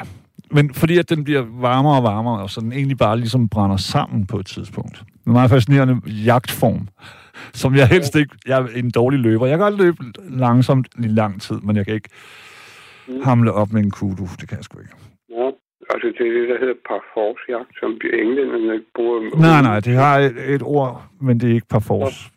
Men 0.52 0.74
fordi 0.74 0.98
at 0.98 1.10
den 1.10 1.24
bliver 1.24 1.46
varmere 1.62 1.98
og 1.98 2.04
varmere, 2.04 2.40
og 2.42 2.50
så 2.50 2.62
den 2.62 2.74
egentlig 2.74 2.98
bare 2.98 3.18
ligesom 3.18 3.50
brænder 3.50 3.78
sammen 3.78 4.28
på 4.28 4.40
et 4.40 4.46
tidspunkt. 4.46 5.04
En 5.28 5.34
meget 5.34 5.50
fascinerende 5.50 6.02
jagtform, 6.26 6.88
som 7.54 7.76
jeg 7.76 7.88
helst 7.88 8.16
ikke... 8.16 8.36
Jeg 8.48 8.62
er 8.62 8.68
en 8.76 8.92
dårlig 8.92 9.20
løber. 9.20 9.46
Jeg 9.46 9.58
kan 9.58 9.72
godt 9.72 9.82
løbe 9.82 9.98
langsomt 10.30 10.88
i 11.04 11.08
lang 11.08 11.42
tid, 11.42 11.56
men 11.56 11.76
jeg 11.76 11.86
kan 11.86 11.96
ikke 11.96 12.10
hamle 13.24 13.52
op 13.54 13.74
med 13.74 13.84
en 13.84 13.92
kudu. 13.92 14.28
Det 14.40 14.50
kan 14.50 14.58
jeg 14.58 14.64
sgu 14.64 14.80
ikke. 14.80 14.96
Ja, 15.30 15.46
altså 15.94 16.08
det 16.18 16.28
er 16.28 16.34
det, 16.40 16.50
der 16.50 16.60
hedder 16.60 16.74
parforsjagt, 16.90 17.72
som 17.80 17.90
de 18.02 18.08
englænderne 18.22 18.82
bruger. 18.96 19.40
Nej, 19.40 19.62
nej, 19.62 19.80
det 19.80 19.94
har 19.96 20.20
et, 20.20 20.54
et 20.56 20.62
ord, 20.64 21.04
men 21.22 21.40
det 21.40 21.50
er 21.50 21.54
ikke 21.54 21.68
par 21.68 21.80
force. 21.80 22.30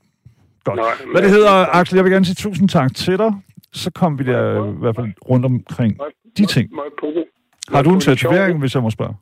Godt. 0.65 0.77
Nej, 0.77 0.85
Hvad 1.13 1.23
det 1.23 1.31
men- 1.31 1.31
hedder, 1.31 1.77
Axel, 1.77 1.97
jeg 1.97 2.05
vil 2.05 2.13
gerne 2.13 2.25
sige 2.25 2.35
tusind 2.35 2.69
tak 2.69 2.95
til 2.95 3.19
dig. 3.19 3.33
Så 3.73 3.91
kom 3.91 4.19
vi 4.19 4.25
der 4.25 4.65
i 4.75 4.79
hvert 4.79 4.97
fald 4.97 5.09
rundt 5.31 5.45
omkring 5.47 5.99
de 6.39 6.47
ting. 6.47 6.71
Har 7.75 7.83
du 7.83 7.91
en 7.95 8.01
tatovering, 8.01 8.59
hvis 8.61 8.75
jeg 8.75 8.83
må 8.83 8.91
spørge? 8.91 9.15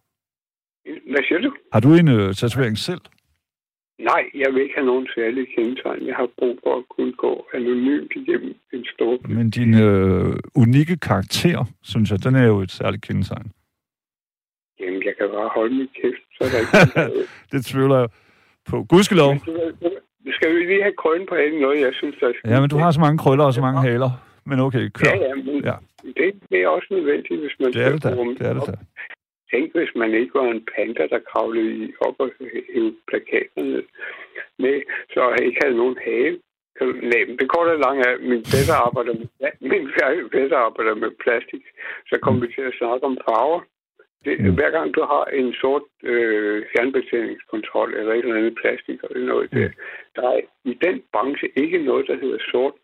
Hvad 1.13 1.23
siger 1.29 1.41
du? 1.41 1.51
Har 1.73 1.81
du 1.81 1.95
en 1.95 2.09
uh, 2.09 2.33
tatovering 2.33 2.79
selv? 2.79 3.01
Nej, 3.99 4.23
jeg 4.35 4.49
vil 4.53 4.63
ikke 4.63 4.75
have 4.75 4.87
nogen 4.87 5.07
særlige 5.15 5.47
kendetegn. 5.57 6.07
Jeg 6.07 6.17
har 6.17 6.29
brug 6.39 6.59
for 6.65 6.77
at 6.79 6.85
kunne 6.95 7.13
gå 7.13 7.47
anonymt 7.55 8.13
igennem 8.17 8.55
en 8.73 8.85
stor. 8.95 9.29
Men 9.29 9.51
din 9.51 9.75
øh, 9.75 10.37
unikke 10.55 10.97
karakter, 10.97 11.65
synes 11.83 12.11
jeg, 12.11 12.25
den 12.25 12.35
er 12.35 12.47
jo 12.47 12.61
et 12.61 12.71
særligt 12.71 13.03
kendetegn. 13.03 13.47
Jamen, 14.81 15.03
jeg 15.09 15.15
kan 15.19 15.29
bare 15.29 15.51
holde 15.55 15.75
min 15.75 15.89
kæft, 16.01 16.25
så 16.37 16.41
er 16.45 16.51
der 16.53 16.59
ikke. 16.63 17.27
Det 17.53 17.65
tvivler 17.65 17.99
jeg 17.99 18.09
på. 18.71 18.85
Gudskelov. 18.85 19.33
Skal 20.37 20.55
vi 20.55 20.61
lige 20.61 20.83
have 20.83 20.97
krøn 21.03 21.27
på 21.29 21.35
alle 21.35 21.61
noget, 21.61 21.81
jeg 21.81 21.93
synes, 21.93 22.17
der 22.21 22.27
er. 22.27 22.33
Ja, 22.53 22.61
men 22.61 22.71
du 22.71 22.77
har 22.77 22.91
så 22.91 23.01
mange 23.01 23.19
krøller 23.19 23.45
og 23.45 23.55
så 23.55 23.61
mange 23.61 23.81
haler. 23.81 24.11
Men 24.51 24.61
okay, 24.67 24.85
kør. 24.99 25.07
Ja, 25.11 25.17
ja, 25.29 25.35
men 25.35 25.65
Ja. 25.71 25.77
det, 26.19 26.29
det 26.51 26.59
er 26.63 26.69
også 26.69 26.89
nødvendigt, 26.91 27.41
hvis 27.41 27.57
man 27.61 27.73
Det 27.73 27.83
er 27.87 27.93
det 27.93 28.03
da. 28.05 28.11
Det 28.11 28.47
er 28.51 28.55
det 28.59 28.67
da. 28.73 28.77
Tænk, 29.51 29.67
hvis 29.79 29.93
man 29.97 30.11
ikke 30.21 30.35
var 30.35 30.49
en 30.57 30.67
panda, 30.75 31.07
der 31.15 31.19
kravlede 31.31 31.73
i 31.85 31.93
op 32.07 32.15
og 32.19 32.31
hævde 32.73 32.95
plakaterne 33.09 33.83
med, 34.59 34.77
så 35.13 35.21
jeg 35.31 35.43
ikke 35.47 35.61
havde 35.65 35.77
nogen 35.83 35.97
du- 36.81 37.01
Nej, 37.13 37.23
men 37.29 37.37
det 37.41 37.49
går 37.55 37.65
da 37.65 37.75
langt 37.87 38.07
af. 38.07 38.15
Min 38.31 38.43
fætter 38.53 38.77
arbejder 38.87 39.15
med, 39.21 39.29
min 39.73 39.87
fætter 40.33 40.57
arbejder 40.57 40.95
med 40.95 41.11
plastik, 41.25 41.65
så 42.11 42.15
kommer 42.23 42.41
vi 42.47 42.53
til 42.53 42.63
at 42.71 42.75
snakke 42.81 43.05
om 43.11 43.19
farver. 43.29 43.61
Det, 44.25 44.41
Mm. 44.41 44.55
Hver 44.55 44.71
gang 44.71 44.95
du 44.95 45.03
har 45.13 45.25
en 45.25 45.53
sort 45.63 45.83
øh, 46.03 46.65
fjernbetjeningskontrol 46.73 47.95
eller 47.95 48.13
et 48.13 48.19
eller 48.19 48.37
andet 48.37 48.59
plastik 48.63 48.99
eller 49.11 49.27
noget 49.27 49.51
der, 49.51 49.69
der 50.17 50.23
er 50.35 50.41
i 50.65 50.75
den 50.87 51.03
branche 51.13 51.49
ikke 51.57 51.79
noget, 51.79 52.07
der 52.09 52.17
hedder 52.23 52.39
sort. 52.51 52.75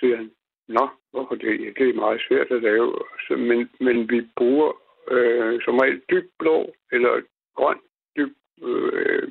Siger 0.00 0.16
han, 0.16 0.30
Nå, 0.76 0.84
hvorfor 1.12 1.34
det? 1.34 1.54
Ja, 1.64 1.70
det 1.78 1.88
er 1.88 1.94
meget 2.04 2.20
svært 2.28 2.50
at 2.56 2.62
lave. 2.62 2.88
Så, 3.26 3.36
men, 3.36 3.70
men 3.80 3.96
vi 4.10 4.18
bruger 4.36 4.70
øh, 5.10 5.60
som 5.64 5.78
regel 5.78 6.00
dyb 6.10 6.26
blå 6.38 6.74
eller 6.92 7.12
grøn, 7.56 7.78
dyb 8.16 8.32
øh, 8.62 9.22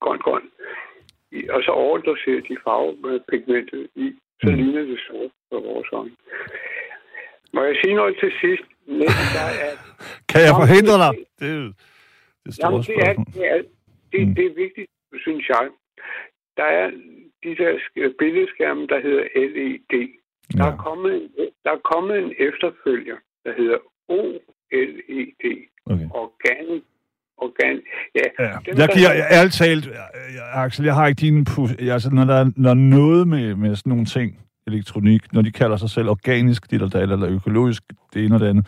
grøn, 0.00 0.18
grøn. 0.18 0.46
Og 1.54 1.62
så 1.62 1.70
overdoserer 1.70 2.40
de 2.48 2.56
farvepigmentet 2.64 3.88
i, 3.94 4.06
så 4.42 4.50
Mm. 4.50 4.56
ligner 4.56 4.82
det 4.82 5.00
sort 5.08 5.30
på 5.50 5.56
vores 5.60 5.88
øjne. 5.92 6.16
Må 7.54 7.62
jeg 7.64 7.76
sige 7.84 7.94
noget 7.94 8.16
til 8.20 8.32
sidst? 8.40 8.64
Nej, 8.86 9.22
der 9.36 9.46
er 9.66 9.74
Kan 10.30 10.40
jeg 10.46 10.54
forhindre 10.62 10.96
dig? 11.04 11.12
Det 11.40 11.48
er 11.56 11.72
det 12.44 12.54
store 12.54 12.70
Jamen, 12.70 12.82
det 12.82 12.96
er, 13.08 13.14
det, 13.34 13.46
er, 13.54 13.62
det, 14.12 14.28
Mm. 14.28 14.34
det 14.34 14.44
er 14.46 14.54
vigtigt, 14.64 14.90
synes 15.24 15.48
jeg. 15.48 15.68
Der 16.56 16.64
er 16.64 16.90
de 17.44 17.56
der 17.60 17.72
sk- 17.84 18.14
billedskærme, 18.18 18.86
der 18.86 19.00
hedder 19.00 19.24
LED. 19.34 20.08
Der, 20.52 20.64
Ja. 20.64 20.70
er 20.72 20.76
kommet, 20.76 21.12
en- 21.14 21.30
der 21.64 21.70
er 21.70 21.82
kommet 21.92 22.18
en 22.24 22.32
efterfølger, 22.48 23.16
der 23.44 23.52
hedder 23.58 23.78
OLED. 24.08 25.58
Okay. 25.86 26.06
Organ. 26.10 26.82
Organ. 27.38 27.80
Ja, 28.14 28.20
Ja, 28.44 28.50
dem, 28.52 28.60
jeg 28.66 28.76
der 28.76 28.94
giver, 28.96 29.12
jeg, 29.12 29.26
ærligt 29.30 29.54
talt, 29.54 29.88
Axel, 30.54 30.84
jeg 30.84 30.94
har 30.94 31.06
ikke 31.06 31.20
dine... 31.20 31.44
Pus, 31.44 31.70
altså, 31.78 32.10
når 32.10 32.24
der, 32.24 32.34
er- 32.34 32.50
når 32.56 32.68
der 32.74 32.80
noget 32.80 33.28
med, 33.28 33.54
med 33.54 33.76
sådan 33.76 33.90
nogle 33.90 34.04
ting, 34.04 34.38
elektronik, 34.66 35.32
når 35.32 35.42
de 35.42 35.52
kalder 35.52 35.76
sig 35.76 35.90
selv 35.90 36.08
organisk, 36.08 36.70
dit 36.70 36.82
eller 36.82 37.00
eller 37.00 37.28
økologisk, 37.28 37.82
det 38.14 38.24
ene 38.24 38.34
og 38.34 38.40
det 38.40 38.46
andet, 38.48 38.66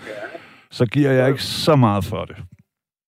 så 0.71 0.87
giver 0.87 1.11
jeg 1.11 1.29
ikke 1.29 1.43
så 1.43 1.77
meget 1.77 2.05
for 2.05 2.25
det. 2.25 2.37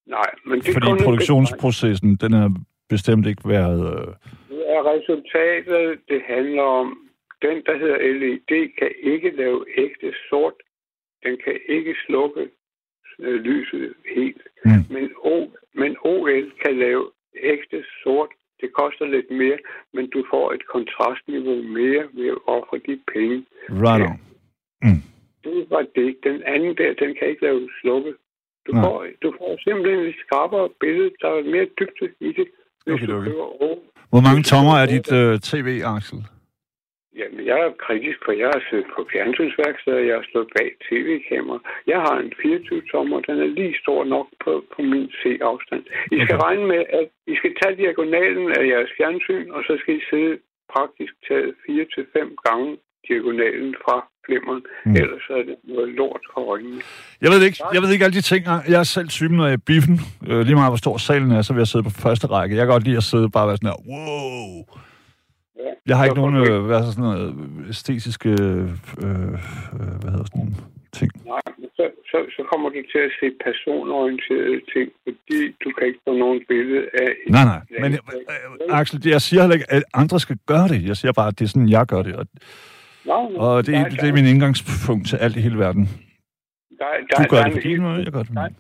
Nej, 0.07 0.31
men 0.47 0.61
det 0.61 0.73
Fordi 0.73 1.05
produktionsprocessen, 1.05 2.17
den 2.17 2.33
er 2.35 2.51
bestemt 2.89 3.27
ikke 3.27 3.49
været... 3.49 3.81
Øh, 3.93 4.07
Det 4.51 4.63
er 4.77 4.81
resultatet, 4.95 5.99
det 6.09 6.21
handler 6.29 6.63
om. 6.63 6.99
Den, 7.43 7.57
der 7.67 7.77
hedder 7.79 7.99
LED, 8.21 8.69
kan 8.79 8.91
ikke 9.03 9.31
lave 9.31 9.65
ægte 9.85 10.15
sort. 10.29 10.55
Den 11.25 11.37
kan 11.45 11.57
ikke 11.69 11.95
slukke 12.07 12.49
øh, 13.19 13.41
lyset 13.41 13.95
helt. 14.17 14.43
Mm. 14.65 14.71
Men, 14.95 15.11
o, 15.25 15.37
men 15.75 15.97
OL 16.05 16.53
kan 16.65 16.79
lave 16.79 17.11
ægte 17.43 17.85
sort. 18.03 18.29
Det 18.61 18.73
koster 18.73 19.07
lidt 19.07 19.31
mere, 19.31 19.59
men 19.95 20.11
du 20.11 20.25
får 20.31 20.53
et 20.53 20.67
kontrastniveau 20.67 21.63
mere 21.63 22.05
ved 22.13 22.27
at 22.29 22.39
ofre 22.47 22.79
de 22.87 23.01
penge. 23.15 23.47
right 23.71 24.07
on. 24.11 24.19
Det 25.45 25.67
var 25.71 25.85
det. 25.95 26.17
Den 26.25 26.43
anden 26.43 26.77
der, 26.77 26.95
den 27.03 27.11
kan 27.19 27.29
ikke 27.29 27.43
lave 27.43 27.69
slukke. 27.81 28.15
Du, 28.67 28.73
Nej. 28.73 28.83
får, 28.83 29.07
du 29.23 29.35
får 29.39 29.59
simpelthen 29.65 30.01
et 30.07 30.15
skarpere 30.27 30.69
billede, 30.81 31.11
der 31.23 31.29
er 31.29 31.43
mere 31.55 31.67
dybde 31.79 32.07
i 32.21 32.33
det, 32.39 32.49
hvis 32.87 32.95
Okay, 32.95 33.07
du 33.07 33.17
okay. 33.17 33.81
Hvor 34.11 34.21
mange 34.21 34.43
tommer 34.43 34.75
er 34.83 34.87
dit 34.87 35.13
øh, 35.13 35.39
tv, 35.51 35.69
Axel? 35.85 36.19
Jamen, 37.21 37.41
jeg 37.51 37.59
er 37.67 37.73
kritisk, 37.87 38.19
for 38.25 38.33
jeg 38.43 38.49
har 38.55 38.63
siddet 38.69 38.89
på 38.95 39.01
fjernsynsværkstedet, 39.13 40.09
jeg 40.11 40.17
har 40.21 40.27
stået 40.31 40.49
bag 40.57 40.69
tv-kamera. 40.89 41.59
Jeg 41.93 41.99
har 42.07 42.17
en 42.25 42.33
24-tommer, 42.43 43.19
den 43.29 43.37
er 43.45 43.51
lige 43.59 43.75
stor 43.83 44.01
nok 44.15 44.29
på, 44.45 44.53
på 44.75 44.81
min 44.93 45.07
C-afstand. 45.21 45.85
I 46.15 46.17
skal 46.25 46.37
Okay. 46.39 46.45
regne 46.47 46.65
med, 46.73 46.83
at 47.01 47.07
I 47.33 47.35
skal 47.41 47.53
tage 47.61 47.77
diagonalen 47.83 48.47
af 48.59 48.63
jeres 48.73 48.91
fjernsyn, 48.99 49.47
og 49.57 49.61
så 49.69 49.73
skal 49.81 49.95
I 50.01 50.03
sidde 50.11 50.35
praktisk 50.75 51.13
taget 51.29 51.51
4-5 51.69 52.47
gange 52.47 52.71
diagonalen 53.09 53.73
fra 53.85 53.97
flimmeren. 54.27 54.63
Mm. 54.87 54.97
Ellers 55.01 55.25
er 55.37 55.43
det 55.49 55.57
noget 55.75 55.89
lort 56.01 56.23
for 56.33 56.41
øjnene. 56.53 56.81
Jeg 57.25 57.31
ved 57.33 57.41
ikke, 57.49 57.59
jeg 57.75 57.81
ved 57.83 57.91
ikke 57.95 58.05
alle 58.07 58.17
de 58.21 58.27
ting. 58.33 58.43
Jeg 58.73 58.79
er 58.85 58.89
selv 58.97 59.09
typen, 59.19 59.39
i 59.55 59.57
biffen. 59.71 59.97
Øh, 60.29 60.41
lige 60.47 60.59
meget 60.61 60.71
hvor 60.73 60.83
stor 60.85 60.97
salen 61.09 61.31
er, 61.37 61.43
så 61.43 61.51
vil 61.53 61.61
jeg 61.65 61.71
sidde 61.73 61.85
på 61.89 61.93
første 62.07 62.27
række. 62.35 62.57
Jeg 62.57 62.63
kan 62.67 62.73
godt 62.75 62.85
lide 62.89 62.97
at 63.03 63.09
sidde 63.13 63.27
bare 63.35 63.45
og 63.45 63.49
være 63.51 63.57
sådan 63.61 63.73
her, 63.73 63.81
wow. 63.93 64.65
Ja. 65.59 65.71
Jeg 65.89 65.97
har 65.97 66.05
ikke 66.05 66.21
nogen 66.23 66.37
øh, 66.37 66.65
hvad 66.67 66.83
så 66.83 66.93
sådan 66.93 67.05
noget, 67.09 67.35
æstetiske 67.69 68.29
øh, 68.29 68.65
øh, 69.05 69.35
hvad 70.01 70.11
hedder 70.13 70.29
sådan 70.31 70.39
nogle 70.41 70.55
ting. 70.99 71.11
Nej, 71.35 71.41
så, 71.77 71.85
så, 72.11 72.19
så 72.37 72.43
kommer 72.51 72.69
du 72.69 72.81
til 72.93 73.01
at 73.09 73.13
se 73.21 73.27
personorienterede 73.47 74.61
ting, 74.75 74.89
fordi 75.05 75.39
du 75.65 75.69
kan 75.77 75.87
ikke 75.89 76.01
få 76.09 76.13
nogen 76.25 76.41
billede 76.49 76.85
af... 77.03 77.11
Nej, 77.37 77.45
nej. 77.53 77.61
Men 77.83 77.91
øh, 77.93 78.79
Axel, 78.81 79.03
det- 79.03 79.11
jeg 79.11 79.23
siger 79.23 79.41
heller 79.43 79.57
ikke, 79.59 79.73
at 79.77 79.83
andre 79.95 80.21
skal 80.21 80.37
gøre 80.47 80.69
det. 80.73 80.81
Jeg 80.91 80.97
siger 80.97 81.13
bare, 81.13 81.29
at 81.33 81.39
det 81.39 81.45
er 81.45 81.49
sådan, 81.49 81.69
jeg 81.79 81.87
gør 81.87 82.03
det. 82.03 82.15
Og, 82.17 82.27
Nå, 83.05 83.13
og 83.45 83.67
det, 83.67 83.75
der- 83.75 83.81
er, 83.81 83.89
det 83.89 84.09
er 84.09 84.13
min 84.21 84.27
indgangspunkt 84.35 85.05
til 85.09 85.17
alt 85.17 85.37
i 85.37 85.41
hele 85.41 85.59
verden. 85.59 85.85
Der, 86.81 86.89
der, 87.11 87.17
Du 87.17 87.23
der, 87.23 87.29
gør 87.33 87.39
er 87.39 87.43
det 87.45 87.53
en 87.57 87.59
på 87.63 87.69
din 87.69 87.83
måde, 87.87 87.99
jeg 88.07 88.13
gør 88.13 88.23
det 88.27 88.29
på 88.29 88.35
Nej. 88.45 88.51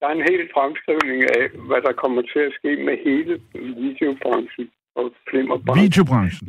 Der 0.00 0.06
er 0.10 0.14
en 0.20 0.26
hel 0.30 0.42
fremskrivning 0.54 1.20
af, 1.38 1.44
hvad 1.68 1.80
der 1.86 1.92
kommer 2.02 2.22
til 2.32 2.42
at 2.48 2.52
ske 2.58 2.70
med 2.86 2.94
hele 3.08 3.32
videobranchen 3.84 4.66
og 4.96 5.06
flimmerbranchen. 5.30 5.82
Videobranchen. 5.84 6.46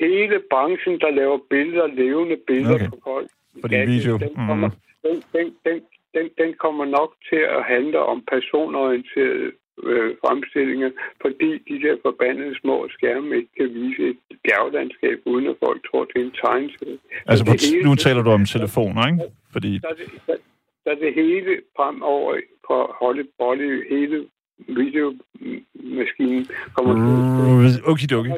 Hele 0.00 0.36
branchen, 0.52 0.94
der 1.04 1.10
laver 1.20 1.38
billeder, 1.50 1.86
levende 1.86 2.36
billeder 2.46 2.74
Okay. 2.74 2.88
på 2.90 2.98
folk. 3.04 3.28
Fordi 3.60 3.74
gaden, 3.74 3.88
video, 3.96 4.12
Den 4.18 4.28
mhm. 4.36 4.46
kommer, 4.48 4.70
den, 5.04 5.16
den, 5.34 5.46
den, 5.66 5.76
den, 6.14 6.26
den 6.40 6.50
kommer 6.64 6.84
nok 6.84 7.10
til 7.30 7.42
at 7.56 7.62
handle 7.72 7.98
om 8.12 8.18
personorienterede 8.32 9.50
øh, 9.82 10.10
fremstillinger, 10.22 10.90
fordi 11.22 11.50
de 11.68 11.74
der 11.84 11.96
forbandede 12.06 12.54
små 12.60 12.76
skærme 12.96 13.36
ikke 13.36 13.52
kan 13.60 13.68
vise 13.80 14.02
et 14.10 14.18
bjerglandskab, 14.44 15.18
uden 15.26 15.46
at 15.52 15.56
folk 15.64 15.80
tror, 15.90 16.04
det 16.04 16.16
er 16.20 16.24
en 16.24 16.36
tegneserie. 16.44 16.98
Altså, 17.26 17.44
Så 17.44 17.50
på, 17.50 17.56
hele- 17.64 17.84
nu 17.88 17.94
taler 17.94 18.22
du 18.22 18.30
om 18.30 18.44
telefoner, 18.44 19.02
ikke? 19.10 19.22
Fordi, 19.52 19.78
der 19.78 19.88
er 19.88 19.94
det, 20.00 20.06
der, 20.26 20.36
der 20.84 20.90
er 20.90 20.98
det 21.04 21.14
hele 21.14 21.50
fremover 21.76 22.30
på 22.68 22.74
Holly 23.00 23.24
Bolly, 23.38 23.72
hele 23.94 24.16
videomaskinen 24.58 26.46
kommer 26.74 26.92
til 26.94 27.76
at 27.76 27.80
Okay, 27.90 28.08
okay. 28.20 28.36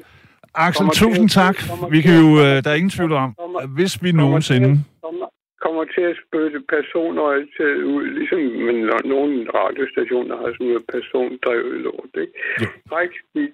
Axel, 0.55 0.87
til- 0.91 1.03
tusind 1.03 1.29
tak. 1.29 1.57
Vi 1.91 2.01
kan 2.03 2.12
til- 2.12 2.21
jo, 2.23 2.29
øh, 2.45 2.57
der 2.64 2.71
er 2.71 2.75
ingen 2.75 2.91
tvivl 2.91 3.12
om, 3.12 3.37
hvis 3.77 4.03
vi 4.03 4.12
nogensinde... 4.12 4.85
kommer, 5.03 5.27
kommer 5.64 5.85
til 5.95 6.01
at 6.11 6.17
spytte 6.27 6.59
personorienteret 6.75 7.83
ud, 7.95 8.05
ligesom 8.19 8.39
men 8.67 8.77
nogle 9.12 9.35
radiostationer 9.61 10.37
har 10.37 10.49
sådan 10.53 10.67
noget 10.67 10.85
persondrevet 10.93 11.81
lort, 11.87 12.12
ikke? 12.23 12.33
Jo. 12.62 12.67
Rigtig 12.99 13.53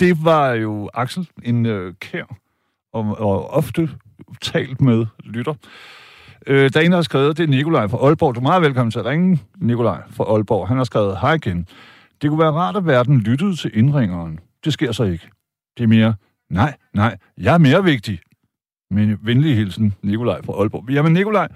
Det 0.00 0.16
var 0.24 0.52
jo 0.52 0.90
Axel, 0.94 1.28
en 1.44 1.66
øh, 1.66 1.94
kær 2.00 2.24
og, 2.92 3.04
og 3.18 3.46
ofte 3.50 3.88
talt 4.42 4.80
med 4.80 5.06
lytter. 5.24 5.54
Øh, 6.46 6.70
der 6.72 6.80
er 6.80 6.84
en, 6.84 6.90
der 6.90 6.96
har 6.96 7.02
skrevet, 7.02 7.36
det 7.36 7.44
er 7.44 7.48
Nikolaj 7.48 7.88
fra 7.88 8.06
Aalborg. 8.06 8.34
Du 8.34 8.40
er 8.40 8.42
meget 8.42 8.62
velkommen 8.62 8.90
til 8.90 8.98
at 8.98 9.04
ringe, 9.04 9.40
Nikolaj 9.56 10.02
fra 10.10 10.24
Aalborg. 10.24 10.68
Han 10.68 10.76
har 10.76 10.84
skrevet, 10.84 11.18
hej 11.20 11.34
igen. 11.34 11.66
Det 12.22 12.30
kunne 12.30 12.40
være 12.40 12.52
rart, 12.52 12.76
at 12.76 12.86
verden 12.86 13.20
lyttede 13.20 13.56
til 13.56 13.70
indringeren. 13.74 14.38
Det 14.64 14.72
sker 14.72 14.92
så 14.92 15.04
ikke. 15.04 15.28
Det 15.78 15.84
er 15.84 15.88
mere, 15.88 16.14
nej, 16.50 16.74
nej, 16.94 17.16
jeg 17.38 17.54
er 17.54 17.58
mere 17.58 17.84
vigtig. 17.84 18.20
Men 18.90 19.18
venlig 19.22 19.56
hilsen, 19.56 19.94
Nikolaj 20.02 20.42
fra 20.42 20.52
Aalborg. 20.52 20.90
Jamen, 20.90 21.12
Nikolaj, 21.12 21.48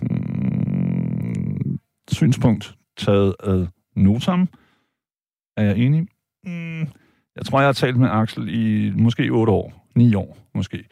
hmm, 0.00 1.78
synspunkt 2.12 2.74
taget 2.96 3.34
ad 3.44 3.66
notam. 3.96 4.48
Er 5.56 5.62
jeg 5.62 5.76
enig? 5.76 6.08
Mm, 6.44 6.80
jeg 7.36 7.44
tror, 7.44 7.60
jeg 7.60 7.68
har 7.68 7.72
talt 7.72 7.96
med 7.96 8.08
Axel 8.10 8.48
i 8.48 8.90
måske 8.90 9.28
8 9.28 9.52
år. 9.52 9.88
9 9.94 10.14
år, 10.14 10.38
måske. 10.54 10.84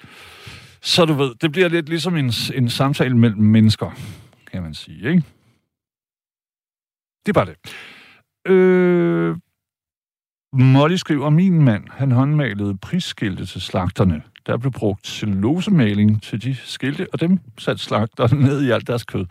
Så 0.84 1.04
du 1.04 1.12
ved, 1.12 1.34
det 1.34 1.52
bliver 1.52 1.68
lidt 1.68 1.88
ligesom 1.88 2.16
en, 2.16 2.32
en 2.54 2.70
samtale 2.70 3.16
mellem 3.16 3.42
mennesker, 3.42 3.90
kan 4.52 4.62
man 4.62 4.74
sige, 4.74 5.08
ikke? 5.08 5.24
Det 7.26 7.36
er 7.36 7.44
bare 7.44 7.46
det. 7.46 7.56
Øh, 8.52 9.36
Molly 10.52 10.96
skriver, 10.96 11.30
min 11.30 11.64
mand, 11.64 11.84
han 11.90 12.10
håndmalede 12.10 12.76
prisskilte 12.76 13.46
til 13.46 13.60
slagterne. 13.60 14.22
Der 14.46 14.56
blev 14.56 14.72
brugt 14.72 15.06
cellulosemaling 15.06 16.22
til 16.22 16.42
de 16.42 16.54
skilte, 16.54 17.06
og 17.12 17.20
dem 17.20 17.38
satte 17.58 17.82
slagterne 17.82 18.40
ned 18.40 18.62
i 18.62 18.70
alt 18.70 18.86
deres 18.86 19.04
kød. 19.04 19.26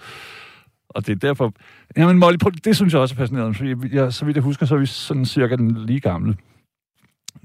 Og 0.90 1.08
det 1.08 1.12
er 1.12 1.20
derfor... 1.20 1.54
Jamen 1.98 2.18
Molly, 2.18 2.38
det 2.64 2.76
synes 2.76 2.94
jeg 2.94 3.02
også 3.02 3.16
er 3.16 3.18
fascinerende, 3.18 3.58
fordi 3.58 3.96
jeg, 3.96 4.14
så 4.14 4.26
vidt 4.26 4.36
jeg 4.36 4.44
husker, 4.44 4.66
så 4.66 4.76
er 4.76 4.80
vi 4.80 4.86
sådan 4.86 5.26
cirka 5.26 5.56
den 5.56 5.86
lige 5.86 6.00
gamle. 6.00 6.38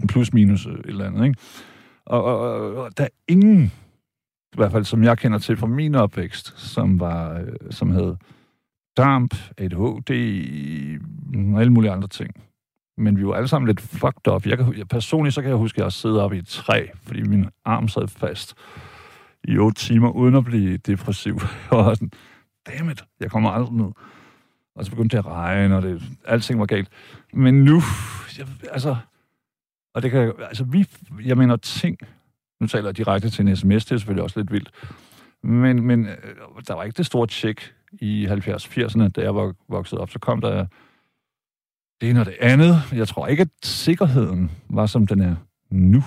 Plus 0.09 0.33
minus 0.33 0.67
øh, 0.67 0.73
et 0.73 0.87
eller 0.87 1.07
andet, 1.07 1.27
ikke? 1.27 1.41
Og, 2.07 2.25
og, 2.25 2.75
og 2.77 2.99
der 2.99 3.05
er 3.05 3.09
ingen, 3.29 3.73
i 4.53 4.57
hvert 4.57 4.72
fald 4.72 4.84
som 4.84 5.05
jeg 5.05 5.18
kender 5.18 5.38
til 5.38 5.57
fra 5.57 5.66
min 5.66 5.94
opvækst, 5.94 6.59
som 6.61 7.01
var, 7.01 7.38
øh, 7.38 7.53
som 7.70 7.90
hed 7.90 8.16
damp, 8.96 9.34
ADHD 9.59 10.11
og 11.55 11.61
alle 11.61 11.72
mulige 11.72 11.90
andre 11.90 12.09
ting. 12.09 12.30
Men 12.96 13.18
vi 13.18 13.26
var 13.26 13.34
alle 13.34 13.49
sammen 13.49 13.66
lidt 13.66 13.80
fucked 13.80 14.28
up. 14.32 14.46
Jeg 14.46 14.59
kan, 14.59 14.74
jeg, 14.78 14.88
personligt 14.88 15.34
så 15.34 15.42
kan 15.42 15.51
jeg 15.51 15.59
huske, 15.59 15.78
at 15.78 15.84
jeg 15.84 15.92
sidder 15.92 16.22
oppe 16.22 16.36
i 16.36 16.38
et 16.38 16.46
træ, 16.46 16.86
fordi 17.03 17.22
min 17.22 17.46
arm 17.64 17.88
sad 17.88 18.09
fast 18.09 18.55
i 19.44 19.59
otte 19.59 19.80
timer, 19.80 20.11
uden 20.11 20.34
at 20.34 20.44
blive 20.44 20.76
depressiv. 20.76 21.40
og 21.70 21.84
var 21.84 21.94
sådan, 21.94 22.11
dammit, 22.66 23.05
jeg 23.20 23.30
kommer 23.30 23.51
aldrig 23.51 23.74
ned. 23.74 23.92
Og 24.74 24.84
så 24.84 24.90
begyndte 24.90 25.16
det 25.16 25.24
at 25.24 25.30
regne, 25.30 25.76
og 25.76 25.82
det, 25.82 26.03
alting 26.24 26.61
var 26.61 26.66
galt. 26.66 26.88
Men 27.32 27.64
nu, 27.64 27.82
jeg, 28.38 28.46
altså, 28.70 28.96
og 29.94 30.03
det 30.03 30.11
kan, 30.11 30.32
altså 30.40 30.64
vi, 30.64 30.86
jeg 31.24 31.36
mener 31.36 31.57
ting, 31.57 31.99
nu 32.61 32.67
taler 32.67 32.89
jeg 32.89 32.97
direkte 32.97 33.31
til 33.31 33.49
en 33.49 33.57
sms, 33.57 33.85
det 33.85 33.93
er 33.93 33.99
selvfølgelig 33.99 34.23
også 34.23 34.41
lidt 34.41 34.53
vildt, 34.53 34.71
men, 35.43 35.83
men 35.83 36.07
øh, 36.07 36.17
der 36.69 36.75
var 36.75 36.85
ikke 36.85 36.97
det 36.97 37.07
store 37.07 37.27
tjek 37.27 37.75
i 37.93 38.27
70-80'erne, 38.27 39.09
da 39.09 39.21
jeg 39.21 39.35
var 39.35 39.55
vokset 39.69 39.99
op. 39.99 40.11
Så 40.11 40.19
kom 40.19 40.41
der 40.41 40.67
det 42.01 42.11
ene 42.11 42.21
og 42.21 42.27
det 42.27 42.37
andet. 42.41 42.77
Jeg 42.93 43.09
tror 43.09 43.27
ikke, 43.27 43.41
at 43.41 43.49
sikkerheden 43.63 44.51
var, 44.69 44.87
som 44.87 45.07
den 45.07 45.21
er 45.21 45.37
nu. 45.71 46.05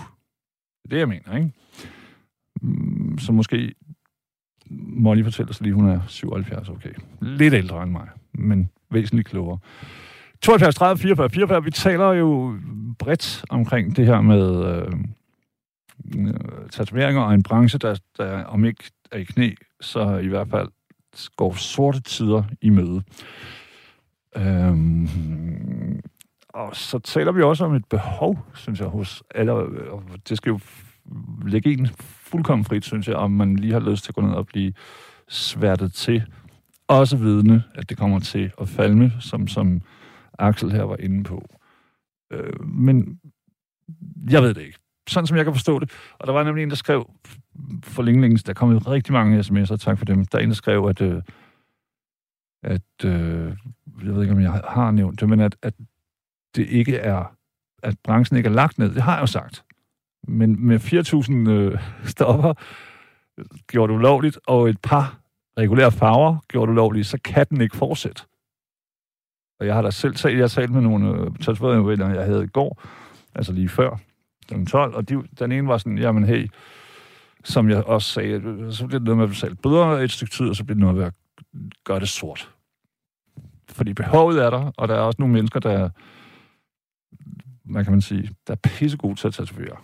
Det 0.84 0.86
er 0.86 0.90
det, 0.90 1.00
jeg 1.00 1.08
mener, 1.08 1.36
ikke? 1.36 1.52
Mm, 2.62 3.18
så 3.18 3.32
måske 3.32 3.74
Molly 4.74 5.24
fortæller 5.24 5.54
sig 5.54 5.64
lige, 5.64 5.74
hun 5.74 5.90
er 5.90 6.00
77, 6.08 6.70
okay. 6.70 6.94
Lidt 7.22 7.54
ældre 7.54 7.84
end 7.84 7.92
mig, 7.92 8.08
men 8.34 8.70
væsentligt 8.92 9.28
klogere. 9.28 9.60
72, 10.42 10.76
30, 10.76 10.98
44, 10.98 11.30
44. 11.30 11.64
Vi 11.64 11.72
taler 11.72 12.12
jo 12.12 12.60
bredt 13.00 13.46
omkring 13.50 13.96
det 13.96 14.06
her 14.06 14.22
med 14.22 14.66
øh, 14.66 14.94
Øh, 16.18 16.70
tatoveringer 16.72 17.22
og 17.22 17.34
en 17.34 17.44
branche, 17.44 17.80
der, 17.80 18.00
der 18.18 18.44
om 18.44 18.66
ikke 18.66 18.84
er 19.12 19.18
i 19.18 19.24
knæ, 19.24 19.54
så 19.82 20.18
i 20.18 20.28
hvert 20.28 20.48
fald 20.50 20.70
går 21.36 21.54
sorte 21.54 22.02
tider 22.02 22.44
i 22.62 22.70
møde. 22.70 23.04
Øhm, 24.38 26.02
og 26.50 26.76
så 26.76 27.00
taler 27.00 27.32
vi 27.32 27.42
også 27.42 27.66
om 27.66 27.74
et 27.74 27.86
behov, 27.86 28.46
synes 28.54 28.80
jeg, 28.80 28.88
hos 28.88 29.24
alle. 29.36 29.54
Det 30.30 30.38
skal 30.38 30.50
jo 30.50 30.60
lægge 31.46 31.74
en 31.74 31.88
fuldkommen 32.00 32.66
frit, 32.66 32.86
synes 32.86 33.08
jeg, 33.08 33.16
om 33.16 33.32
man 33.32 33.56
lige 33.56 33.74
har 33.74 33.80
lyst 33.80 34.04
til 34.04 34.12
at 34.12 34.16
gå 34.16 34.22
ned 34.22 34.34
og 34.34 34.48
blive 34.48 34.74
sværtet 35.28 35.94
til. 35.94 36.24
Også 36.88 37.18
vidne, 37.18 37.64
at 37.76 37.90
det 37.90 37.98
kommer 37.98 38.20
til 38.20 38.52
at 38.62 38.70
falme, 38.70 39.12
som, 39.20 39.48
som 39.48 39.82
Axel 40.40 40.72
her 40.72 40.84
var 40.84 40.98
inde 40.98 41.24
på. 41.24 41.50
Øh, 42.32 42.66
men 42.66 43.20
jeg 44.30 44.42
ved 44.42 44.54
det 44.54 44.62
ikke. 44.62 44.81
Sådan 45.10 45.28
som 45.28 45.38
jeg 45.38 45.46
kan 45.46 45.54
forstå 45.54 45.80
det. 45.80 45.92
Og 46.20 46.28
der 46.28 46.34
var 46.34 46.44
nemlig 46.44 46.64
en, 46.64 46.70
der 46.70 46.76
skrev 46.76 47.10
for 47.84 48.04
længe, 48.04 48.22
længe, 48.22 48.38
der 48.38 48.54
kom 48.54 48.78
rigtig 48.78 49.14
mange 49.14 49.40
sms'er, 49.40 49.76
tak 49.76 49.98
for 49.98 50.06
dem. 50.06 50.26
Der 50.26 50.38
er 50.38 50.44
en, 50.44 50.50
der 50.50 50.56
skrev, 50.56 50.86
at, 50.86 51.02
øh, 51.02 51.22
at 52.64 53.06
øh, 53.06 53.54
jeg 54.04 54.14
ved 54.16 54.22
ikke, 54.22 54.34
om 54.34 54.42
jeg 54.42 54.52
har 54.52 54.92
nævnt 54.92 55.20
det, 55.20 55.30
men 55.30 55.40
at, 55.40 55.56
at 55.62 55.74
det 56.56 56.68
ikke 56.68 56.98
er, 56.98 57.36
at 57.84 57.96
branchen 58.04 58.38
ikke 58.38 58.48
er 58.48 58.54
lagt 58.54 58.78
ned. 58.78 58.94
Det 58.94 59.02
har 59.02 59.14
jeg 59.14 59.22
jo 59.22 59.26
sagt. 59.26 59.64
Men 60.28 60.68
med 60.68 60.80
4.000 60.80 61.50
øh, 61.50 61.80
stopper 62.04 62.54
gjort 63.68 63.92
ulovligt, 63.92 64.40
og 64.48 64.70
et 64.70 64.78
par 64.84 65.20
regulære 65.58 65.92
farver 65.92 66.38
gjort 66.48 66.70
ulovligt, 66.70 67.08
så 67.08 67.18
kan 67.24 67.46
den 67.50 67.62
ikke 67.62 67.78
fortsætte. 67.78 68.22
Og 69.60 69.66
jeg 69.68 69.76
har 69.76 69.82
da 69.82 69.92
selv 69.92 70.16
talt, 70.16 70.36
jeg 70.36 70.44
har 70.44 70.48
talt 70.48 70.72
med 70.72 70.82
nogle 70.82 71.10
øh, 71.10 71.32
tatoveringer, 71.42 72.14
jeg 72.14 72.26
havde 72.26 72.44
i 72.44 72.48
går, 72.48 72.82
altså 73.36 73.54
lige 73.54 73.70
før, 73.70 73.98
den 74.58 74.66
12, 74.66 74.96
og 74.96 75.10
de, 75.10 75.24
den 75.40 75.52
ene 75.52 75.68
var 75.68 75.78
sådan, 75.78 75.98
jamen 75.98 76.24
hey, 76.24 76.50
som 77.44 77.70
jeg 77.70 77.84
også 77.84 78.12
sagde, 78.12 78.42
så 78.74 78.88
bliver 78.88 79.00
det 79.00 79.06
noget 79.06 79.18
med 79.18 79.24
at 79.24 79.30
betale 79.30 79.56
bøder 79.56 79.86
et 79.86 80.12
stykke 80.12 80.34
tid, 80.34 80.50
og 80.50 80.56
så 80.56 80.64
bliver 80.64 80.76
det 80.76 80.82
noget 80.82 80.96
med 80.96 81.06
at 81.06 81.14
gøre 81.84 82.00
det 82.00 82.10
sort. 82.10 82.52
Fordi 83.70 83.94
behovet 83.94 84.44
er 84.44 84.50
der, 84.50 84.72
og 84.78 84.88
der 84.88 84.96
er 84.96 85.00
også 85.00 85.16
nogle 85.20 85.34
mennesker, 85.34 85.60
der 85.60 85.90
hvad 87.72 87.84
kan 87.84 87.94
man 87.94 88.02
sige, 88.02 88.30
der 88.48 88.54
er 88.54 88.70
pissegode 88.70 89.16
til 89.16 89.28
at 89.28 89.34
tatovere, 89.34 89.78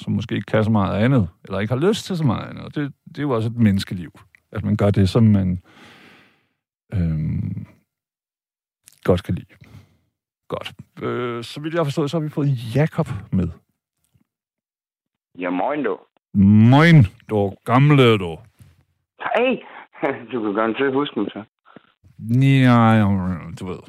som 0.00 0.12
måske 0.12 0.34
ikke 0.34 0.46
kan 0.46 0.64
så 0.64 0.70
meget 0.70 1.04
andet, 1.04 1.28
eller 1.44 1.58
ikke 1.60 1.74
har 1.74 1.88
lyst 1.88 2.04
til 2.04 2.16
så 2.16 2.24
meget 2.24 2.48
andet. 2.48 2.64
Og 2.64 2.74
det, 2.74 2.92
det 3.08 3.18
er 3.18 3.22
jo 3.22 3.30
også 3.30 3.48
et 3.48 3.56
menneskeliv, 3.56 4.20
at 4.52 4.64
man 4.64 4.76
gør 4.76 4.90
det, 4.90 5.08
som 5.08 5.22
man 5.22 5.62
øhm, 6.92 7.66
godt 9.04 9.22
kan 9.22 9.34
lide. 9.34 9.46
Godt. 10.48 10.72
Øh, 11.02 11.44
så 11.44 11.60
vidt 11.60 11.74
jeg 11.74 11.78
har 11.78 11.84
forstået, 11.84 12.10
så 12.10 12.16
har 12.16 12.22
vi 12.22 12.28
fået 12.28 12.74
Jakob 12.74 13.08
med. 13.32 13.48
Ja, 15.40 15.50
moin 15.50 15.82
du. 15.84 15.98
Moin, 16.72 16.96
du 17.30 17.52
gamle 17.64 18.18
du. 18.18 18.38
Hej. 19.24 19.62
Du 20.32 20.52
kan 20.52 20.74
til 20.74 20.92
huske 20.92 21.20
mig 21.20 21.30
så. 21.32 21.42
Ja, 22.66 23.04
du 23.60 23.66
ved. 23.66 23.80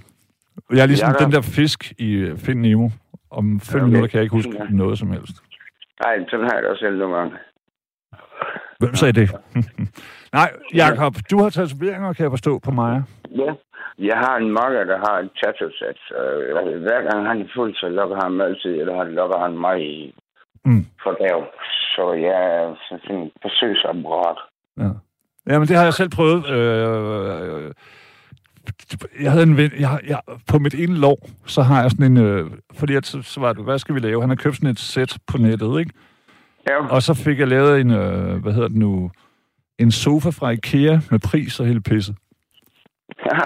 Jeg 0.69 0.81
er 0.83 0.85
ligesom 0.85 1.07
Jacob. 1.09 1.21
den 1.21 1.31
der 1.31 1.41
fisk 1.41 1.93
i 1.99 2.11
øh, 2.13 2.37
Find 2.37 2.59
Nemo. 2.59 2.89
Om 3.31 3.59
fem 3.59 3.81
okay. 3.81 3.87
minutter 3.87 4.09
kan 4.09 4.17
jeg 4.17 4.23
ikke 4.23 4.35
huske 4.35 4.55
ja. 4.59 4.63
noget 4.69 4.99
som 4.99 5.11
helst. 5.11 5.35
Nej, 6.03 6.13
sådan 6.29 6.45
har 6.45 6.53
jeg 6.55 6.63
det 6.63 6.69
også 6.71 6.85
selv 6.85 6.97
nogle 6.97 7.15
gange. 7.15 7.33
Hvem 8.79 8.95
sagde 8.95 9.13
det? 9.21 9.29
Nej, 10.37 10.49
Jakob, 10.73 11.13
du 11.31 11.37
har 11.41 11.49
tatoveringer, 11.49 12.13
kan 12.13 12.23
jeg 12.23 12.31
forstå, 12.31 12.59
på 12.59 12.71
mig. 12.71 13.03
Ja, 13.29 13.51
jeg 13.99 14.17
har 14.17 14.35
en 14.37 14.51
makker, 14.51 14.83
der 14.83 14.97
har 14.97 15.15
et 15.19 15.31
tattoo-sæt. 15.43 15.99
Hver 16.85 17.01
gang 17.11 17.27
han 17.27 17.41
er 17.41 17.49
fuld, 17.55 17.75
så 17.75 17.89
lukker 17.89 18.17
han 18.23 18.31
mig 18.31 18.45
altid, 18.47 18.73
eller 18.81 19.03
han 19.03 19.11
lukker 19.19 19.39
han 19.39 19.57
mig 19.57 19.77
i 19.93 20.15
mm. 20.65 20.85
fordav. 21.03 21.45
Så 21.95 22.13
jeg 22.13 22.37
er 22.57 22.75
sådan 22.89 23.15
en 23.15 23.31
forsøgsapparat. 23.41 24.37
Ja. 24.77 24.89
Jamen, 25.47 25.67
det 25.67 25.77
har 25.77 25.83
jeg 25.83 25.93
selv 25.93 26.09
prøvet. 26.09 26.49
Øh, 26.49 27.65
øh, 27.65 27.71
jeg 29.21 29.31
havde 29.31 29.43
en 29.43 29.57
ven, 29.57 29.71
jeg, 29.79 29.99
jeg, 30.07 30.19
på 30.51 30.59
mit 30.59 30.73
ene 30.73 30.97
lov, 30.97 31.17
så 31.45 31.61
har 31.61 31.81
jeg 31.81 31.91
sådan 31.91 32.11
en, 32.11 32.17
øh, 32.17 32.51
fordi 32.73 32.95
at, 32.95 33.05
så, 33.05 33.21
så 33.21 33.39
var 33.39 33.53
det, 33.53 33.63
hvad 33.63 33.79
skal 33.79 33.95
vi 33.95 33.99
lave? 33.99 34.21
Han 34.21 34.29
har 34.29 34.35
købt 34.35 34.55
sådan 34.55 34.69
et 34.69 34.79
sæt 34.79 35.17
på 35.27 35.37
nettet, 35.37 35.79
ikke? 35.79 35.93
Ja. 36.69 36.87
Og 36.87 37.01
så 37.01 37.13
fik 37.13 37.39
jeg 37.39 37.47
lavet 37.47 37.81
en, 37.81 37.91
øh, 37.91 38.41
hvad 38.41 38.53
hedder 38.53 38.67
det 38.67 38.77
nu, 38.77 39.11
en 39.79 39.91
sofa 39.91 40.29
fra 40.29 40.49
Ikea 40.49 40.99
med 41.11 41.19
pris 41.29 41.59
og 41.59 41.65
hele 41.65 41.81
pisset. 41.81 42.15
Ja. 43.25 43.39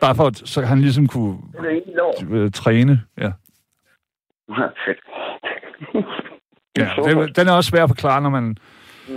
Bare 0.00 0.14
for, 0.14 0.26
at, 0.26 0.36
så 0.36 0.62
han 0.62 0.80
ligesom 0.80 1.06
kunne 1.06 1.38
øh, 2.30 2.50
træne, 2.50 3.00
ja. 3.18 3.32
Fedt. 4.84 5.00
Ja, 6.78 6.88
det, 7.04 7.36
den 7.36 7.48
er 7.48 7.52
også 7.52 7.70
svær 7.70 7.82
at 7.82 7.90
forklare, 7.90 8.20
når 8.22 8.30
man 8.30 8.56
mm, 9.08 9.14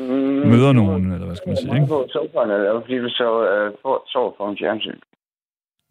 møder 0.51 0.71
nogen, 0.73 1.11
eller 1.11 1.25
hvad 1.25 1.35
skal 1.35 1.49
man 1.49 1.57
sige, 1.57 1.75
ikke? 1.75 1.87
På 1.87 2.07
sofaen, 2.09 2.51
eller 2.51 2.81
fordi 2.81 2.97
du 2.97 3.09
så 3.09 3.29
øh, 3.49 3.71
sover 4.07 4.31
for 4.37 4.49
en 4.49 4.57
fjernsyn. 4.59 4.99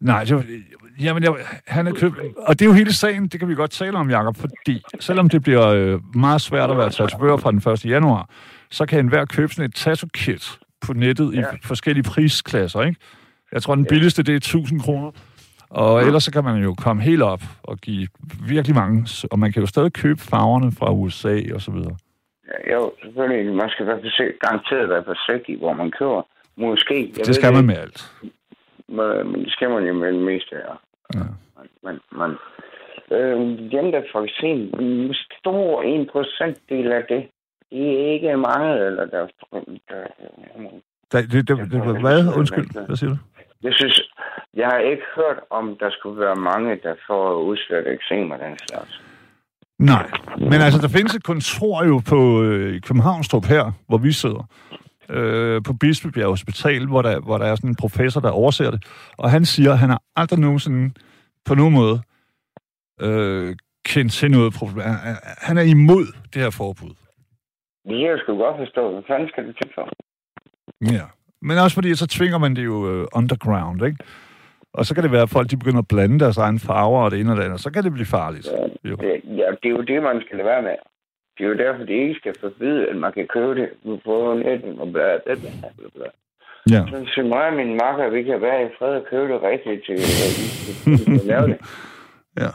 Nej, 0.01 0.23
det 0.23 0.35
var, 0.35 0.43
jamen, 0.99 1.23
jeg, 1.23 1.33
han 1.67 1.87
er 1.87 1.93
købt... 1.93 2.15
Og 2.37 2.59
det 2.59 2.61
er 2.61 2.65
jo 2.65 2.73
hele 2.73 2.93
sagen, 2.93 3.27
det 3.27 3.39
kan 3.39 3.49
vi 3.49 3.55
godt 3.55 3.71
tale 3.71 3.97
om, 3.97 4.09
Jacob, 4.09 4.35
fordi 4.37 4.83
selvom 4.99 5.29
det 5.29 5.41
bliver 5.43 5.67
øh, 5.67 5.99
meget 6.15 6.41
svært 6.41 6.71
at 6.71 6.77
være 6.77 6.89
tatovør 6.89 7.37
fra 7.37 7.51
den 7.51 7.73
1. 7.73 7.85
januar, 7.85 8.29
så 8.71 8.85
kan 8.85 8.99
enhver 8.99 9.25
købe 9.25 9.53
sådan 9.53 9.69
et 9.69 9.75
tattoo-kit 9.75 10.59
på 10.81 10.93
nettet 10.93 11.35
ja. 11.35 11.41
i 11.41 11.43
forskellige 11.63 12.03
prisklasser, 12.03 12.81
ikke? 12.81 12.99
Jeg 13.51 13.61
tror, 13.61 13.75
den 13.75 13.85
billigste, 13.85 14.23
det 14.23 14.33
er 14.33 14.37
1000 14.37 14.81
kroner. 14.81 15.11
Og 15.69 16.01
ellers 16.01 16.23
så 16.23 16.31
kan 16.31 16.43
man 16.43 16.63
jo 16.63 16.75
komme 16.83 17.01
helt 17.01 17.21
op 17.21 17.41
og 17.63 17.77
give 17.77 18.07
virkelig 18.47 18.75
mange, 18.75 19.27
og 19.31 19.39
man 19.39 19.51
kan 19.51 19.61
jo 19.61 19.67
stadig 19.67 19.93
købe 19.93 20.19
farverne 20.19 20.71
fra 20.71 20.93
USA 20.93 21.35
og 21.53 21.61
så 21.61 21.71
videre. 21.71 21.95
selvfølgelig, 23.03 23.55
man 23.55 23.69
skal 23.69 23.85
være 23.85 23.99
forsigtig, 24.01 24.39
garanteret 24.39 24.89
være 24.89 25.03
forsigtig, 25.03 25.57
hvor 25.57 25.73
man 25.73 25.91
kører. 25.91 26.21
Måske. 26.55 27.13
Jeg 27.17 27.25
det 27.25 27.35
skal 27.35 27.53
man 27.53 27.65
med 27.65 27.77
alt. 27.77 28.11
Men, 28.87 29.33
det 29.33 29.51
skal 29.51 29.69
man 29.69 29.83
jo 29.87 29.93
med 29.93 30.13
det 30.13 30.21
meste, 30.21 30.55
ja. 30.55 30.73
ja. 31.19 31.25
Men, 31.83 31.99
men 32.19 32.31
øh, 33.17 33.39
dem, 33.71 33.91
der 33.91 34.01
får 34.11 34.27
sen, 34.39 34.59
en 34.79 35.15
stor 35.39 35.81
en 35.81 36.09
procentdel 36.11 36.91
af 36.91 37.03
det, 37.09 37.27
det 37.71 38.01
er 38.01 38.13
ikke 38.13 38.37
mange, 38.37 38.85
eller 38.85 39.05
der, 39.05 39.27
der, 39.51 39.59
der, 39.89 40.07
der 41.11 41.21
det, 41.21 41.47
det, 41.47 41.57
det, 41.57 41.71
det, 41.71 42.01
hvad? 42.01 42.19
Undskyld, 42.37 42.85
hvad 42.87 42.95
siger 42.95 43.09
du? 43.09 43.17
Jeg 43.63 43.73
synes, 43.73 44.01
jeg 44.53 44.67
har 44.67 44.79
ikke 44.79 45.03
hørt 45.15 45.39
om, 45.49 45.77
der 45.79 45.89
skulle 45.89 46.19
være 46.19 46.35
mange, 46.35 46.79
der 46.83 46.95
får 47.07 47.41
udslæt 47.49 47.87
eksem 47.87 48.31
af 48.31 48.39
den 48.39 48.57
slags. 48.67 49.01
Nej, 49.79 50.09
men 50.37 50.61
altså, 50.65 50.79
der 50.81 50.87
findes 50.97 51.15
et 51.15 51.23
kontor 51.23 51.83
jo 51.83 52.01
på 52.09 52.43
øh, 52.43 52.81
Københavnstrup 52.81 53.45
her, 53.45 53.71
hvor 53.87 53.97
vi 53.97 54.11
sidder, 54.11 54.43
øh, 55.09 55.61
på 55.67 55.73
Bispebjerg 55.81 56.29
Hospital, 56.29 56.87
hvor 56.87 57.01
der, 57.01 57.19
hvor 57.19 57.37
der 57.37 57.45
er 57.45 57.55
sådan 57.55 57.69
en 57.69 57.75
professor, 57.75 58.21
der 58.21 58.31
overser 58.31 58.71
det, 58.71 58.83
og 59.17 59.31
han 59.31 59.45
siger, 59.45 59.71
at 59.71 59.77
han 59.77 59.89
har 59.89 60.01
aldrig 60.15 60.39
nogensinde 60.39 60.93
på 61.45 61.55
nogen 61.55 61.73
måde 61.73 62.01
øh, 63.01 63.55
kendt 63.85 64.11
til 64.11 64.31
noget 64.31 64.53
problem. 64.53 64.85
Han 65.47 65.57
er 65.57 65.61
imod 65.61 66.05
det 66.33 66.41
her 66.41 66.49
forbud. 66.49 66.93
Det 67.89 68.01
jeg 68.01 68.19
sgu 68.19 68.37
godt 68.37 68.57
forstå. 68.57 68.91
Hvad 68.91 69.03
fanden 69.07 69.29
skal 69.29 69.47
det 69.47 69.55
til 69.61 69.71
for? 69.75 69.89
Ja, 70.81 71.05
men 71.41 71.57
også 71.57 71.75
fordi, 71.75 71.95
så 71.95 72.07
tvinger 72.07 72.37
man 72.37 72.55
det 72.55 72.65
jo 72.65 72.75
uh, 72.75 73.05
underground, 73.13 73.85
ikke? 73.85 73.97
Og 74.73 74.85
så 74.85 74.95
kan 74.95 75.03
det 75.03 75.11
være, 75.11 75.21
at 75.21 75.29
folk 75.29 75.49
de 75.51 75.57
begynder 75.57 75.79
at 75.79 75.87
blande 75.87 76.19
deres 76.19 76.37
egne 76.37 76.59
farver 76.59 77.01
og 77.01 77.11
det 77.11 77.19
ene 77.19 77.31
og 77.31 77.37
det 77.37 77.43
andet, 77.43 77.59
så 77.59 77.71
kan 77.71 77.83
det 77.83 77.93
blive 77.93 78.05
farligt. 78.05 78.47
Ja, 78.51 78.89
jo. 78.89 78.95
Det, 78.95 79.21
ja, 79.39 79.47
det 79.61 79.67
er 79.69 79.75
jo 79.79 79.81
det, 79.81 80.03
man 80.03 80.21
skal 80.21 80.37
lade 80.37 80.47
være 80.47 80.61
med. 80.61 80.77
Det 81.37 81.43
er 81.45 81.49
jo 81.49 81.57
derfor, 81.57 81.83
det 81.83 81.93
ikke 81.93 82.19
skal 82.19 82.35
forbyde, 82.39 82.89
at 82.89 82.95
man 82.95 83.11
kan 83.13 83.27
købe 83.27 83.55
det 83.55 83.69
på 84.05 84.33
nettet 84.43 84.79
og 84.79 84.87
bla 84.91 85.17
bla 85.25 85.35
bla 85.35 85.89
bla. 85.95 86.09
Ja. 86.73 86.81
Så, 86.89 86.97
så 87.13 87.21
mig 87.21 87.47
og 87.47 87.53
min 87.53 87.77
makker, 87.81 88.09
vi 88.09 88.23
kan 88.23 88.41
være 88.41 88.65
i 88.65 88.69
fred 88.79 88.93
og 88.95 89.05
købe 89.09 89.33
det 89.33 89.41
rigtigt 89.41 89.85
til, 89.85 89.99
at 91.19 91.25
lave 91.25 91.47
det. 91.51 91.57
Ja. 92.43 92.51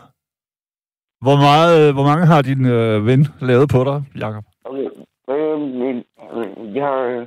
Hvor, 1.25 1.37
meget, 1.49 1.95
hvor 1.95 2.07
mange 2.11 2.27
har 2.27 2.43
din 2.43 2.67
øh, 2.67 3.07
ven 3.07 3.27
lavet 3.41 3.69
på 3.75 3.81
dig, 3.85 3.99
Jacob? 4.23 4.45
Okay. 4.65 4.89
Øh, 5.31 5.61
min, 5.61 5.97
øh, 6.37 6.77
jeg 6.77 6.85
har 6.85 7.27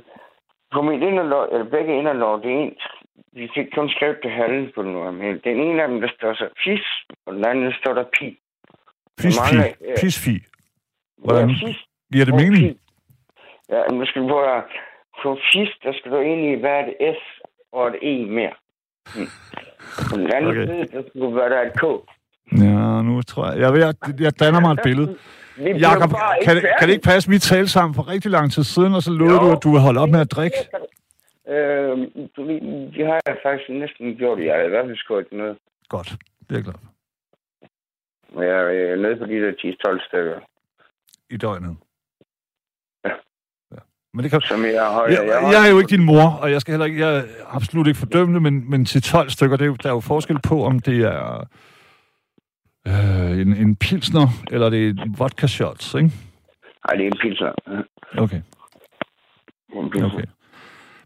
på 0.72 0.82
min 0.82 1.02
inderlov, 1.02 1.48
eller 1.52 1.64
begge 1.64 1.98
inderlov, 1.98 2.42
det 2.42 2.50
er 2.52 2.56
en, 2.56 2.72
vi 3.32 3.48
fik 3.54 3.66
kun 3.74 3.88
skrevet 3.88 4.18
det 4.22 4.30
halve 4.30 4.72
på 4.74 4.82
den 4.82 4.94
men 5.18 5.40
den 5.44 5.56
ene 5.66 5.82
af 5.82 5.88
dem, 5.88 6.00
der 6.00 6.08
står 6.16 6.34
så 6.34 6.48
fis, 6.64 6.86
og 7.26 7.34
den 7.34 7.44
anden, 7.44 7.64
der 7.64 7.72
står 7.80 7.94
der 7.94 8.04
pi. 8.18 8.38
Pis-fi. 9.20 9.56
Pis-fi. 10.00 10.36
Hvordan 11.18 11.50
ja, 11.50 11.74
giver 12.12 12.24
det 12.24 12.34
mening? 12.34 12.78
Ja, 13.68 13.82
nu 13.92 14.06
skal 14.06 14.22
du 14.22 14.28
prøve 14.28 14.62
få 15.22 15.38
fis, 15.52 15.70
der 15.82 15.92
skal 15.92 16.12
du 16.12 16.16
egentlig 16.16 16.62
være 16.62 16.88
et 16.88 17.16
S 17.16 17.20
og 17.72 17.88
et 17.88 17.96
E 18.02 18.26
mere. 18.26 18.54
Hmm. 19.14 19.30
På 20.10 20.16
den 20.16 20.32
anden 20.34 20.50
okay. 20.50 20.66
side, 20.66 20.86
der 20.92 21.02
skulle 21.08 21.36
være 21.36 21.50
der 21.50 21.62
et 21.62 21.72
K. 21.80 21.84
Ja, 22.62 23.02
nu 23.02 23.22
tror 23.22 23.44
jeg... 23.50 23.60
Jeg, 23.60 23.68
jeg, 23.78 24.20
jeg 24.20 24.40
danner 24.40 24.60
mig 24.60 24.72
et 24.72 24.80
billede. 24.82 25.18
Jakob, 25.58 26.10
kan, 26.44 26.54
kan 26.78 26.88
det 26.88 26.94
ikke 26.94 27.04
passe, 27.04 27.30
vi 27.30 27.38
talte 27.38 27.72
sammen 27.72 27.94
for 27.94 28.08
rigtig 28.08 28.30
lang 28.30 28.52
tid 28.52 28.64
siden, 28.64 28.94
og 28.94 29.02
så 29.02 29.10
lovede 29.10 29.38
du, 29.38 29.52
at 29.52 29.62
du 29.62 29.70
vil 29.70 29.80
holde 29.80 30.00
op 30.00 30.08
med 30.08 30.20
at 30.20 30.30
drikke? 30.30 30.56
Øh, 31.48 31.98
det 32.96 33.06
har 33.06 33.20
jeg 33.26 33.36
faktisk 33.42 33.70
næsten 33.70 34.16
gjort. 34.16 34.38
Jeg 34.38 34.54
har 34.54 34.62
i 34.62 34.68
hvert 34.68 34.86
fald 34.86 34.96
skåret 34.96 35.26
noget. 35.32 35.56
Godt, 35.88 36.08
det 36.40 36.50
er 36.50 36.54
jeg 36.54 36.64
glad 36.64 36.74
for. 36.74 36.88
Jeg 38.42 38.90
er 38.92 38.96
nede 38.96 39.16
på 39.16 39.24
de 39.24 39.40
der 39.40 39.52
10-12 39.96 40.06
stykker. 40.08 40.40
I 41.30 41.36
døgnet? 41.36 41.76
Ja. 43.04 43.10
ja. 43.72 43.80
Men 44.14 44.22
det 44.22 44.30
kan... 44.30 44.40
Som 44.40 44.64
jeg, 44.64 44.84
har, 44.84 45.06
jeg, 45.06 45.26
jeg, 45.26 45.52
jeg, 45.52 45.66
er 45.66 45.70
jo 45.70 45.78
ikke 45.78 45.90
din 45.90 46.04
mor, 46.04 46.38
og 46.42 46.50
jeg 46.50 46.60
skal 46.60 46.72
heller 46.72 46.86
ikke, 46.86 47.00
jeg 47.06 47.18
er 47.18 47.24
absolut 47.48 47.86
ikke 47.86 47.98
fordømmende, 47.98 48.40
men, 48.40 48.70
men 48.70 48.84
til 48.84 49.02
12 49.02 49.30
stykker, 49.30 49.56
det 49.56 49.64
er 49.64 49.68
jo, 49.68 49.76
der 49.82 49.88
er 49.88 49.92
jo 49.92 50.00
forskel 50.00 50.38
på, 50.48 50.64
om 50.64 50.78
det 50.78 50.98
er 51.04 51.48
øh, 52.88 53.40
en, 53.42 53.50
en 53.56 53.76
pilsner, 53.76 54.26
eller 54.50 54.70
det 54.70 54.80
er 54.88 55.02
en 55.04 55.14
vodka 55.18 55.46
shots, 55.46 55.94
ikke? 55.94 56.10
Nej, 56.84 56.92
det 56.96 57.02
er 57.06 57.10
en 57.12 57.18
pilsner. 57.22 57.52
Okay. 58.18 58.40
Okay. 59.76 60.24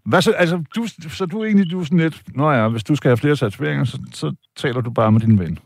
Hvad 0.04 0.22
så, 0.22 0.32
altså, 0.32 0.64
du, 0.76 0.86
så 1.18 1.26
du 1.26 1.40
er 1.40 1.44
egentlig 1.44 1.70
du 1.70 1.80
er 1.80 1.84
sådan 1.84 1.98
lidt, 1.98 2.36
nå 2.36 2.50
ja, 2.50 2.68
hvis 2.68 2.84
du 2.84 2.94
skal 2.96 3.08
have 3.08 3.16
flere 3.16 3.36
tatoveringer, 3.36 3.84
så, 3.84 3.96
så 4.12 4.34
taler 4.56 4.80
du 4.80 4.90
bare 4.90 5.12
med 5.12 5.20
din 5.20 5.38
ven. 5.38 5.58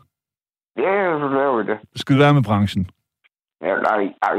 Ja, 0.77 1.19
så 1.21 1.27
laver 1.37 1.57
vi 1.57 1.71
det. 1.71 1.77
Skal 1.95 2.19
være 2.19 2.33
med 2.33 2.43
branchen? 2.43 2.89
Ja, 3.61 3.75
nej, 3.89 4.03
nej, 4.25 4.37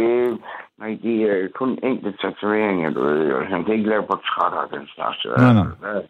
nej 0.78 0.98
de 1.02 1.12
er 1.28 1.48
kun 1.54 1.78
enkelte 1.82 2.18
tatoveringer, 2.22 2.90
du 2.90 3.02
ved. 3.02 3.44
Han 3.44 3.64
kan 3.64 3.74
ikke 3.74 3.88
lave 3.88 4.02
portrætter 4.02 4.58
af 4.58 4.68
den 4.78 4.88
slags. 4.94 5.26
Nej, 5.38 5.52
nej. 5.52 6.02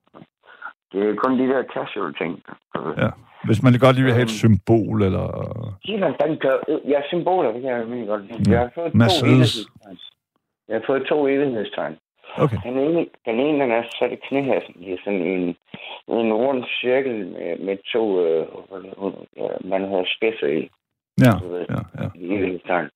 Det 0.93 1.09
er 1.09 1.15
kun 1.15 1.39
de 1.39 1.47
der 1.53 1.63
casual 1.75 2.15
ting. 2.15 2.43
Ja. 2.97 3.11
Hvis 3.45 3.63
man 3.63 3.73
godt 3.79 3.97
lige 3.97 4.05
vil 4.05 4.15
have 4.19 4.29
et 4.31 4.37
øhm. 4.37 4.43
symbol, 4.45 5.03
eller... 5.03 5.27
Ja, 6.93 7.01
symboler, 7.09 7.53
det 7.53 7.63
kan 7.63 7.71
jeg 7.71 7.87
virkelig 7.87 8.09
godt 8.09 8.23
lide. 8.29 8.51
Jeg 8.51 8.61
har 8.61 8.71
fået 8.75 8.93
to 8.93 9.27
evighedstegn. 9.27 9.99
Jeg 10.69 10.77
har 10.77 10.85
fået 10.87 11.03
to 11.09 11.29
evighedstegn. 11.29 11.97
Okay. 12.37 12.59
Den 12.65 12.79
ene, 12.79 13.07
den 13.25 13.41
ene 13.41 13.63
den 13.63 13.71
er 13.71 13.83
sat 13.99 14.13
i 14.13 14.19
knæhassen. 14.29 14.75
Det 14.81 14.93
er 14.93 14.99
sådan 15.05 15.21
en, 15.21 15.45
en 16.09 16.33
rund 16.33 16.65
cirkel 16.81 17.27
med, 17.27 17.59
med 17.67 17.77
to, 17.93 18.05
øh, 18.27 18.47
man 19.65 19.83
har 19.91 20.05
spidser 20.17 20.47
i. 20.47 20.71
Ja, 21.27 21.35
ved, 21.47 21.67
ja, 21.71 22.03
ja. 22.03 22.09
Evighedstegn. 22.15 22.89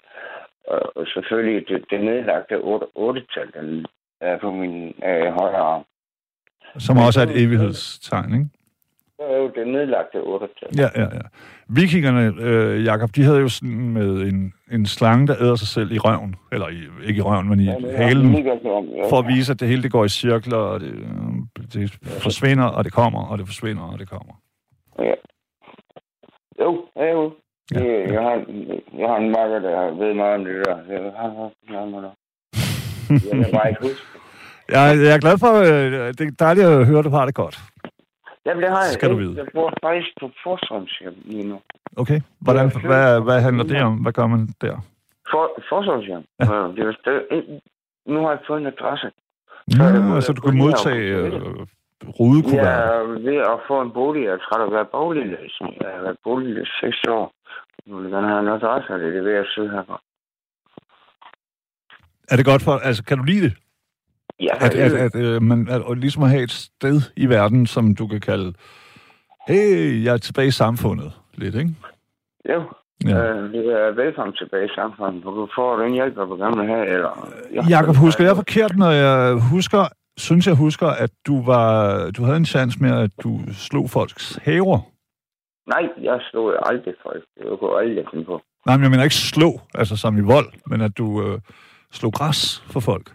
Og, 0.68 0.97
og 0.97 1.07
selvfølgelig 1.07 1.68
det, 1.68 1.84
det 1.90 2.05
nedlagte 2.05 2.55
8-tal, 2.55 3.49
den 3.55 3.86
er 4.20 4.38
på 4.38 4.51
min 4.51 4.95
øh, 5.09 5.32
højre 5.38 5.64
arm. 5.72 5.84
Som 6.78 6.99
også 6.99 7.20
er 7.20 7.26
et 7.26 7.43
evighedstegn, 7.43 8.34
ikke? 8.34 8.61
Er 9.30 9.36
jo 9.36 9.50
det 9.54 9.66
nedlagte 9.68 10.16
8 10.16 10.46
Ja, 10.76 10.88
ja, 10.96 11.02
ja. 11.02 11.20
Vikingerne, 11.68 12.34
øh, 12.40 12.84
Jakob, 12.84 13.10
de 13.16 13.22
havde 13.22 13.40
jo 13.40 13.48
sådan 13.48 13.88
med 13.92 14.08
en, 14.22 14.52
en 14.72 14.86
slange, 14.86 15.26
der 15.26 15.36
æder 15.40 15.56
sig 15.56 15.68
selv 15.68 15.92
i 15.92 15.98
røven. 15.98 16.34
Eller 16.52 16.68
i, 16.68 16.80
ikke 17.06 17.18
i 17.18 17.22
røven, 17.22 17.48
men 17.48 17.60
i 17.60 17.64
ja, 17.64 17.96
halen. 17.96 18.34
Ja. 18.34 18.54
For 19.10 19.18
at 19.18 19.26
vise, 19.26 19.52
at 19.52 19.60
det 19.60 19.68
hele 19.68 19.82
det 19.82 19.92
går 19.92 20.04
i 20.04 20.08
cirkler, 20.08 20.56
og 20.56 20.80
det, 20.80 20.92
øh, 21.58 21.64
det 21.72 21.98
forsvinder, 22.22 22.64
og 22.64 22.84
det 22.84 22.92
kommer, 22.92 23.22
og 23.30 23.38
det 23.38 23.46
forsvinder, 23.46 23.82
og 23.82 23.98
det 23.98 24.08
kommer. 24.08 24.34
Ja. 24.98 25.14
Jo, 26.60 26.84
ja, 26.96 27.10
jo. 27.10 27.32
Ja, 27.74 27.84
ja. 27.84 28.12
Jeg, 28.12 28.22
har, 28.22 28.44
jeg 28.98 29.08
har 29.08 29.16
en 29.16 29.30
makker, 29.30 29.58
der 29.58 29.94
ved 29.94 30.14
meget 30.14 30.34
om 30.34 30.44
det 30.44 30.54
der. 30.66 30.76
Jeg 30.88 31.12
har, 31.16 31.50
jeg 31.70 31.78
har, 31.78 32.12
jeg 33.10 33.44
kan 33.44 33.52
bare 33.52 33.68
ikke 33.68 33.82
huske 33.82 34.02
jeg, 34.74 34.98
jeg 35.04 35.14
er 35.14 35.18
glad 35.18 35.38
for, 35.38 35.52
øh, 35.54 36.14
det 36.18 36.20
er 36.20 36.30
dejligt 36.38 36.66
at 36.66 36.86
høre, 36.86 36.98
at 36.98 37.04
du 37.04 37.10
har 37.10 37.26
det 37.26 37.34
godt. 37.34 37.58
Jamen, 38.47 38.62
det 38.62 38.70
har 38.70 38.82
jeg. 38.86 38.93
Skal 38.93 39.11
du 39.11 39.16
vide. 39.16 39.34
Jeg 39.36 39.47
bor 39.55 39.72
faktisk 39.82 40.11
på 40.20 40.30
Forsvarshjem 40.43 41.14
lige 41.24 41.49
nu. 41.49 41.61
Okay. 41.97 42.20
Hvordan, 42.40 42.66
hvad, 42.90 43.20
hvad 43.20 43.40
handler 43.40 43.64
det 43.64 43.82
om? 43.82 43.95
Hvad 43.95 44.12
gør 44.12 44.26
man 44.26 44.49
der? 44.61 44.76
For, 45.30 45.45
Forsvarshjem? 45.68 46.24
Ja. 46.40 46.45
Det 46.76 46.82
er, 46.88 46.93
det, 47.05 47.61
nu 48.07 48.18
har 48.20 48.30
jeg 48.30 48.40
fået 48.47 48.61
en 48.61 48.66
adresse. 48.66 49.11
Så, 49.68 49.82
ja, 49.82 50.20
så 50.20 50.32
du 50.32 50.40
kan 50.40 50.57
modtage 50.59 51.05
øh, 51.16 51.32
rudekuvert? 52.18 52.66
Er 52.66 53.03
ved 53.28 53.36
at 53.36 53.59
få 53.68 53.80
en 53.80 53.93
bolig. 53.93 54.24
Jeg 54.24 54.32
er 54.32 54.38
træt 54.38 54.61
af 54.61 54.66
at 54.66 54.72
være 54.72 54.88
boligløs. 54.93 55.61
Jeg 55.61 55.90
har 55.97 56.03
været 56.03 56.16
boligløs 56.24 56.68
6 56.80 56.97
år. 57.09 57.32
Nu 57.86 57.97
vil 57.97 58.03
jeg 58.05 58.12
gerne 58.12 58.28
have 58.28 58.40
en 58.40 58.49
adresse, 58.49 58.93
og 58.93 58.99
det 59.01 59.09
er 59.09 59.12
det 59.12 59.24
ved 59.24 59.34
at 59.34 59.47
sidde 59.55 59.70
herfra. 59.70 60.01
Er 62.30 62.36
det 62.36 62.45
godt 62.45 62.62
for... 62.62 62.72
Altså, 62.72 63.05
kan 63.05 63.18
du 63.18 63.24
lide 63.24 63.45
det? 63.47 63.55
Ja, 64.43 64.55
at, 64.66 64.74
at, 64.74 64.93
at, 64.93 65.14
øh, 65.16 65.43
man, 65.43 65.68
at, 65.70 65.82
at 65.90 65.99
ligesom 65.99 66.22
at 66.22 66.30
have 66.30 66.43
et 66.43 66.51
sted 66.51 67.01
i 67.16 67.26
verden, 67.28 67.66
som 67.66 67.95
du 67.95 68.07
kan 68.07 68.20
kalde, 68.20 68.53
hey, 69.49 70.05
jeg 70.05 70.12
er 70.12 70.16
tilbage 70.16 70.49
i 70.49 70.51
samfundet, 70.51 71.12
lidt, 71.34 71.55
ikke? 71.55 71.74
Jo, 72.49 72.62
Ja. 73.07 73.18
Øh, 73.18 73.53
det 73.53 73.66
er 73.66 73.90
velkommen 73.95 74.36
tilbage 74.36 74.64
i 74.64 74.74
samfundet. 74.74 75.24
Du 75.24 75.49
får 75.55 75.76
den 75.76 75.93
hjælp, 75.93 76.14
du 76.16 76.36
gerne 76.36 76.57
vil 76.57 76.66
have. 76.66 76.86
Eller, 76.86 77.28
ja, 77.55 77.62
Jakob, 77.68 77.97
husker 77.97 78.24
jeg 78.24 78.36
forkert, 78.36 78.76
når 78.76 78.90
jeg 78.90 79.40
husker, 79.51 79.82
synes 80.16 80.47
jeg 80.47 80.55
husker, 80.55 80.86
at 80.86 81.11
du 81.26 81.45
var, 81.45 82.11
du 82.11 82.22
havde 82.22 82.36
en 82.36 82.45
chance 82.45 82.78
med, 82.80 82.90
at 83.03 83.11
du 83.22 83.40
slog 83.53 83.90
folks 83.90 84.38
haver? 84.43 84.78
Nej, 85.68 85.88
jeg 86.03 86.20
slog 86.30 86.72
aldrig 86.72 86.95
folk. 87.03 87.24
Det 87.38 87.59
kunne 87.59 87.78
aldrig 87.78 88.05
finde 88.11 88.24
på. 88.24 88.40
Nej, 88.66 88.76
men 88.76 88.82
jeg 88.82 88.90
mener 88.90 89.05
ikke 89.05 89.14
slå, 89.14 89.61
altså 89.74 89.97
som 89.97 90.18
i 90.18 90.20
vold, 90.20 90.53
men 90.66 90.80
at 90.80 90.99
du 90.99 91.22
øh, 91.22 91.38
slog 91.93 92.12
græs 92.12 92.64
for 92.70 92.80
folk 92.80 93.11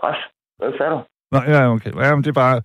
pres. 0.00 0.16
Hvad 0.58 0.72
sagde 0.78 0.92
du? 0.92 1.00
Nå, 1.32 1.38
ja, 1.52 1.68
okay. 1.74 1.92
Ja, 2.02 2.14
men 2.14 2.24
det 2.24 2.30
er 2.30 2.40
bare... 2.46 2.62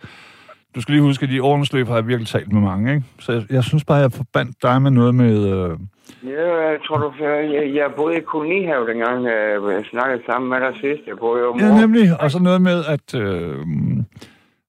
Du 0.76 0.82
skal 0.82 0.92
lige 0.94 1.04
huske, 1.04 1.24
at 1.24 1.32
i 1.32 1.40
årens 1.40 1.74
løb 1.74 1.88
har 1.88 1.96
jeg 1.96 2.08
virkelig 2.08 2.28
talt 2.28 2.52
med 2.54 2.62
mange, 2.62 2.94
ikke? 2.94 3.06
Så 3.20 3.32
jeg, 3.32 3.44
jeg 3.50 3.64
synes 3.64 3.86
bare, 3.86 3.98
at 3.98 4.04
jeg 4.04 4.12
forbandt 4.12 4.64
dig 4.64 4.82
med 4.82 4.92
noget 4.92 5.16
med... 5.16 5.36
Øh... 5.54 5.78
Ja, 6.24 6.46
jeg 6.72 6.80
tror 6.86 6.98
du... 6.98 7.26
Jeg, 7.26 7.76
jeg 7.76 7.92
boede 7.98 8.18
i 8.18 8.22
kolonihave 8.22 8.88
dengang, 8.88 9.26
øh, 9.26 9.74
jeg 9.74 9.86
snakkede 9.92 10.22
sammen 10.26 10.50
med 10.50 10.60
dig 10.60 10.74
sidst. 10.82 11.02
Jeg 11.08 11.18
boede 11.18 11.42
jo 11.42 11.58
Ja, 11.60 11.80
nemlig. 11.82 12.22
Og 12.22 12.32
så 12.32 12.40
noget 12.40 12.62
med, 12.62 12.86
at, 12.86 13.16
øh, 13.16 13.66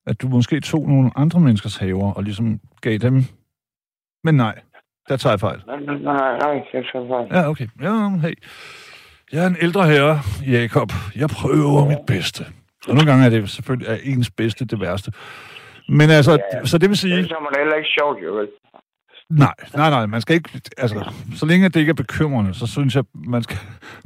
at 0.07 0.23
du 0.23 0.29
måske 0.29 0.61
tog 0.61 0.89
nogle 0.89 1.11
andre 1.17 1.41
menneskers 1.41 1.77
haver 1.77 2.13
og 2.13 2.23
ligesom 2.23 2.61
gav 2.81 2.99
dem... 2.99 3.15
Men 4.25 4.35
nej, 4.35 4.55
der 5.09 5.17
tager 5.17 5.33
jeg 5.33 5.41
fejl. 5.41 5.63
Nej, 5.67 5.81
nej, 5.81 6.39
nej, 6.39 6.65
jeg 6.73 6.85
tager 6.93 7.09
fejl. 7.09 7.29
Ja, 7.37 7.49
okay. 7.51 7.67
Ja, 7.83 8.09
hey. 8.09 8.35
Jeg 9.33 9.43
er 9.45 9.47
en 9.47 9.57
ældre 9.61 9.87
herre, 9.87 10.21
Jakob. 10.47 10.93
Jeg 11.17 11.29
prøver 11.29 11.89
mit 11.89 12.07
bedste. 12.07 12.47
Og 12.89 12.95
nogle 12.95 13.11
gange 13.11 13.27
er 13.27 13.31
det 13.31 13.51
selvfølgelig 13.51 13.89
er 13.89 13.99
ens 14.05 14.31
bedste 14.31 14.65
det 14.65 14.81
værste. 14.81 15.13
Men 15.89 16.11
altså, 16.11 16.33
ja, 16.33 16.65
så 16.65 16.79
det 16.79 16.89
vil 16.89 16.97
sige... 16.97 17.17
Det 17.17 17.33
er 17.33 17.41
man 17.41 17.53
heller 17.59 17.77
ikke 17.77 17.89
sjovt, 17.99 18.19
jo 18.25 18.35
vel? 18.35 18.49
Nej, 19.31 19.55
nej, 19.77 19.91
nej. 19.91 20.07
Man 20.07 20.21
skal 20.21 20.35
ikke... 20.35 20.61
Altså, 20.79 21.13
så 21.37 21.47
længe 21.47 21.69
det 21.69 21.81
ikke 21.81 21.91
er 21.91 21.95
bekymrende, 21.95 22.55
så 22.55 22.67
synes 22.67 22.95
jeg, 22.95 23.05
man 23.15 23.43
skal, 23.43 23.59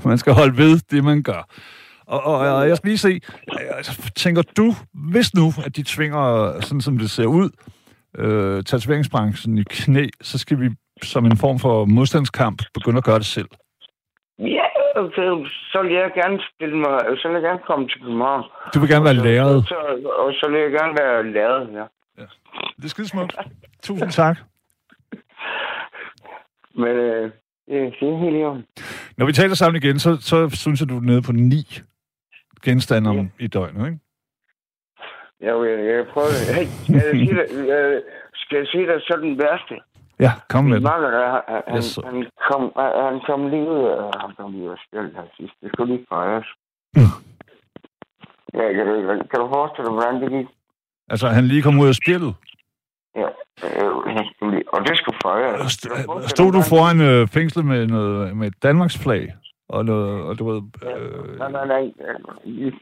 man 0.05 0.19
skal 0.19 0.33
holde 0.33 0.57
ved 0.57 0.81
det, 0.91 1.05
man 1.05 1.23
gør. 1.23 1.49
Og, 2.07 2.25
og, 2.25 2.39
og 2.39 2.69
jeg 2.69 2.77
skal 2.77 2.89
lige 2.89 2.99
se, 2.99 3.21
altså, 3.71 4.11
tænker 4.17 4.43
du, 4.57 4.75
hvis 5.11 5.35
nu, 5.35 5.53
at 5.65 5.77
de 5.77 5.83
tvinger, 5.83 6.55
sådan 6.61 6.81
som 6.81 6.99
det 6.99 7.11
ser 7.11 7.27
ud, 7.27 7.51
øh, 8.19 8.65
tatoveringsbranchen 8.65 9.59
i 9.59 9.63
knæ, 9.71 10.07
så 10.23 10.39
skal 10.39 10.61
vi 10.61 10.71
som 11.03 11.27
en 11.27 11.37
form 11.37 11.59
for 11.59 11.85
modstandskamp 11.85 12.63
begynde 12.75 12.99
at 12.99 13.05
gøre 13.05 13.19
det 13.19 13.27
selv? 13.27 13.49
Ja, 14.39 14.65
så, 14.95 15.49
så 15.73 15.83
vil 15.83 15.93
jeg 15.93 16.11
gerne 16.15 16.41
stille 16.55 16.77
mig, 16.77 17.01
så 17.19 17.29
vil 17.29 17.35
jeg 17.35 17.43
gerne 17.43 17.61
komme 17.67 17.89
til 17.89 18.01
København. 18.03 18.45
Du 18.75 18.81
vil 18.81 18.89
gerne 18.89 19.05
være 19.05 19.15
læret? 19.15 19.69
Så, 19.69 19.75
og 20.19 20.33
så 20.33 20.51
vil 20.51 20.61
jeg 20.61 20.71
gerne 20.71 20.95
være 21.01 21.33
læret, 21.33 21.73
ja. 21.73 21.85
ja. 22.23 22.27
Det 22.77 22.85
er 22.85 22.89
skide 22.89 23.09
smukt. 23.09 23.37
Tusind 23.87 24.11
tak. 24.11 24.37
Men 26.75 26.97
øh, 26.97 27.31
det 27.69 27.77
er 27.83 28.19
helt 28.19 28.37
i 28.37 28.45
orden. 28.45 28.67
Når 29.17 29.27
vi 29.27 29.33
taler 29.33 29.55
sammen 29.55 29.83
igen, 29.83 29.99
så, 29.99 30.17
så 30.21 30.51
synes 30.51 30.81
jeg, 30.81 30.89
du 30.89 30.97
er 30.97 31.01
nede 31.01 31.23
på 31.23 31.33
ni 31.33 31.63
genstande 32.65 33.11
ja. 33.11 33.45
i 33.45 33.47
døgnet, 33.47 33.87
ikke? 33.87 33.99
Ja, 35.41 35.63
jeg, 35.63 35.87
jeg 35.87 36.07
prøver 36.13 36.29
det. 36.29 36.47
Hey, 36.57 36.67
skal 36.85 36.95
jeg 36.95 37.11
sige 37.13 37.35
det? 37.35 37.69
Jeg, 37.69 38.03
skal 38.35 38.57
jeg 38.59 38.67
sige 38.67 38.87
det 38.87 39.03
så 39.03 39.19
den 39.23 39.39
værste? 39.39 39.75
Ja, 40.21 40.33
kom 40.49 40.65
med 40.65 40.75
det. 40.75 40.83
Makker, 40.83 41.11
han, 41.49 41.63
han, 41.69 41.77
yes, 41.77 41.99
han, 42.05 42.27
kom, 42.51 42.63
han 43.09 43.21
kom 43.27 43.41
lige 43.51 43.69
ud 43.71 43.85
af, 43.95 44.21
han 44.23 44.31
kom 44.37 44.53
lige 44.53 44.65
ud 44.65 44.71
af 44.71 44.81
spillet 44.87 45.13
her 45.17 45.27
sidst. 45.37 45.55
Det 45.63 45.69
skulle 45.73 45.95
lige 45.95 46.07
fejres. 46.09 46.47
Mm. 46.97 47.15
Ja, 48.55 48.73
kan 48.73 48.87
du, 48.87 48.93
kan 49.31 49.39
du 49.41 49.49
forestille 49.57 49.87
dig, 49.87 49.95
hvordan 49.95 50.23
det 50.23 50.31
gik? 50.31 50.47
Altså, 51.09 51.27
han 51.29 51.45
lige 51.45 51.63
kom 51.63 51.79
ud 51.79 51.89
af 51.89 51.95
spillet? 51.95 52.35
Ja, 53.17 53.29
øh, 53.67 53.93
og 54.75 54.81
det 54.87 54.97
skulle 54.97 55.19
fejres. 55.23 55.73
Stod 56.35 56.53
du 56.53 56.61
foran 56.73 57.01
øh, 57.01 57.29
fængslet 57.29 57.65
med, 57.65 57.87
noget, 57.87 58.37
med 58.37 58.47
et 58.47 58.63
Danmarks 58.63 58.99
flag? 59.03 59.35
Og, 59.69 59.85
noget, 59.85 60.23
og 60.29 60.39
du 60.39 60.51
ved... 60.51 60.63
Øh... 60.83 61.39
Nej, 61.39 61.51
nej, 61.51 61.67
nej. 61.67 61.93
Vi, 62.45 62.75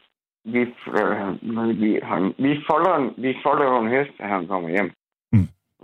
vi, 0.45 0.59
øh, 0.59 1.81
vi, 1.81 1.99
han, 2.03 2.33
vi, 2.37 2.63
folder, 2.69 3.21
vi 3.21 3.37
folder 3.45 3.79
en 3.79 3.89
hest, 3.89 4.11
da 4.19 4.23
han 4.23 4.47
kommer 4.47 4.69
hjem. 4.69 4.91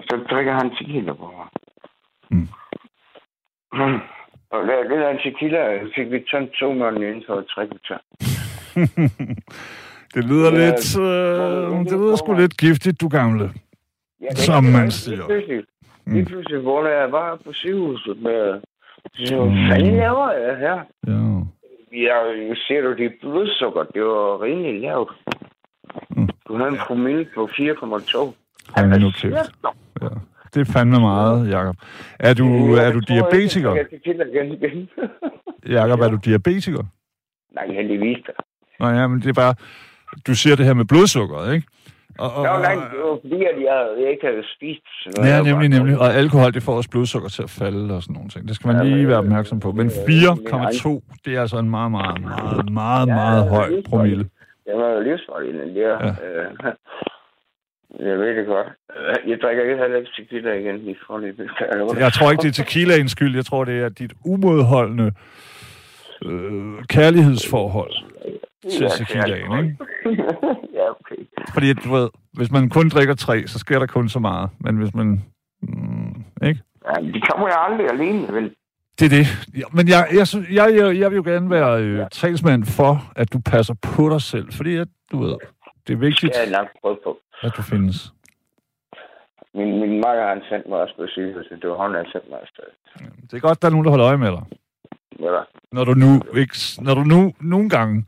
Så 0.10 0.20
drikker 0.30 0.54
han 0.54 0.70
tequila 0.70 1.14
på 1.14 1.34
mig. 1.38 1.48
Mm. 2.32 2.48
Mm. 3.74 4.00
Og 4.52 4.68
det, 4.68 4.90
det 4.90 4.98
der 5.00 5.18
tequila 5.24 5.84
fik 5.96 6.12
vi 6.12 6.20
tømt 6.32 6.52
to 6.52 6.74
måneder 6.74 7.08
inden 7.08 7.24
for 7.28 7.36
et 7.36 7.48
trækvarter. 7.48 7.98
det 10.14 10.24
lyder 10.30 10.52
ja, 10.52 10.60
lidt... 10.62 11.00
Øh, 11.00 11.86
det 11.90 11.98
lyder 12.02 12.16
sgu 12.16 12.34
lidt 12.34 12.58
giftigt, 12.58 13.02
du 13.02 13.08
gamle. 13.08 13.52
Ja, 14.22 14.28
det 14.30 14.38
som 14.38 14.64
man 14.64 14.92
siger. 14.92 15.18
Lige 15.18 15.28
pludselig, 15.28 15.64
mm. 16.06 16.14
lige 16.14 16.26
pludselig 16.26 16.60
hvor 16.60 16.88
jeg 16.88 17.12
var 17.12 17.36
på 17.46 17.54
sygehuset 17.54 18.22
med... 18.22 18.62
Så, 19.14 19.36
hvad 19.36 19.46
mm. 19.46 19.68
fanden 19.70 19.96
laver 19.96 20.32
jeg 20.32 20.58
her? 20.58 20.80
Ja. 21.08 21.22
Ja, 21.94 22.54
ser 22.56 22.82
du 22.82 22.94
det 22.94 23.14
blodsukker? 23.22 23.84
Det 23.84 24.04
var 24.04 24.42
rimelig 24.42 24.82
lavt. 24.82 25.12
Mm. 26.10 26.30
Du 26.48 26.58
havde 26.58 26.70
en 26.70 26.78
promille 26.88 27.28
på 27.36 27.50
4,2. 27.52 28.34
Hold 28.76 29.00
nu 29.00 29.12
kæft. 29.12 29.52
Ja. 30.02 30.08
Det 30.54 30.62
er 30.62 30.74
fandme 30.74 31.00
meget, 31.00 31.52
Jacob. 31.52 31.76
Er 32.20 32.34
du, 32.34 32.76
ja, 32.76 32.82
er 32.82 32.92
du 32.92 33.00
diabetiker? 33.00 33.76
Jacob, 35.76 36.00
er 36.00 36.10
du 36.10 36.18
diabetiker? 36.26 36.84
Nej, 37.56 37.68
heldigvis. 37.68 38.18
Nå 38.80 38.88
ja, 38.88 39.08
men 39.08 39.22
det 39.22 39.30
er 39.30 39.34
bare... 39.34 39.56
Du 40.28 40.36
siger 40.36 40.56
det 40.56 40.66
her 40.66 40.74
med 40.74 40.86
blodsukkeret, 40.86 41.54
ikke? 41.56 41.68
Og, 42.20 42.34
og, 42.34 42.44
Nå, 42.44 42.50
nej, 42.68 42.74
det 42.74 43.00
var 43.04 43.18
fordi, 43.22 43.40
at 43.52 43.58
jeg, 43.68 43.88
jeg 44.02 44.10
ikke 44.12 44.26
havde 44.26 44.44
spist. 44.56 45.18
Ja, 45.18 45.42
nemlig, 45.42 45.70
nemlig. 45.70 46.00
Og 46.00 46.14
alkohol, 46.14 46.54
det 46.54 46.64
får 46.64 46.74
også 46.74 46.90
blodsukker 46.90 47.30
til 47.30 47.44
at 47.44 47.50
falde 47.50 47.96
og 47.96 48.02
sådan 48.02 48.14
nogle 48.14 48.30
ting. 48.30 48.48
Det 48.48 48.56
skal 48.56 48.68
man 48.68 48.88
lige 48.88 49.08
være 49.08 49.18
opmærksom 49.18 49.60
på. 49.60 49.72
Men 49.72 49.88
4,2, 49.88 49.94
det 51.26 51.36
er 51.36 51.42
altså 51.42 51.58
en 51.58 51.70
meget, 51.70 51.92
meget, 51.92 52.22
meget, 52.22 52.70
meget, 52.72 53.08
meget 53.08 53.50
høj 53.50 53.72
promille. 53.90 54.24
Det 54.66 54.74
var 54.76 54.90
jo 54.90 55.00
livsfarligt, 55.00 55.58
det 55.58 55.76
der. 55.76 56.06
Ja. 56.06 56.14
Jeg 58.00 58.20
ved 58.20 58.36
det 58.36 58.46
godt. 58.46 58.68
Jeg 59.28 59.38
drikker 59.42 59.64
ikke 59.64 59.78
heller 59.78 59.98
ikke 59.98 60.12
tequila 60.18 60.54
igen 60.54 60.88
i 60.90 60.96
forløbet. 61.08 61.50
Jeg 62.00 62.14
tror 62.14 62.32
ikke, 62.32 62.42
det 62.42 62.60
er 62.60 62.64
tequilaens 62.64 63.12
skyld. 63.12 63.36
Jeg 63.36 63.46
tror, 63.46 63.66
det 63.66 63.80
er 63.80 63.90
dit 63.90 64.14
umodholdende 64.26 65.12
øh, 66.26 66.84
kærlighedsforhold 66.90 67.94
til 68.70 68.88
tequilaen, 68.98 69.66
ikke? 69.66 69.78
ja, 70.78 70.90
okay. 70.90 71.16
Fordi, 71.54 71.74
du 71.74 71.92
ved, 71.94 72.10
hvis 72.34 72.52
man 72.52 72.70
kun 72.70 72.90
drikker 72.90 73.16
tre, 73.16 73.48
så 73.48 73.60
sker 73.60 73.80
der 73.80 73.86
kun 73.86 74.10
så 74.10 74.20
meget. 74.20 74.50
Men 74.60 74.78
hvis 74.78 74.94
man... 74.94 75.24
Mm, 75.62 76.24
ikke? 76.44 76.62
Ja, 76.86 77.02
det 77.02 77.30
kommer 77.30 77.48
jeg 77.48 77.58
aldrig 77.70 77.92
alene, 77.92 78.34
vel? 78.34 78.52
Det 79.00 79.06
er 79.06 79.10
det. 79.10 79.28
Ja, 79.58 79.64
men 79.72 79.88
jeg, 79.88 80.08
jeg, 80.14 80.28
jeg, 80.52 80.76
jeg, 80.76 81.00
jeg 81.00 81.12
vil 81.12 81.16
jo 81.16 81.24
gerne 81.24 81.50
være 81.50 81.84
øh, 81.84 82.06
talsmand 82.12 82.66
for, 82.66 83.12
at 83.16 83.34
du 83.34 83.40
passer 83.40 83.74
på 83.82 84.10
dig 84.10 84.22
selv. 84.22 84.52
Fordi, 84.52 84.76
at, 84.76 84.88
du 85.12 85.20
ved, 85.24 85.36
det 85.88 85.94
er 85.94 85.98
vigtigt, 85.98 86.34
det 86.46 86.52
jeg 86.52 86.68
prøve 86.82 86.98
på. 87.04 87.21
At 87.42 87.54
du 87.58 87.62
findes. 87.62 88.14
Min, 89.54 89.80
min 89.82 90.02
makker 90.06 90.24
har 90.24 90.42
sendt 90.50 90.70
mig 90.70 90.78
også 90.80 90.96
på 90.96 91.08
sygehuset. 91.08 91.62
Det 91.62 91.70
var 91.70 91.76
hånden, 91.76 91.96
han 91.96 92.06
sendte 92.12 92.30
mig 92.30 92.40
afsted. 92.42 92.64
Det 93.28 93.34
er 93.34 93.40
godt, 93.40 93.62
der 93.62 93.68
er 93.68 93.72
nogen, 93.72 93.86
der 93.86 93.92
holder 93.92 94.08
øje 94.08 94.18
med 94.18 94.32
dig. 94.32 94.44
Ja. 95.20 95.42
Når 95.72 95.84
du 95.84 95.94
nu, 95.94 96.12
ikke, 96.36 96.56
når 96.82 96.94
du 96.94 97.04
nu 97.04 97.34
nogle 97.40 97.70
gange, 97.70 98.06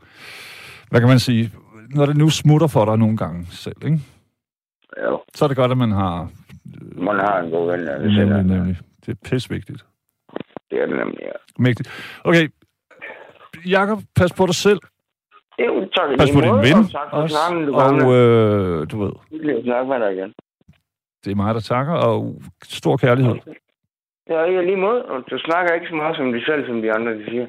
hvad 0.90 1.00
kan 1.00 1.08
man 1.08 1.18
sige, 1.18 1.52
når 1.90 2.06
det 2.06 2.16
nu 2.16 2.30
smutter 2.30 2.66
for 2.66 2.84
dig 2.84 2.98
nogle 2.98 3.16
gange 3.16 3.46
selv, 3.46 3.84
ikke? 3.84 3.98
Jo. 5.02 5.22
Så 5.34 5.44
er 5.44 5.48
det 5.48 5.56
godt, 5.56 5.70
at 5.70 5.78
man 5.78 5.90
har... 5.92 6.22
Øh, 6.22 7.02
man 7.02 7.16
har 7.16 7.38
en 7.38 7.50
god 7.50 7.70
ven. 7.70 7.86
Det 7.86 8.12
nemlig, 8.12 8.44
nemlig. 8.44 8.78
Det 9.06 9.12
er 9.12 9.28
pissvigtigt. 9.30 9.84
Det 10.70 10.82
er 10.82 10.86
det 10.86 10.96
nemlig, 10.96 11.18
ja. 11.20 11.36
Mægtigt. 11.58 11.88
Okay. 12.24 12.48
Jakob, 13.66 13.98
pas 14.16 14.32
på 14.32 14.46
dig 14.46 14.54
selv. 14.54 14.78
Jo, 15.58 15.88
tak. 15.96 16.18
Pas 16.18 16.30
på 16.34 16.40
din 16.40 16.56
ven 16.66 16.78
og 16.84 16.90
tak 16.90 17.10
for 17.10 17.16
også. 17.16 17.36
Snakken, 17.36 17.66
du 17.66 17.74
og 17.74 18.14
øh, 18.14 18.90
du 18.90 19.02
ved... 19.02 19.12
Jeg 19.30 19.62
snakke 19.64 19.88
med 19.88 20.00
dig 20.00 20.12
igen. 20.16 20.32
Det 21.24 21.30
er 21.30 21.36
mig, 21.36 21.54
der 21.54 21.60
takker, 21.60 21.92
og 21.92 22.42
stor 22.62 22.96
kærlighed. 22.96 23.34
Ja, 24.30 24.40
jeg 24.40 24.64
lige 24.64 24.76
mod, 24.76 24.98
og 25.00 25.18
du 25.30 25.38
snakker 25.38 25.74
ikke 25.74 25.86
så 25.88 25.94
meget 25.94 26.16
som 26.16 26.32
de 26.32 26.44
selv, 26.44 26.66
som 26.66 26.82
de 26.82 26.92
andre, 26.92 27.12
de 27.18 27.24
siger. 27.24 27.46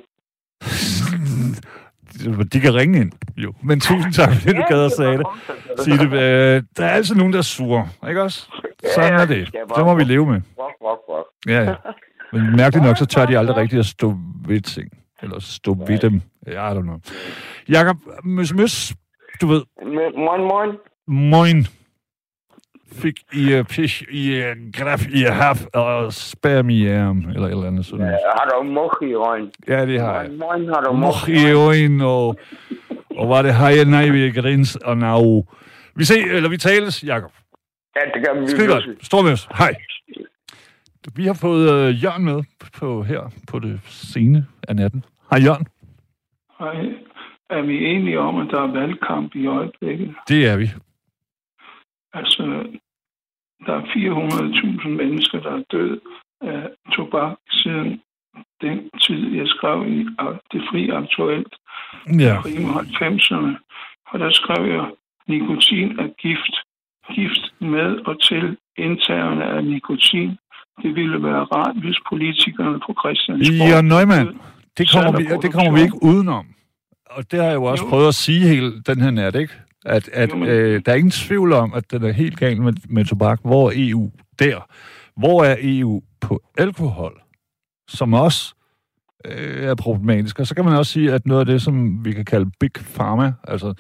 de 2.53 2.59
kan 2.59 2.75
ringe 2.75 2.99
ind, 3.01 3.11
jo. 3.37 3.53
Men 3.63 3.79
tusind 3.79 4.13
tak, 4.13 4.29
fordi 4.33 4.55
du 4.57 4.63
gad 4.69 4.85
at 4.85 4.91
sige 4.91 5.17
det. 5.17 5.25
Sige 5.79 5.97
det. 5.97 6.07
Øh, 6.13 6.63
der 6.77 6.85
er 6.85 6.89
altid 6.89 7.15
nogen, 7.15 7.33
der 7.33 7.39
er 7.39 7.43
sure, 7.43 7.87
ikke 8.09 8.21
også? 8.21 8.51
Sådan 8.95 9.13
er 9.13 9.25
det. 9.25 9.53
Det 9.75 9.85
må 9.85 9.95
vi 9.95 10.03
leve 10.03 10.25
med. 10.25 10.41
Ja, 11.47 11.61
ja. 11.63 11.75
Men 12.31 12.55
mærkeligt 12.55 12.85
nok, 12.85 12.97
så 12.97 13.05
tør 13.05 13.25
de 13.25 13.37
aldrig 13.37 13.57
rigtigt 13.57 13.79
at 13.79 13.85
stå 13.85 14.13
ved 14.47 14.61
ting. 14.61 14.89
Eller 15.25 15.39
stå 15.39 15.73
ved 15.87 15.99
dem. 15.99 16.21
Ja, 16.47 16.71
I 16.71 16.75
don't 16.77 16.81
know. 16.81 16.99
Jakob, 17.69 17.97
møs, 18.23 18.53
møs, 18.53 18.93
du 19.41 19.47
ved. 19.47 19.61
Moin, 20.27 20.41
moin. 20.41 20.77
Moin 21.07 21.67
fik 22.91 23.19
i 23.33 23.59
uh, 23.59 23.65
pis 23.65 24.01
i 24.11 24.39
uh, 24.39 24.71
graf 24.73 25.07
i 25.07 25.23
haf 25.23 25.65
og 25.73 26.13
spam 26.13 26.69
i 26.69 26.87
arm, 26.87 27.17
eller 27.29 27.47
et 27.47 27.51
eller 27.51 27.67
andet 27.67 27.85
sådan. 27.85 28.05
Ja, 28.05 28.11
har 28.11 28.45
du 28.49 28.63
moch 28.63 29.03
i 29.03 29.13
øjen? 29.13 29.51
Ja, 29.67 29.85
det 29.85 29.99
har 29.99 30.21
jeg. 30.21 30.31
Moin, 30.31 30.67
har 30.67 30.81
du 30.81 30.93
moch 30.93 31.29
i 31.29 31.51
øjen, 31.51 32.01
og, 32.01 32.39
og 33.17 33.29
var 33.29 33.41
det 33.41 33.53
har 33.53 33.69
jeg 33.69 33.85
nej 33.85 34.09
ved 34.09 34.33
grins 34.33 34.75
og 34.75 34.97
nav. 34.97 35.45
Vi 35.95 36.03
ser, 36.03 36.25
eller 36.31 36.49
vi 36.49 36.57
tales, 36.57 37.03
Jakob. 37.03 37.31
Ja, 37.95 38.01
det 38.13 38.25
gør 38.27 38.41
vi. 38.41 38.47
Skide 38.47 38.67
godt. 38.67 38.85
Stor 39.01 39.21
med 39.21 39.31
os. 39.31 39.47
Hej. 39.57 39.75
Vi 41.15 41.25
har 41.25 41.33
fået 41.33 41.89
uh, 41.89 42.03
Jørgen 42.03 42.25
med 42.25 42.43
på 42.73 43.03
her 43.03 43.31
på 43.47 43.59
det 43.59 43.79
scene 43.85 44.45
af 44.67 44.75
natten. 44.75 45.03
Hej, 45.29 45.39
Jørgen. 45.45 45.67
Hej. 46.59 46.95
Er 47.49 47.61
vi 47.61 47.85
enige 47.85 48.19
om, 48.19 48.39
at 48.41 48.47
der 48.51 48.61
er 48.61 48.71
valgkamp 48.71 49.35
i 49.35 49.45
øjeblikket? 49.45 50.15
Det 50.27 50.47
er 50.47 50.57
vi. 50.57 50.67
Altså, 52.13 52.43
der 53.65 53.73
er 53.73 53.81
400.000 54.81 54.87
mennesker, 54.87 55.39
der 55.39 55.51
er 55.51 55.63
død 55.71 55.99
af 56.41 56.69
tobak 56.91 57.37
siden 57.49 58.01
den 58.61 58.89
tid, 59.01 59.35
jeg 59.35 59.47
skrev 59.47 59.87
i 59.87 59.99
Det 60.51 60.61
Fri 60.69 60.89
Aktuelt, 60.89 61.55
ja. 62.19 62.35
i 62.47 62.57
90'erne. 62.99 63.51
Og 64.11 64.19
der 64.19 64.31
skrev 64.31 64.61
jeg, 64.75 64.85
nikotin 65.27 65.99
er 65.99 66.09
gift. 66.23 66.55
Gift 67.15 67.43
med 67.59 67.89
og 68.09 68.21
til 68.21 68.57
indtagerne 68.77 69.45
af 69.45 69.63
nikotin. 69.63 70.37
Det 70.81 70.95
ville 70.95 71.23
være 71.23 71.43
rart, 71.43 71.75
hvis 71.83 71.97
politikerne 72.09 72.79
på 72.85 72.93
Christiansborg... 73.01 73.69
Ja, 73.69 73.81
Neumann, 73.81 74.41
det 74.77 74.91
kommer, 74.91 75.17
vi, 75.17 75.27
det 75.41 75.53
kommer 75.53 75.71
vi 75.71 75.81
ikke 75.81 76.03
udenom. 76.03 76.45
Og 77.09 77.31
det 77.31 77.39
har 77.39 77.47
jeg 77.47 77.55
jo 77.55 77.63
også 77.63 77.83
jo. 77.83 77.89
prøvet 77.89 78.07
at 78.07 78.15
sige 78.15 78.47
hele 78.47 78.81
den 78.81 79.01
her 79.01 79.11
nat, 79.11 79.35
ikke? 79.35 79.53
At, 79.85 80.09
at 80.13 80.33
øh, 80.33 80.81
der 80.85 80.91
er 80.91 80.95
ingen 80.95 81.11
tvivl 81.11 81.53
om, 81.53 81.73
at 81.73 81.91
den 81.91 82.03
er 82.03 82.11
helt 82.11 82.39
galt 82.39 82.61
med, 82.61 82.73
med 82.89 83.05
tobak. 83.05 83.39
Hvor 83.41 83.69
er 83.69 83.73
EU 83.75 84.11
der? 84.39 84.67
Hvor 85.17 85.43
er 85.43 85.55
EU 85.59 86.01
på 86.21 86.41
alkohol? 86.57 87.21
Som 87.87 88.13
også 88.13 88.55
øh, 89.25 89.63
er 89.63 89.75
problematisk. 89.75 90.39
Og 90.39 90.47
så 90.47 90.55
kan 90.55 90.65
man 90.65 90.73
også 90.73 90.91
sige, 90.91 91.13
at 91.13 91.25
noget 91.25 91.39
af 91.39 91.45
det, 91.45 91.61
som 91.61 92.05
vi 92.05 92.11
kan 92.11 92.25
kalde 92.25 92.51
big 92.59 92.71
pharma, 92.73 93.33
altså 93.43 93.73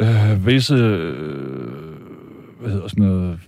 øh, 0.00 0.46
visse, 0.46 0.74
øh, 0.74 1.96
hvad 2.60 2.70
hedder 2.70 2.88
sådan 2.88 3.04
noget, 3.04 3.40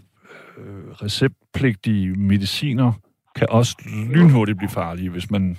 øh, 0.59 0.93
receptpligtige 1.03 2.15
mediciner, 2.15 2.93
kan 3.37 3.47
også 3.51 3.77
lynhurtigt 4.15 4.59
blive 4.59 4.71
farlige, 4.71 5.11
hvis 5.11 5.31
man, 5.31 5.57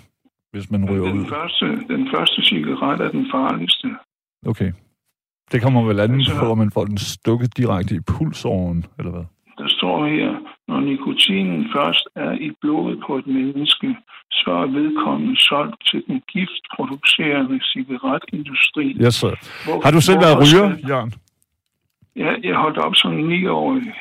hvis 0.51 0.71
man 0.71 0.89
ryger 0.91 1.03
den 1.03 1.19
ud. 1.19 1.25
Første, 1.25 1.65
den 1.93 2.07
første 2.15 2.41
cigaret 2.41 3.01
er 3.01 3.11
den 3.11 3.27
farligste. 3.31 3.87
Okay. 4.45 4.71
Det 5.51 5.61
kommer 5.61 5.83
vel 5.83 5.99
an 5.99 6.13
Altså- 6.13 6.39
på, 6.39 6.45
om 6.51 6.57
man 6.57 6.71
får 6.71 6.85
den 6.85 6.97
stukket 6.97 7.57
direkte 7.57 7.95
i 7.95 7.99
pulsåren, 8.07 8.85
eller 8.99 9.11
hvad? 9.11 9.25
Der 9.57 9.67
står 9.67 10.05
her, 10.07 10.31
når 10.67 10.79
nikotinen 10.79 11.65
først 11.75 12.07
er 12.15 12.31
i 12.31 12.51
blodet 12.61 12.99
på 13.07 13.17
et 13.17 13.27
menneske, 13.27 13.95
så 14.31 14.51
er 14.51 14.67
vedkommende 14.79 15.41
solgt 15.41 15.75
til 15.91 16.03
den 16.07 16.21
giftproducerende 16.33 17.59
cigaretindustri. 17.73 18.87
Yes, 19.05 19.15
sir. 19.15 19.33
Hvor- 19.65 19.81
Har 19.83 19.91
du 19.91 20.01
selv 20.01 20.19
været 20.19 20.37
ryger, 20.43 20.77
Jørgen? 20.89 21.13
Ja, 22.15 22.31
jeg 22.43 22.55
holdt 22.55 22.77
op 22.77 22.95
som 22.95 23.11
9-årig. 23.11 23.93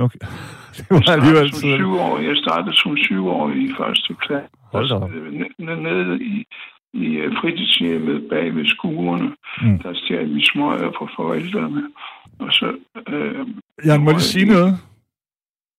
Okay. 0.00 0.18
Det 0.76 0.86
var 0.90 1.12
alligevel 1.12 1.50
som 1.50 1.60
tidligt. 1.60 1.78
syvårig. 1.80 2.28
Jeg 2.28 2.36
startede 2.36 2.76
som 2.76 2.96
syvårig 2.96 3.56
i 3.70 3.72
første 3.78 4.14
klasse. 4.14 4.48
Hold 4.72 4.88
da. 4.88 5.06
Øh, 5.16 5.78
Nede 5.78 6.24
i, 6.24 6.44
i 6.92 7.04
øh, 7.06 7.32
fritidshjemmet 7.40 8.26
bag 8.30 8.54
ved 8.54 8.66
skuerne, 8.66 9.28
Mm. 9.62 9.78
der 9.78 9.94
stjal 9.94 10.34
vi 10.34 10.44
smøger 10.44 10.90
på 10.98 11.08
forældrene. 11.16 11.82
Og 12.38 12.52
så... 12.52 12.66
Øh, 13.08 13.46
Jan, 13.86 14.00
må 14.00 14.10
jeg 14.10 14.14
lige 14.14 14.20
sige 14.34 14.44
noget? 14.44 14.78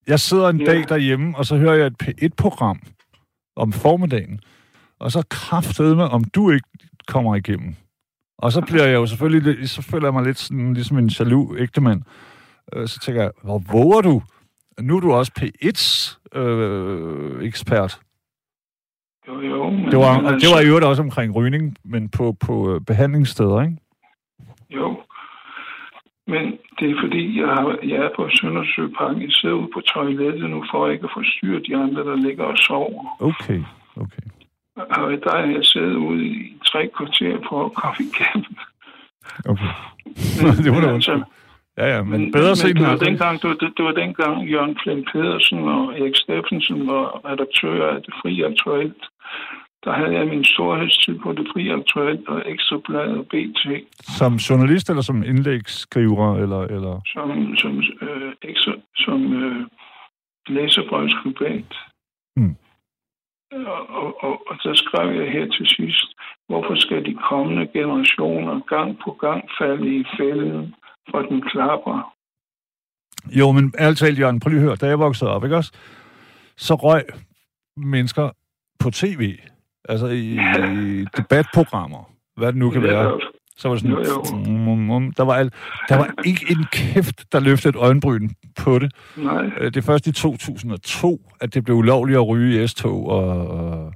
Jeg 0.07 0.19
sidder 0.19 0.49
en 0.49 0.59
Ja. 0.61 0.65
dag 0.65 0.89
derhjemme, 0.89 1.37
og 1.37 1.45
så 1.45 1.57
hører 1.57 1.73
jeg 1.73 1.85
et 1.87 1.95
P1-program 2.03 2.79
om 3.55 3.71
formiddagen, 3.73 4.39
og 4.99 5.11
så 5.11 5.23
kraftede 5.29 5.95
med, 5.95 6.03
om 6.03 6.23
du 6.23 6.51
ikke 6.51 6.67
kommer 7.07 7.35
igennem. 7.35 7.75
Og 8.37 8.51
så 8.51 8.61
bliver 8.61 8.83
jeg 8.85 8.93
jo 8.95 9.05
selvfølgelig, 9.05 9.69
så 9.69 9.81
føler 9.81 10.05
jeg 10.07 10.13
mig 10.13 10.23
lidt 10.23 10.37
sådan, 10.39 10.73
ligesom 10.73 10.97
en 10.97 11.07
jaloux 11.07 11.59
ægtemand. 11.59 12.01
Øh, 12.73 12.87
Så 12.87 12.99
tænker 12.99 13.21
jeg, 13.21 13.31
hvor 13.43 13.61
våger 13.71 14.01
du? 14.01 14.21
Nu 14.81 14.95
er 14.97 14.99
du 14.99 15.13
også 15.13 15.31
P1's 15.39 16.19
øh, 16.39 17.43
ekspert. 17.47 17.99
jo, 19.27 19.41
jo, 19.41 19.69
men, 19.69 19.85
Det 19.85 19.97
var, 19.99 20.21
men 20.21 20.33
det 20.33 20.49
var 20.53 20.61
i 20.61 20.67
øvrigt 20.67 20.85
også 20.85 21.01
omkring 21.01 21.35
rygning, 21.35 21.77
men 21.83 22.09
på, 22.09 22.35
på 22.45 22.75
øh, 22.75 22.81
behandlingssteder, 22.81 23.61
ikke? 23.61 23.77
Jo. 24.69 24.97
Men 26.27 26.43
det 26.79 26.89
er 26.91 26.95
fordi, 27.03 27.39
jeg, 27.39 27.47
har, 27.47 27.77
jeg 27.83 27.97
er 28.05 28.09
på 28.15 28.29
Søndersøparken. 28.29 29.21
Jeg 29.21 29.31
sidder 29.31 29.55
ude 29.55 29.69
på 29.73 29.81
toilettet 29.81 30.49
nu, 30.49 30.63
for 30.71 30.87
ikke 30.89 31.03
at 31.03 31.11
forstyrre 31.15 31.61
de 31.67 31.75
andre, 31.83 32.01
der 32.03 32.15
ligger 32.15 32.43
og 32.43 32.57
sover. 32.57 33.15
Okay, 33.19 33.61
okay. 33.95 34.25
Og 34.75 35.11
der 35.25 35.33
er 35.33 35.45
jeg 35.45 35.65
siddet 35.65 35.95
ude 35.95 36.25
i 36.25 36.57
tre 36.65 36.89
kvarter 36.97 37.37
på 37.49 37.65
at 37.65 37.73
komme 37.73 37.97
igennem. 38.09 38.55
okay. 39.51 39.71
Men, 40.43 40.53
det 40.63 40.71
var 40.71 40.81
men 40.81 40.89
undskyld. 40.89 41.23
Ja, 41.81 41.87
ja, 41.95 42.03
men 42.03 42.31
bedre 42.31 42.53
men 42.53 42.55
sent 42.55 42.79
det 42.79 42.91
end 42.91 42.99
dengang, 42.99 43.41
det, 43.41 43.49
var, 43.49 43.57
det, 43.61 43.69
det 43.77 43.85
var 43.85 43.91
dengang 43.91 44.33
Jørgen 44.53 44.77
Flem 44.83 45.03
Pedersen 45.11 45.59
og 45.75 45.99
Erik 45.99 46.15
Steffensen 46.15 46.87
var 46.87 47.05
redaktør 47.29 47.89
af 47.95 48.01
Det 48.05 48.13
Fri 48.21 48.41
Aktuelt. 48.41 49.03
Der 49.83 49.93
havde 49.93 50.13
jeg 50.13 50.27
min 50.27 50.43
storhedstid 50.43 51.19
på 51.19 51.33
Det 51.33 51.47
Fri 51.53 51.69
Aktuelt 51.69 52.27
og 52.27 52.41
Ekstrabladet 52.45 53.17
og 53.17 53.25
BT 53.31 53.61
Som 54.19 54.33
journalist 54.35 54.89
eller 54.89 55.01
som 55.01 55.23
indlægsskriver, 55.23 56.37
eller... 56.43 56.61
eller... 56.75 57.01
som, 57.13 57.57
som, 57.57 57.83
øh, 58.01 58.31
ekstra, 58.41 58.73
som 58.95 59.19
øh, 59.43 59.65
læserbrevskribent. 60.47 61.73
Mm. 62.35 62.55
Og, 63.51 63.89
og, 63.89 64.23
og, 64.23 64.41
og 64.49 64.55
der 64.63 64.73
skrev 64.73 65.21
jeg 65.21 65.31
her 65.31 65.45
til 65.57 65.67
sidst, 65.67 66.09
hvorfor 66.47 66.75
skal 66.75 67.05
de 67.05 67.15
kommende 67.29 67.67
generationer 67.73 68.59
gang 68.59 68.99
på 69.03 69.11
gang 69.11 69.49
falde 69.59 69.95
i 69.95 70.03
fælden 70.17 70.75
for 71.11 71.19
den 71.21 71.41
klapper? 71.41 72.13
Jo, 73.29 73.51
men 73.51 73.73
ærligt 73.79 73.99
talt, 73.99 74.19
Jørgen, 74.19 74.39
prøv 74.39 74.49
lige 74.49 74.59
at 74.59 74.65
høre. 74.65 74.75
Da 74.75 74.87
jeg 74.87 74.99
voksede 74.99 75.29
op, 75.31 75.43
ikke 75.43 75.55
også? 75.55 75.71
Så 76.57 76.75
røg 76.75 77.03
mennesker 77.77 78.29
på 78.79 78.89
tv. 78.91 79.37
Altså 79.89 80.07
i, 80.07 80.37
i 80.73 81.05
debatprogrammer. 81.17 82.11
Hvad 82.37 82.47
det 82.47 82.55
nu 82.55 82.69
kan 82.69 82.83
være. 82.83 83.19
Så 83.57 83.67
var 83.67 83.75
det 83.75 83.81
sådan... 83.81 84.05
Jo, 84.05 84.23
Mm, 84.51 84.75
mm, 84.77 85.01
mm. 85.03 85.11
Der, 85.11 85.23
var 85.23 85.33
alt, 85.33 85.53
der 85.89 85.95
var 85.97 86.13
ikke 86.25 86.45
en 86.49 86.65
kæft, 86.71 87.31
der 87.31 87.39
løftede 87.39 87.77
øjenbryn 87.77 88.29
på 88.55 88.79
det. 88.79 88.91
Nej, 89.17 89.45
Øh, 89.45 89.65
Det 89.65 89.77
er 89.77 89.81
først 89.81 90.07
i 90.07 90.11
2002, 90.11 91.21
at 91.41 91.53
det 91.53 91.63
blev 91.63 91.75
ulovligt 91.75 92.17
at 92.17 92.27
ryge 92.27 92.63
i 92.63 92.67
S-tog 92.67 93.07
og, 93.07 93.47
og, 93.47 93.93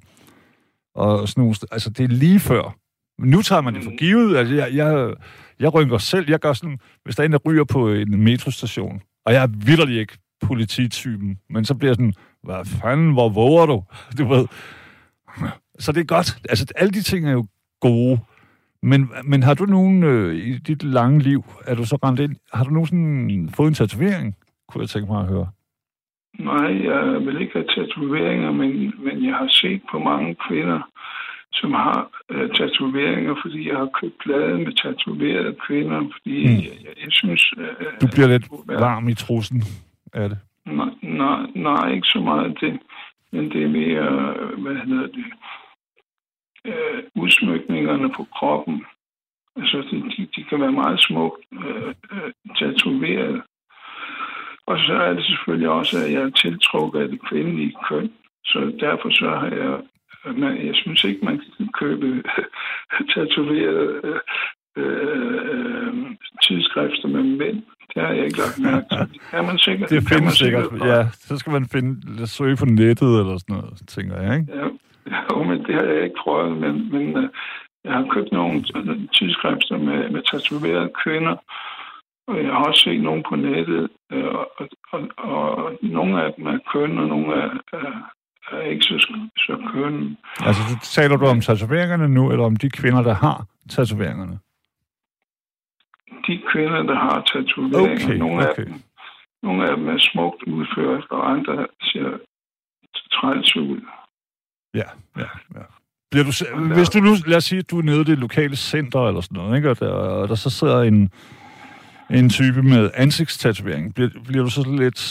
og 0.95 1.27
sådan 1.29 1.41
nogle 1.41 1.55
Altså, 1.71 1.89
det 1.89 2.03
er 2.03 2.07
lige 2.07 2.39
før. 2.39 2.75
Men 3.19 3.29
nu 3.29 3.41
tager 3.41 3.61
man 3.61 3.73
det 3.75 3.83
for 3.83 3.97
givet. 3.97 4.37
Altså, 4.37 4.55
jeg, 4.55 4.73
jeg, 4.73 5.13
jeg 5.59 5.73
rynker 5.73 5.97
selv. 5.97 6.29
Jeg 6.29 6.39
gør 6.39 6.53
sådan, 6.53 6.79
hvis 7.03 7.15
der 7.15 7.23
er 7.23 7.25
en, 7.25 7.31
der 7.31 7.39
ryger 7.45 7.63
på 7.63 7.93
en 7.93 8.23
metrostation, 8.23 9.01
og 9.25 9.33
jeg 9.33 9.43
er 9.43 9.47
vidderlig 9.65 9.99
ikke 9.99 10.17
polititypen, 10.41 11.39
men 11.49 11.65
så 11.65 11.75
bliver 11.75 11.89
jeg 11.89 11.95
sådan, 11.95 12.13
hvad 12.43 12.65
fanden, 12.65 13.13
hvor 13.13 13.29
våger 13.29 13.65
du? 13.65 13.83
Du 14.17 14.27
ved. 14.27 14.47
Så 15.79 15.91
det 15.91 15.99
er 16.01 16.05
godt. 16.05 16.37
Altså, 16.49 16.73
alle 16.75 16.91
de 16.91 17.01
ting 17.01 17.27
er 17.27 17.31
jo 17.31 17.45
gode. 17.81 18.19
Men, 18.81 19.09
men 19.23 19.43
har 19.43 19.53
du 19.53 19.65
nogen 19.65 20.03
øh, 20.03 20.35
i 20.35 20.57
dit 20.57 20.83
lange 20.83 21.19
liv, 21.19 21.43
er 21.65 21.75
du 21.75 21.85
så 21.85 21.95
rent 22.03 22.19
ind, 22.19 22.35
har 22.53 22.63
du 22.63 22.69
nogensinde 22.69 23.51
fået 23.55 23.67
en 23.67 23.73
tatovering, 23.73 24.35
kunne 24.67 24.81
jeg 24.81 24.89
tænke 24.89 25.11
mig 25.11 25.21
at 25.21 25.27
høre? 25.27 25.47
nej, 26.39 26.83
jeg 26.89 27.25
vil 27.25 27.41
ikke 27.41 27.53
have 27.53 27.65
tatoveringer, 27.75 28.51
men, 28.51 28.93
men 29.03 29.25
jeg 29.25 29.35
har 29.35 29.47
set 29.49 29.81
på 29.91 29.99
mange 29.99 30.35
kvinder, 30.47 30.81
som 31.59 31.71
har 31.73 31.99
øh, 32.31 32.49
tatoveringer, 32.49 33.35
fordi 33.43 33.67
jeg 33.69 33.77
har 33.77 33.89
købt 34.01 34.17
blade 34.23 34.57
med 34.57 34.73
tatoverede 34.81 35.55
kvinder, 35.67 35.99
fordi 36.15 36.37
Mm. 36.47 36.53
jeg, 36.65 36.75
jeg, 36.85 36.93
jeg 37.03 37.11
synes... 37.11 37.53
Øh, 37.57 37.85
Du 38.01 38.07
bliver 38.13 38.27
lidt 38.27 38.45
varm 38.67 39.07
i 39.09 39.13
trussen 39.13 39.61
af 40.13 40.29
det. 40.29 40.39
Nej, 40.65 40.89
nej, 41.01 41.41
nej, 41.55 41.93
ikke 41.95 42.07
så 42.07 42.19
meget 42.19 42.57
det. 42.61 42.79
Men 43.31 43.51
det 43.51 43.63
er 43.63 43.67
mere, 43.67 44.33
hvad 44.57 44.75
hedder 44.75 45.07
det, 45.07 45.25
øh, 46.65 47.03
udsmykningerne 47.15 48.09
på 48.17 48.23
kroppen. 48.35 48.85
Altså, 49.55 49.77
de, 49.91 49.95
de, 50.17 50.27
de 50.35 50.43
kan 50.43 50.61
være 50.61 50.71
meget 50.71 50.99
smukt 51.01 51.41
øh, 51.53 51.93
øh, 52.13 52.31
tatoveret. 52.59 53.41
Og 54.67 54.77
så 54.79 54.93
er 54.93 55.13
det 55.13 55.25
selvfølgelig 55.25 55.69
også, 55.69 55.97
at 56.05 56.11
jeg 56.13 56.21
er 56.21 56.29
tiltrukket 56.29 56.99
af 56.99 57.07
det 57.09 57.21
kvindelige 57.29 57.75
køn. 57.89 58.11
Så 58.45 58.77
derfor 58.79 59.09
så 59.09 59.29
har 59.29 59.47
jeg... 59.63 59.79
Man, 60.25 60.67
jeg 60.67 60.75
synes 60.75 61.03
ikke, 61.03 61.25
man 61.25 61.41
kan 61.57 61.69
købe 61.73 62.23
tatoverede 63.13 64.01
øh, 64.03 64.19
øh, 64.77 65.93
tidsskrifter 66.43 67.07
med 67.07 67.23
mænd. 67.23 67.63
Det 67.93 68.03
har 68.03 68.13
jeg 68.13 68.25
ikke 68.25 68.37
lagt 68.37 68.59
mærke 68.59 68.85
til. 68.91 68.99
Det 69.13 69.21
kan 69.31 69.45
man 69.45 69.57
sikkert. 69.57 69.89
Det 69.89 70.03
findes 70.09 70.33
sikkert. 70.33 70.69
godt. 70.69 70.83
Ja, 70.83 71.09
så 71.11 71.37
skal 71.37 71.51
man 71.51 71.65
finde, 71.65 72.27
søge 72.27 72.55
på 72.55 72.65
nettet 72.65 73.19
eller 73.21 73.37
sådan 73.37 73.55
noget, 73.55 73.73
tænker 73.87 74.21
jeg, 74.21 74.39
ikke? 74.39 74.53
Ja, 74.59 74.67
jo, 75.31 75.43
men 75.43 75.57
det 75.65 75.75
har 75.75 75.83
jeg 75.83 76.03
ikke 76.03 76.19
prøvet, 76.23 76.57
men, 76.57 76.91
men 76.93 77.17
uh, 77.17 77.29
jeg 77.83 77.93
har 77.93 78.07
købt 78.13 78.31
nogle 78.31 78.63
tidsskrifter 79.15 79.77
med, 79.77 80.09
med 80.09 80.21
tatoverede 80.31 80.91
kvinder, 81.03 81.35
og 82.27 82.37
jeg 82.43 82.51
har 82.51 82.63
også 82.63 82.81
set 82.81 83.01
nogle 83.01 83.23
på 83.29 83.35
nettet, 83.35 83.89
uh, 84.13 84.35
og, 84.59 84.67
og, 84.91 85.01
og 85.17 85.77
nogle 85.81 86.23
af 86.23 86.33
dem 86.33 86.45
er 86.47 86.59
køn, 86.73 86.97
og 86.97 87.07
nogle 87.07 87.33
er, 87.35 87.49
er, 87.73 88.11
er 88.51 88.61
ikke 88.61 88.83
så, 88.83 89.17
så 89.37 89.69
køn. 89.73 90.17
Altså, 90.39 90.61
så 90.69 90.91
taler 90.91 91.17
du 91.17 91.25
om 91.25 91.41
tatoveringerne 91.41 92.07
nu, 92.09 92.31
eller 92.31 92.45
om 92.45 92.55
de 92.55 92.69
kvinder, 92.69 93.01
der 93.01 93.13
har 93.13 93.45
tatoveringerne? 93.69 94.39
De 96.27 96.41
kvinder, 96.51 96.83
der 96.83 96.95
har 96.95 97.23
tatoveringer, 97.33 98.05
Okay, 98.05 98.17
nogle, 98.17 98.49
okay. 98.49 98.61
af 98.61 98.65
dem, 98.65 98.73
nogle 99.43 99.69
af 99.69 99.77
dem 99.77 99.87
er 99.87 99.97
smukt 99.97 100.43
udført, 100.43 101.03
og 101.09 101.31
andre 101.31 101.67
ser 101.81 102.17
træls 103.11 103.55
ud. 103.55 103.81
Ja, 104.73 104.89
ja, 105.17 105.29
ja. 105.55 105.65
Bliver 106.11 106.23
du, 106.23 106.73
hvis 106.73 106.89
du 106.89 106.99
nu, 106.99 107.15
lad 107.27 107.37
os 107.37 107.43
sige, 107.43 107.59
at 107.59 107.71
du 107.71 107.77
er 107.77 107.83
nede 107.83 108.01
i 108.01 108.03
det 108.03 108.17
lokale 108.17 108.55
center 108.55 109.07
eller 109.07 109.21
sådan 109.21 109.37
noget, 109.37 109.57
ikke? 109.57 109.69
Og, 109.69 109.79
der, 109.79 109.89
og 109.89 110.27
der 110.27 110.35
så 110.35 110.49
sidder 110.49 110.81
en, 110.81 111.11
en 112.09 112.29
type 112.29 112.63
med 112.63 112.91
ansigtstatovering, 112.93 113.95
bliver, 113.95 114.09
bliver 114.27 114.43
du 114.43 114.49
så 114.49 114.75
lidt 114.77 115.01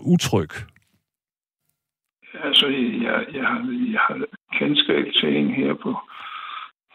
utryg? 0.00 0.50
Altså, 2.44 2.66
jeg, 2.66 3.24
jeg, 3.34 3.44
har, 3.46 3.60
jeg 3.92 4.00
har 4.08 4.16
kendskab 4.58 5.04
til 5.20 5.36
en 5.36 5.50
her 5.50 5.74
på, 5.74 5.90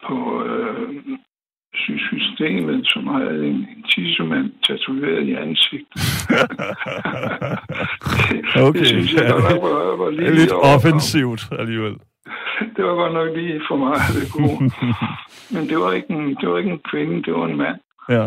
på 0.06 0.44
øh, 0.44 0.88
sy- 1.74 2.04
systemet, 2.10 2.86
som 2.86 3.06
har 3.06 3.20
en, 3.20 3.44
en 3.44 3.82
tissemand 3.90 4.52
tatoveret 4.68 5.26
i 5.28 5.34
ansigtet. 5.34 6.00
Okay, 8.56 8.78
det 8.80 8.86
synes 8.88 9.12
jeg 9.14 9.30
godt 9.32 9.44
nok 9.50 9.62
var, 9.62 9.96
var 9.96 10.04
Det 10.10 10.14
lige 10.14 10.26
er 10.28 10.32
lidt 10.34 10.52
over- 10.52 10.74
offensivt 10.74 11.42
alligevel. 11.58 11.94
Det 12.76 12.84
var 12.84 12.94
godt 12.94 13.12
nok 13.14 13.36
lige 13.36 13.60
for 13.68 13.76
meget 13.76 14.02
det 14.16 14.32
gode. 14.32 14.70
Men 15.54 15.68
det 15.68 15.78
var, 15.78 15.92
ikke 15.92 16.10
en, 16.10 16.34
det 16.40 16.48
var 16.48 16.58
ikke 16.58 16.70
en 16.70 16.80
kvinde, 16.90 17.22
det 17.22 17.34
var 17.34 17.46
en 17.46 17.56
mand. 17.56 17.76
Ja. 18.08 18.26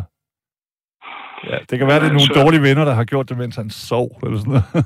Ja, 1.49 1.57
det 1.69 1.79
kan 1.79 1.87
være, 1.87 1.99
det 1.99 2.05
er 2.09 2.17
nogle 2.17 2.29
Altså- 2.29 2.41
dårlige 2.43 2.61
venner, 2.61 2.85
der 2.85 2.93
har 2.93 3.03
gjort 3.03 3.29
det, 3.29 3.37
mens 3.37 3.55
han 3.55 3.69
sov, 3.69 4.09
eller 4.25 4.37
sådan 4.37 4.51
noget. 4.53 4.85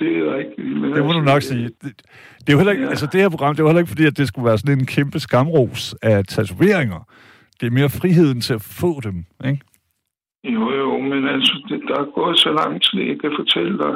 Det 0.00 0.10
er 0.18 0.34
rigtigt. 0.36 0.80
Men 0.80 0.92
det 0.92 1.04
må 1.04 1.12
du 1.12 1.20
nok 1.20 1.42
sige. 1.42 1.64
Det, 1.64 1.92
det, 2.40 2.48
er 2.48 2.52
jo 2.52 2.58
heller 2.58 2.72
ikke, 2.72 2.84
ja. 2.84 2.90
altså 2.90 3.06
det 3.12 3.20
her 3.20 3.28
program, 3.28 3.54
det 3.54 3.62
var 3.64 3.70
heller 3.70 3.84
ikke 3.84 3.94
fordi, 3.94 4.06
at 4.06 4.18
det 4.18 4.28
skulle 4.28 4.46
være 4.46 4.58
sådan 4.58 4.78
en 4.78 4.86
kæmpe 4.86 5.18
skamros 5.18 5.94
af 6.02 6.24
tatoveringer. 6.24 7.00
Det 7.60 7.66
er 7.66 7.70
mere 7.70 7.90
friheden 8.00 8.40
til 8.40 8.54
at 8.54 8.62
få 8.80 9.00
dem, 9.00 9.16
ikke? 9.50 9.60
Jo, 10.44 10.64
jo, 10.80 10.98
men 10.98 11.28
altså, 11.28 11.54
det, 11.68 11.80
der 11.88 11.96
er 12.00 12.14
gået 12.14 12.38
så 12.38 12.52
lang 12.52 12.82
tid, 12.82 13.00
jeg 13.00 13.20
kan 13.20 13.32
fortælle 13.40 13.78
dig, 13.78 13.94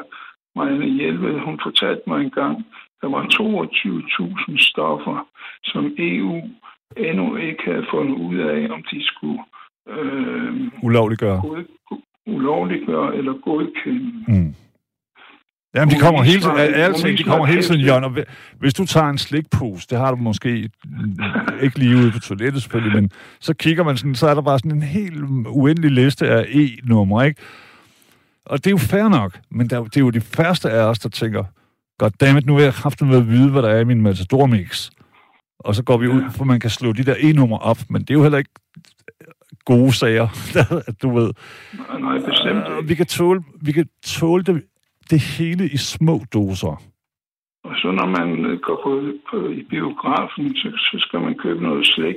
Marianne 0.56 0.86
Hjelved, 0.86 1.40
hun 1.40 1.60
fortalte 1.66 2.02
mig 2.06 2.20
engang, 2.20 2.66
der 3.00 3.08
var 3.08 3.22
22.000 3.22 4.58
stoffer, 4.58 5.26
som 5.64 5.94
EU 5.98 6.42
endnu 6.96 7.36
ikke 7.36 7.62
havde 7.64 7.86
fundet 7.90 8.16
ud 8.16 8.36
af, 8.36 8.68
om 8.74 8.82
de 8.90 9.04
skulle 9.04 9.40
øh, 9.88 10.52
ulovliggøre. 10.82 11.40
God, 11.40 11.64
ulovliggøre 12.26 13.16
eller 13.16 13.32
godkende. 13.32 14.12
Mm. 14.28 14.54
Jamen, 15.74 15.94
de 15.94 16.00
kommer 16.00 16.22
hele 16.22 16.40
tiden, 16.40 16.56
ærligt 16.56 17.18
de 17.18 17.24
kommer 17.24 17.46
hele 17.46 17.62
tiden, 17.62 17.80
Jørgen. 17.80 18.04
Og 18.04 18.16
hvis 18.58 18.74
du 18.74 18.86
tager 18.86 19.08
en 19.08 19.18
slikpose, 19.18 19.86
det 19.90 19.98
har 19.98 20.10
du 20.10 20.16
måske 20.16 20.70
ikke 21.62 21.78
lige 21.78 21.96
ude 21.96 22.10
på 22.10 22.18
toilettet 22.18 22.62
selvfølgelig, 22.62 23.02
men 23.02 23.10
så 23.40 23.54
kigger 23.54 23.84
man 23.84 23.96
sådan, 23.96 24.14
så 24.14 24.28
er 24.28 24.34
der 24.34 24.42
bare 24.42 24.58
sådan 24.58 24.70
en 24.70 24.82
helt 24.82 25.22
uendelig 25.46 25.90
liste 25.90 26.28
af 26.28 26.46
E-numre, 26.48 27.26
ikke? 27.26 27.40
Og 28.46 28.58
det 28.58 28.66
er 28.66 28.70
jo 28.70 28.76
fair 28.76 29.08
nok, 29.08 29.40
men 29.50 29.70
der, 29.70 29.84
det 29.84 29.96
er 29.96 30.00
jo 30.00 30.10
de 30.10 30.20
første 30.20 30.70
af 30.70 30.82
os, 30.82 30.98
der 30.98 31.08
tænker, 31.08 31.44
goddammit, 31.98 32.46
nu 32.46 32.54
vil 32.54 32.64
jeg 32.64 32.74
kraftigt 32.74 33.10
med 33.10 33.16
at 33.16 33.28
vide, 33.28 33.50
hvad 33.50 33.62
der 33.62 33.68
er 33.68 33.80
i 33.80 33.84
min 33.84 34.00
Matador 34.00 34.46
Mix. 34.46 34.90
Og 35.58 35.74
så 35.74 35.82
går 35.82 35.96
vi 35.96 36.08
ud, 36.08 36.22
for 36.30 36.44
man 36.44 36.60
kan 36.60 36.70
slå 36.70 36.92
de 36.92 37.04
der 37.04 37.14
E-numre 37.18 37.58
op, 37.58 37.78
men 37.90 38.00
det 38.02 38.10
er 38.10 38.14
jo 38.14 38.22
heller 38.22 38.38
ikke 38.38 38.50
gode 39.64 39.92
sager, 39.92 40.28
du 41.02 41.14
ved. 41.14 41.30
Nej, 42.00 42.18
bestemt. 42.18 42.68
Uh, 42.68 42.88
vi 42.88 42.94
kan 42.94 43.06
tåle, 43.06 43.42
vi 43.62 43.72
kan 43.72 43.86
tåle 44.06 44.42
det 44.42 44.62
det 45.10 45.20
hele 45.20 45.64
i 45.68 45.76
små 45.76 46.20
doser. 46.34 46.82
Og 47.64 47.74
så 47.80 47.88
når 47.98 48.08
man 48.18 48.28
øh, 48.46 48.58
går 48.66 48.78
på, 48.84 48.92
på 49.30 49.48
i 49.48 49.62
biografen, 49.62 50.56
så, 50.56 50.68
så 50.88 50.96
skal 50.98 51.20
man 51.20 51.34
købe 51.44 51.62
noget 51.62 51.86
slik, 51.86 52.16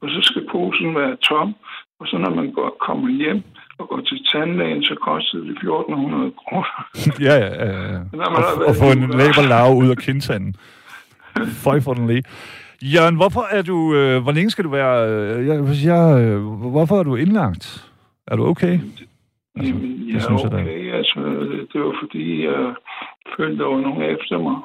og 0.00 0.08
så 0.08 0.18
skal 0.22 0.42
posen 0.52 0.94
være 0.94 1.16
tom, 1.16 1.54
og 2.00 2.06
så 2.06 2.18
når 2.18 2.34
man 2.34 2.52
går, 2.52 2.76
kommer 2.86 3.08
hjem 3.22 3.42
og 3.78 3.88
går 3.88 4.00
til 4.00 4.18
tandlægen, 4.32 4.82
så 4.82 4.94
koster 4.94 5.38
det 5.38 5.50
1400 5.50 6.32
kroner. 6.40 6.74
ja, 7.28 7.34
ja, 7.44 7.50
ja. 7.64 7.92
ja. 7.92 8.00
Og, 8.38 8.66
og 8.68 8.74
få 8.82 8.86
en 9.42 9.48
lav 9.48 9.68
ud 9.82 9.88
af 9.88 9.96
kindtanden. 9.96 10.54
Føj 11.64 11.80
for 11.80 11.94
den 11.94 12.06
lige. 12.06 12.22
Jørgen, 12.82 13.16
hvorfor 13.16 13.46
er 13.50 13.62
du... 13.62 13.94
Øh, 13.94 14.22
hvor 14.22 14.32
længe 14.32 14.50
skal 14.50 14.64
du 14.64 14.70
være... 14.70 15.10
Øh, 15.10 15.46
jeg, 15.46 15.56
jeg, 15.84 16.24
øh, 16.24 16.42
hvorfor 16.42 16.98
er 16.98 17.02
du 17.02 17.16
indlagt? 17.16 17.90
Er 18.26 18.36
du 18.36 18.46
okay? 18.46 18.78
Altså, 19.58 19.74
Jamen, 19.74 20.08
ja, 20.08 20.14
det 20.14 20.22
synes 20.22 20.44
okay. 20.44 20.86
Jeg, 20.86 20.94
altså, 20.94 21.20
det 21.72 21.80
var 21.80 21.94
fordi, 22.02 22.44
jeg 22.44 22.74
følte, 23.36 23.58
der 23.58 23.68
var 23.68 23.80
nogen 23.80 24.02
efter 24.02 24.38
mig. 24.38 24.56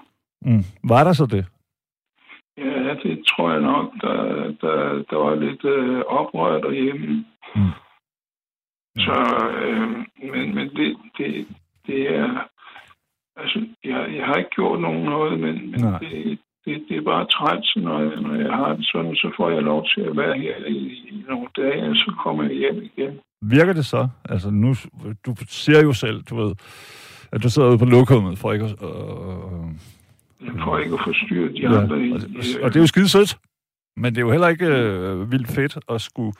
Mm. 0.45 0.63
Var 0.89 1.03
der 1.03 1.13
så 1.13 1.25
det? 1.25 1.45
Ja, 2.57 2.93
det 3.03 3.25
tror 3.29 3.51
jeg 3.51 3.61
nok. 3.61 3.93
Der, 4.01 4.15
der, 4.61 5.03
der 5.09 5.17
var 5.17 5.35
lidt 5.35 5.65
øh, 5.65 5.99
oprør 6.07 6.61
derhjemme. 6.61 7.25
Mm. 7.55 7.73
Så, 8.97 9.17
øh, 9.63 9.89
men, 10.31 10.55
men 10.55 10.69
det, 10.69 10.97
det, 11.17 11.47
det 11.87 12.15
er... 12.15 12.47
Altså, 13.35 13.67
jeg, 13.83 14.15
jeg 14.15 14.25
har 14.25 14.35
ikke 14.35 14.49
gjort 14.49 14.81
nogen 14.81 15.03
noget, 15.03 15.39
men, 15.39 15.71
men 15.71 15.79
det, 15.79 16.39
det, 16.65 16.85
det 16.89 16.97
er 16.97 17.01
bare 17.01 17.25
træt, 17.25 17.65
når 17.75 17.99
jeg, 17.99 18.21
når 18.21 18.35
jeg 18.35 18.53
har 18.53 18.73
det 18.75 18.85
sådan, 18.85 19.15
så 19.15 19.31
får 19.37 19.49
jeg 19.49 19.61
lov 19.63 19.85
til 19.87 20.01
at 20.01 20.17
være 20.17 20.39
her 20.39 20.65
i, 20.65 20.77
i 21.09 21.23
nogle 21.29 21.47
dage, 21.55 21.89
og 21.89 21.95
så 21.95 22.13
kommer 22.23 22.43
jeg 22.43 22.53
hjem 22.53 22.81
igen. 22.83 23.19
Virker 23.49 23.73
det 23.73 23.85
så? 23.85 24.07
Altså 24.29 24.49
nu, 24.49 24.75
du 25.25 25.35
ser 25.47 25.83
jo 25.83 25.93
selv, 25.93 26.23
du 26.23 26.35
ved, 26.35 26.55
at 27.31 27.43
du 27.43 27.49
sidder 27.49 27.69
ude 27.69 27.77
på 27.77 27.85
lokummet 27.85 28.37
for 28.37 28.53
ikke 28.53 28.65
at... 28.65 28.71
Øh, 28.71 29.69
for 30.63 30.77
ikke 30.77 30.93
at 30.93 30.99
forstyrre 31.05 31.49
de 31.49 31.61
ja, 31.61 31.81
andre. 31.81 31.95
Og, 32.13 32.19
det, 32.21 32.59
og 32.61 32.69
det 32.69 32.75
er 32.75 32.79
jo 32.79 32.87
skide 32.87 33.09
sødt, 33.09 33.37
men 33.97 34.15
det 34.15 34.17
er 34.17 34.25
jo 34.25 34.31
heller 34.31 34.47
ikke 34.47 34.67
øh, 34.67 35.31
vildt 35.31 35.47
fedt 35.47 35.77
at 35.89 36.01
skulle 36.01 36.33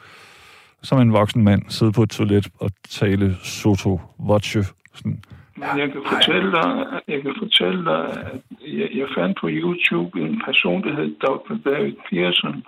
som 0.84 1.00
en 1.00 1.14
voksen 1.14 1.44
mand 1.44 1.62
sidde 1.70 1.92
på 1.92 2.04
et 2.04 2.10
toilet 2.10 2.48
og 2.60 2.70
tale 2.90 3.36
soto 3.36 4.02
voce. 4.20 4.64
Sådan. 4.94 5.24
Men 5.56 5.68
jeg 5.78 5.92
kan 5.92 6.02
fortælle 6.12 6.52
dig, 6.52 7.02
jeg 7.08 7.22
kan 7.22 7.36
fortælle 7.40 7.86
dig, 7.86 8.04
at 8.10 8.42
jeg, 8.68 8.90
jeg 8.94 9.08
fandt 9.18 9.38
på 9.42 9.48
YouTube 9.50 10.22
en 10.22 10.42
person, 10.46 10.84
der 10.84 10.96
hed 10.96 11.16
Dr. 11.20 11.70
David 11.70 11.96
Pearson. 12.10 12.64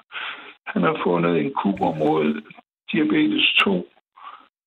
Han 0.65 0.81
har 0.81 0.97
fundet 1.03 1.41
en 1.41 1.51
kur 1.53 1.95
mod 2.03 2.41
diabetes 2.91 3.53
2, 3.63 3.88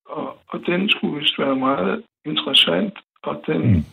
og, 0.09 0.39
og 0.49 0.61
den 0.67 0.89
skulle 0.89 1.19
vist 1.19 1.39
være 1.39 1.57
meget 1.57 2.03
interessant, 2.25 2.95
og 3.23 3.43
den 3.47 3.61
mm. 3.73 3.85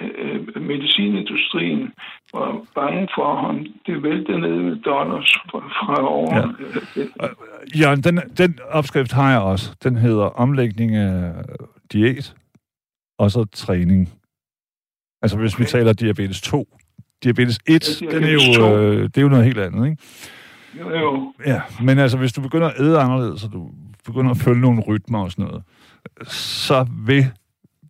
øh, 0.00 0.62
medicinindustrien 0.62 1.92
var 2.34 2.60
bange 2.74 3.08
for 3.14 3.36
ham. 3.36 3.66
Det 3.86 4.02
væltede 4.02 4.40
ned 4.40 4.56
med 4.62 4.76
dollars 4.76 5.38
fra, 5.50 5.58
fra 5.58 6.08
over. 6.08 6.36
Ja. 6.36 7.26
Jørgen, 7.80 8.00
den, 8.00 8.16
den 8.38 8.58
opskrift 8.70 9.12
har 9.12 9.30
jeg 9.30 9.40
også. 9.40 9.76
Den 9.82 9.96
hedder 9.96 10.24
omlægning 10.24 10.94
af 10.94 11.32
diæt, 11.92 12.34
og 13.18 13.30
så 13.30 13.44
træning. 13.44 14.08
Altså 15.22 15.38
hvis 15.38 15.54
okay. 15.54 15.64
vi 15.64 15.68
taler 15.68 15.92
diabetes 15.92 16.40
2. 16.40 16.68
Diabetes 17.22 17.58
1, 17.66 17.66
ja, 17.66 17.76
diabetes 17.76 17.98
den 17.98 18.24
er 18.24 18.32
jo, 18.32 18.76
øh, 18.76 19.02
det 19.02 19.18
er 19.18 19.22
jo 19.22 19.28
noget 19.28 19.44
helt 19.44 19.58
andet, 19.58 19.90
ikke? 19.90 20.02
Jo, 20.80 20.90
jo. 20.90 21.32
Ja, 21.46 21.60
men 21.82 21.98
altså 21.98 22.18
hvis 22.18 22.32
du 22.32 22.40
begynder 22.40 22.68
at 22.68 22.80
æde 22.80 22.98
anderledes, 22.98 23.40
så 23.40 23.48
du 23.48 23.70
begynder 24.06 24.30
at 24.30 24.36
følge 24.36 24.60
nogle 24.60 24.80
rytmer 24.80 25.22
og 25.22 25.30
sådan 25.30 25.44
noget, 25.44 25.62
så 26.32 26.86
vil 27.06 27.24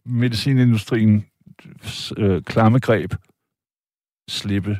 medicinindustrien 0.04 1.26
øh, 2.18 2.42
klamme 2.42 2.78
greb 2.78 3.12
slippe. 4.28 4.78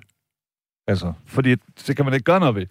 Altså, 0.87 1.13
fordi 1.27 1.55
det 1.55 1.97
kan 1.97 2.05
man 2.05 2.15
ikke 2.15 2.25
gøre 2.25 2.41
noget 2.41 2.55
ved. 2.55 2.67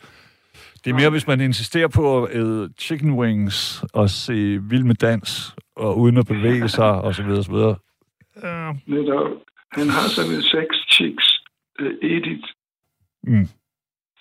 Det 0.84 0.92
er 0.92 0.96
mere, 0.96 1.10
hvis 1.10 1.28
man 1.28 1.42
insisterer 1.42 1.88
på 1.88 2.24
at 2.24 2.36
æde 2.36 2.74
chicken 2.80 3.12
wings 3.12 3.84
og 3.94 4.10
se 4.10 4.34
vild 4.62 4.84
med 4.84 4.96
dans, 4.96 5.56
og 5.76 5.98
uden 5.98 6.18
at 6.18 6.28
bevæge 6.28 6.70
sig, 6.70 6.92
og 7.02 7.16
så 7.16 7.24
videre, 7.24 7.40
og 7.40 7.46
så 7.46 7.52
videre. 7.52 7.76
Ja. 8.44 8.74
Han 9.72 9.90
har 9.90 10.10
sådan 10.10 10.32
en 10.32 10.42
sex 10.42 10.68
chicks 10.92 11.40
uh, 11.82 11.88
edit. 12.02 12.46
Mm. 13.24 13.48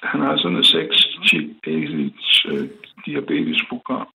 Han 0.03 0.21
har 0.21 0.37
sådan 0.37 0.57
en 0.57 0.65
sex 0.65 0.89
chick 1.27 1.67
edit 1.67 2.15
uh, 2.53 2.69
diabetes-program. 3.07 4.07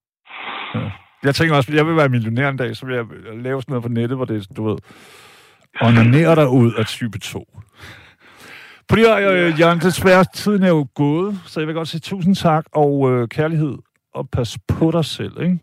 Ja. 0.74 0.90
Jeg 1.30 1.34
tænker 1.34 1.56
også, 1.56 1.72
at 1.72 1.76
jeg 1.76 1.86
vil 1.86 1.96
være 1.96 2.08
millionær 2.08 2.48
en 2.48 2.56
dag, 2.56 2.76
så 2.76 2.86
vil 2.86 2.94
jeg 2.94 3.04
lave 3.34 3.62
sådan 3.62 3.72
noget 3.72 3.82
på 3.82 3.88
nettet, 3.88 4.18
hvor 4.18 4.24
det 4.24 4.46
du 4.56 4.68
ved, 4.68 4.78
onanere 5.80 6.34
dig 6.34 6.48
ud 6.48 6.72
af 6.78 6.86
type 6.86 7.18
2. 7.18 7.58
På 8.88 8.96
det 8.96 9.06
her, 9.06 9.18
Jørgen, 9.60 9.78
desværre, 9.78 10.24
tiden 10.34 10.62
er 10.62 10.68
jo 10.68 10.86
gået, 10.94 11.40
så 11.46 11.60
jeg 11.60 11.66
vil 11.66 11.74
godt 11.74 11.88
sige 11.88 12.00
tusind 12.00 12.34
tak 12.34 12.64
og 12.72 13.10
øh, 13.10 13.28
kærlighed, 13.28 13.74
og 14.14 14.28
pas 14.30 14.58
på 14.68 14.90
dig 14.90 15.04
selv, 15.04 15.42
ikke? 15.42 15.58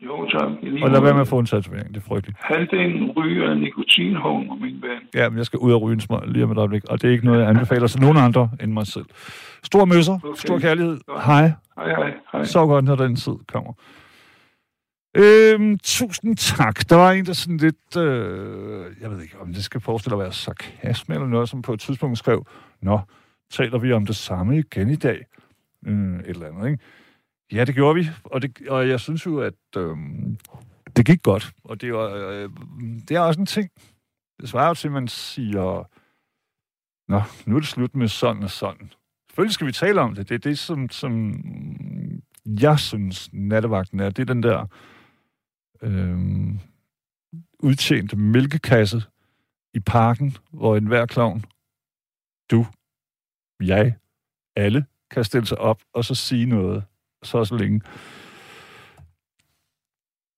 Jo, 0.00 0.28
tak. 0.30 0.48
Og 0.82 0.90
lad 0.90 1.00
være 1.00 1.12
med 1.12 1.20
at 1.20 1.28
få 1.28 1.38
en 1.38 1.46
tatovering, 1.46 1.88
det 1.88 1.96
er 1.96 2.04
frygteligt. 2.08 2.38
Halvdelen 2.40 3.10
ryger 3.16 3.54
nikotinhummer, 3.54 4.54
min 4.54 4.74
ven. 4.82 5.00
Ja, 5.14 5.28
men 5.28 5.38
jeg 5.38 5.46
skal 5.46 5.58
ud 5.58 5.72
og 5.72 5.82
ryge 5.82 5.94
en 5.94 6.00
smøg 6.00 6.20
lige 6.26 6.44
om 6.44 6.50
et 6.50 6.58
øjeblik, 6.58 6.84
og 6.84 7.02
det 7.02 7.08
er 7.08 7.12
ikke 7.12 7.24
noget, 7.24 7.40
jeg 7.40 7.48
anbefaler 7.48 7.86
til 7.86 8.00
nogen 8.00 8.16
andre 8.16 8.50
end 8.62 8.72
mig 8.72 8.86
selv. 8.86 9.06
Stor 9.62 9.84
møsser, 9.84 10.14
okay. 10.24 10.34
stor 10.34 10.58
kærlighed. 10.58 10.98
Hej. 11.26 11.52
Hej, 11.76 11.88
hej, 11.88 12.12
hej. 12.32 12.44
Så 12.44 12.66
godt, 12.66 12.84
når 12.84 12.96
den 12.96 13.16
tid 13.16 13.34
kommer. 13.48 13.72
Øhm, 15.14 15.78
tusind 15.78 16.36
tak. 16.36 16.88
Der 16.88 16.96
var 16.96 17.12
en, 17.12 17.26
der 17.26 17.32
sådan 17.32 17.56
lidt... 17.56 17.96
Øh, 17.96 18.96
jeg 19.00 19.10
ved 19.10 19.22
ikke, 19.22 19.38
om 19.38 19.52
det 19.52 19.64
skal 19.64 19.80
forestille 19.80 20.14
at 20.14 20.22
være 20.22 20.32
sarkasme 20.32 21.14
eller 21.14 21.28
noget, 21.28 21.48
som 21.48 21.62
på 21.62 21.72
et 21.72 21.80
tidspunkt 21.80 22.18
skrev, 22.18 22.46
Nå, 22.82 23.00
taler 23.50 23.78
vi 23.78 23.92
om 23.92 24.06
det 24.06 24.16
samme 24.16 24.58
igen 24.58 24.90
i 24.90 24.96
dag? 24.96 25.26
Mm, 25.82 26.20
et 26.20 26.26
eller 26.26 26.46
andet, 26.46 26.70
ikke? 26.70 26.84
Ja, 27.52 27.64
det 27.64 27.74
gjorde 27.74 27.94
vi, 27.94 28.08
og, 28.24 28.42
det, 28.42 28.68
og 28.68 28.88
jeg 28.88 29.00
synes 29.00 29.26
jo, 29.26 29.40
at 29.40 29.54
øh, 29.76 29.96
det 30.96 31.06
gik 31.06 31.22
godt. 31.22 31.52
Og 31.64 31.80
det, 31.80 31.92
var, 31.92 32.10
øh, 32.14 32.50
det 33.08 33.16
er 33.16 33.20
også 33.20 33.40
en 33.40 33.46
ting. 33.46 33.70
Det 34.40 34.48
svarer 34.48 34.68
jo 34.68 34.74
til, 34.74 34.88
at 34.88 34.92
man 34.92 35.08
siger, 35.08 35.88
Nå, 37.08 37.22
nu 37.46 37.56
er 37.56 37.60
det 37.60 37.68
slut 37.68 37.96
med 37.96 38.08
sådan 38.08 38.42
og 38.42 38.50
sådan. 38.50 38.92
Selvfølgelig 39.28 39.54
skal 39.54 39.66
vi 39.66 39.72
tale 39.72 40.00
om 40.00 40.14
det. 40.14 40.28
Det 40.28 40.34
er 40.34 40.38
det, 40.38 40.58
som, 40.58 40.88
som 40.90 41.34
jeg 42.46 42.78
synes, 42.78 43.28
nattevagten 43.32 44.00
er. 44.00 44.10
Det 44.10 44.22
er 44.22 44.34
den 44.34 44.42
der 44.42 44.66
øh, 45.82 46.18
udtjente 47.58 48.16
mælkekasse 48.16 49.02
i 49.74 49.80
parken, 49.80 50.36
hvor 50.50 50.76
enhver 50.76 51.06
klovn, 51.06 51.44
du, 52.50 52.66
jeg, 53.60 53.94
alle, 54.56 54.86
kan 55.10 55.24
stille 55.24 55.46
sig 55.46 55.58
op 55.58 55.82
og 55.92 56.04
så 56.04 56.14
sige 56.14 56.46
noget, 56.46 56.84
så 57.22 57.44
så 57.44 57.56
længe. 57.56 57.80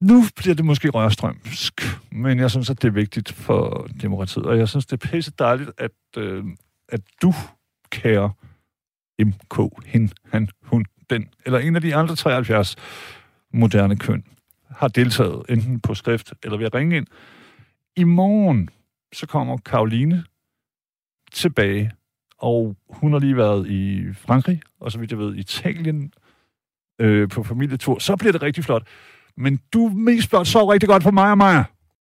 Nu 0.01 0.23
bliver 0.37 0.55
det 0.55 0.65
måske 0.65 0.89
rørstrømsk, 0.89 1.81
men 2.13 2.39
jeg 2.39 2.51
synes, 2.51 2.71
at 2.71 2.83
det 2.83 2.89
er 2.89 2.93
vigtigt 2.93 3.33
for 3.33 3.89
demokratiet, 4.03 4.47
og 4.47 4.59
jeg 4.59 4.69
synes, 4.69 4.87
det 4.87 5.05
er 5.05 5.09
pisse 5.09 5.33
dejligt, 5.39 5.71
at, 5.79 5.91
øh, 6.17 6.45
at 6.89 7.01
du, 7.23 7.33
kære 7.91 8.33
MK, 9.21 9.87
hen, 9.87 10.13
han, 10.33 10.49
hun, 10.63 10.85
den, 11.11 11.29
eller 11.47 11.59
en 11.59 11.77
af 11.77 11.83
de 11.83 11.95
andre 11.95 12.17
73 12.17 12.77
moderne 13.53 13.97
køn, 13.97 14.25
har 14.83 14.89
deltaget, 14.89 15.43
enten 15.49 15.81
på 15.81 15.95
skrift 15.95 16.35
eller 16.43 16.59
ved 16.59 16.67
at 16.67 16.75
ringe 16.75 16.97
ind. 16.97 17.07
I 17.97 18.05
morgen, 18.05 18.69
så 19.13 19.27
kommer 19.27 19.57
Karoline 19.57 20.25
tilbage, 21.33 21.91
og 22.39 22.77
hun 22.89 23.13
har 23.13 23.21
lige 23.21 23.37
været 23.37 23.67
i 23.67 24.13
Frankrig, 24.15 24.61
og 24.81 24.93
så 24.93 24.99
vidt 24.99 25.11
jeg 25.11 25.19
ved, 25.19 25.35
Italien, 25.35 26.13
øh, 26.99 27.29
på 27.29 27.43
familietur. 27.43 27.99
Så 27.99 28.17
bliver 28.17 28.33
det 28.33 28.43
rigtig 28.43 28.65
flot. 28.65 28.87
Men 29.37 29.61
du 29.73 29.89
mest 29.89 30.31
blot 30.31 30.47
så 30.47 30.73
rigtig 30.73 30.89
godt 30.89 31.03
for 31.03 31.11
mig 31.11 31.31
og 31.31 31.37
mig. 31.37 31.65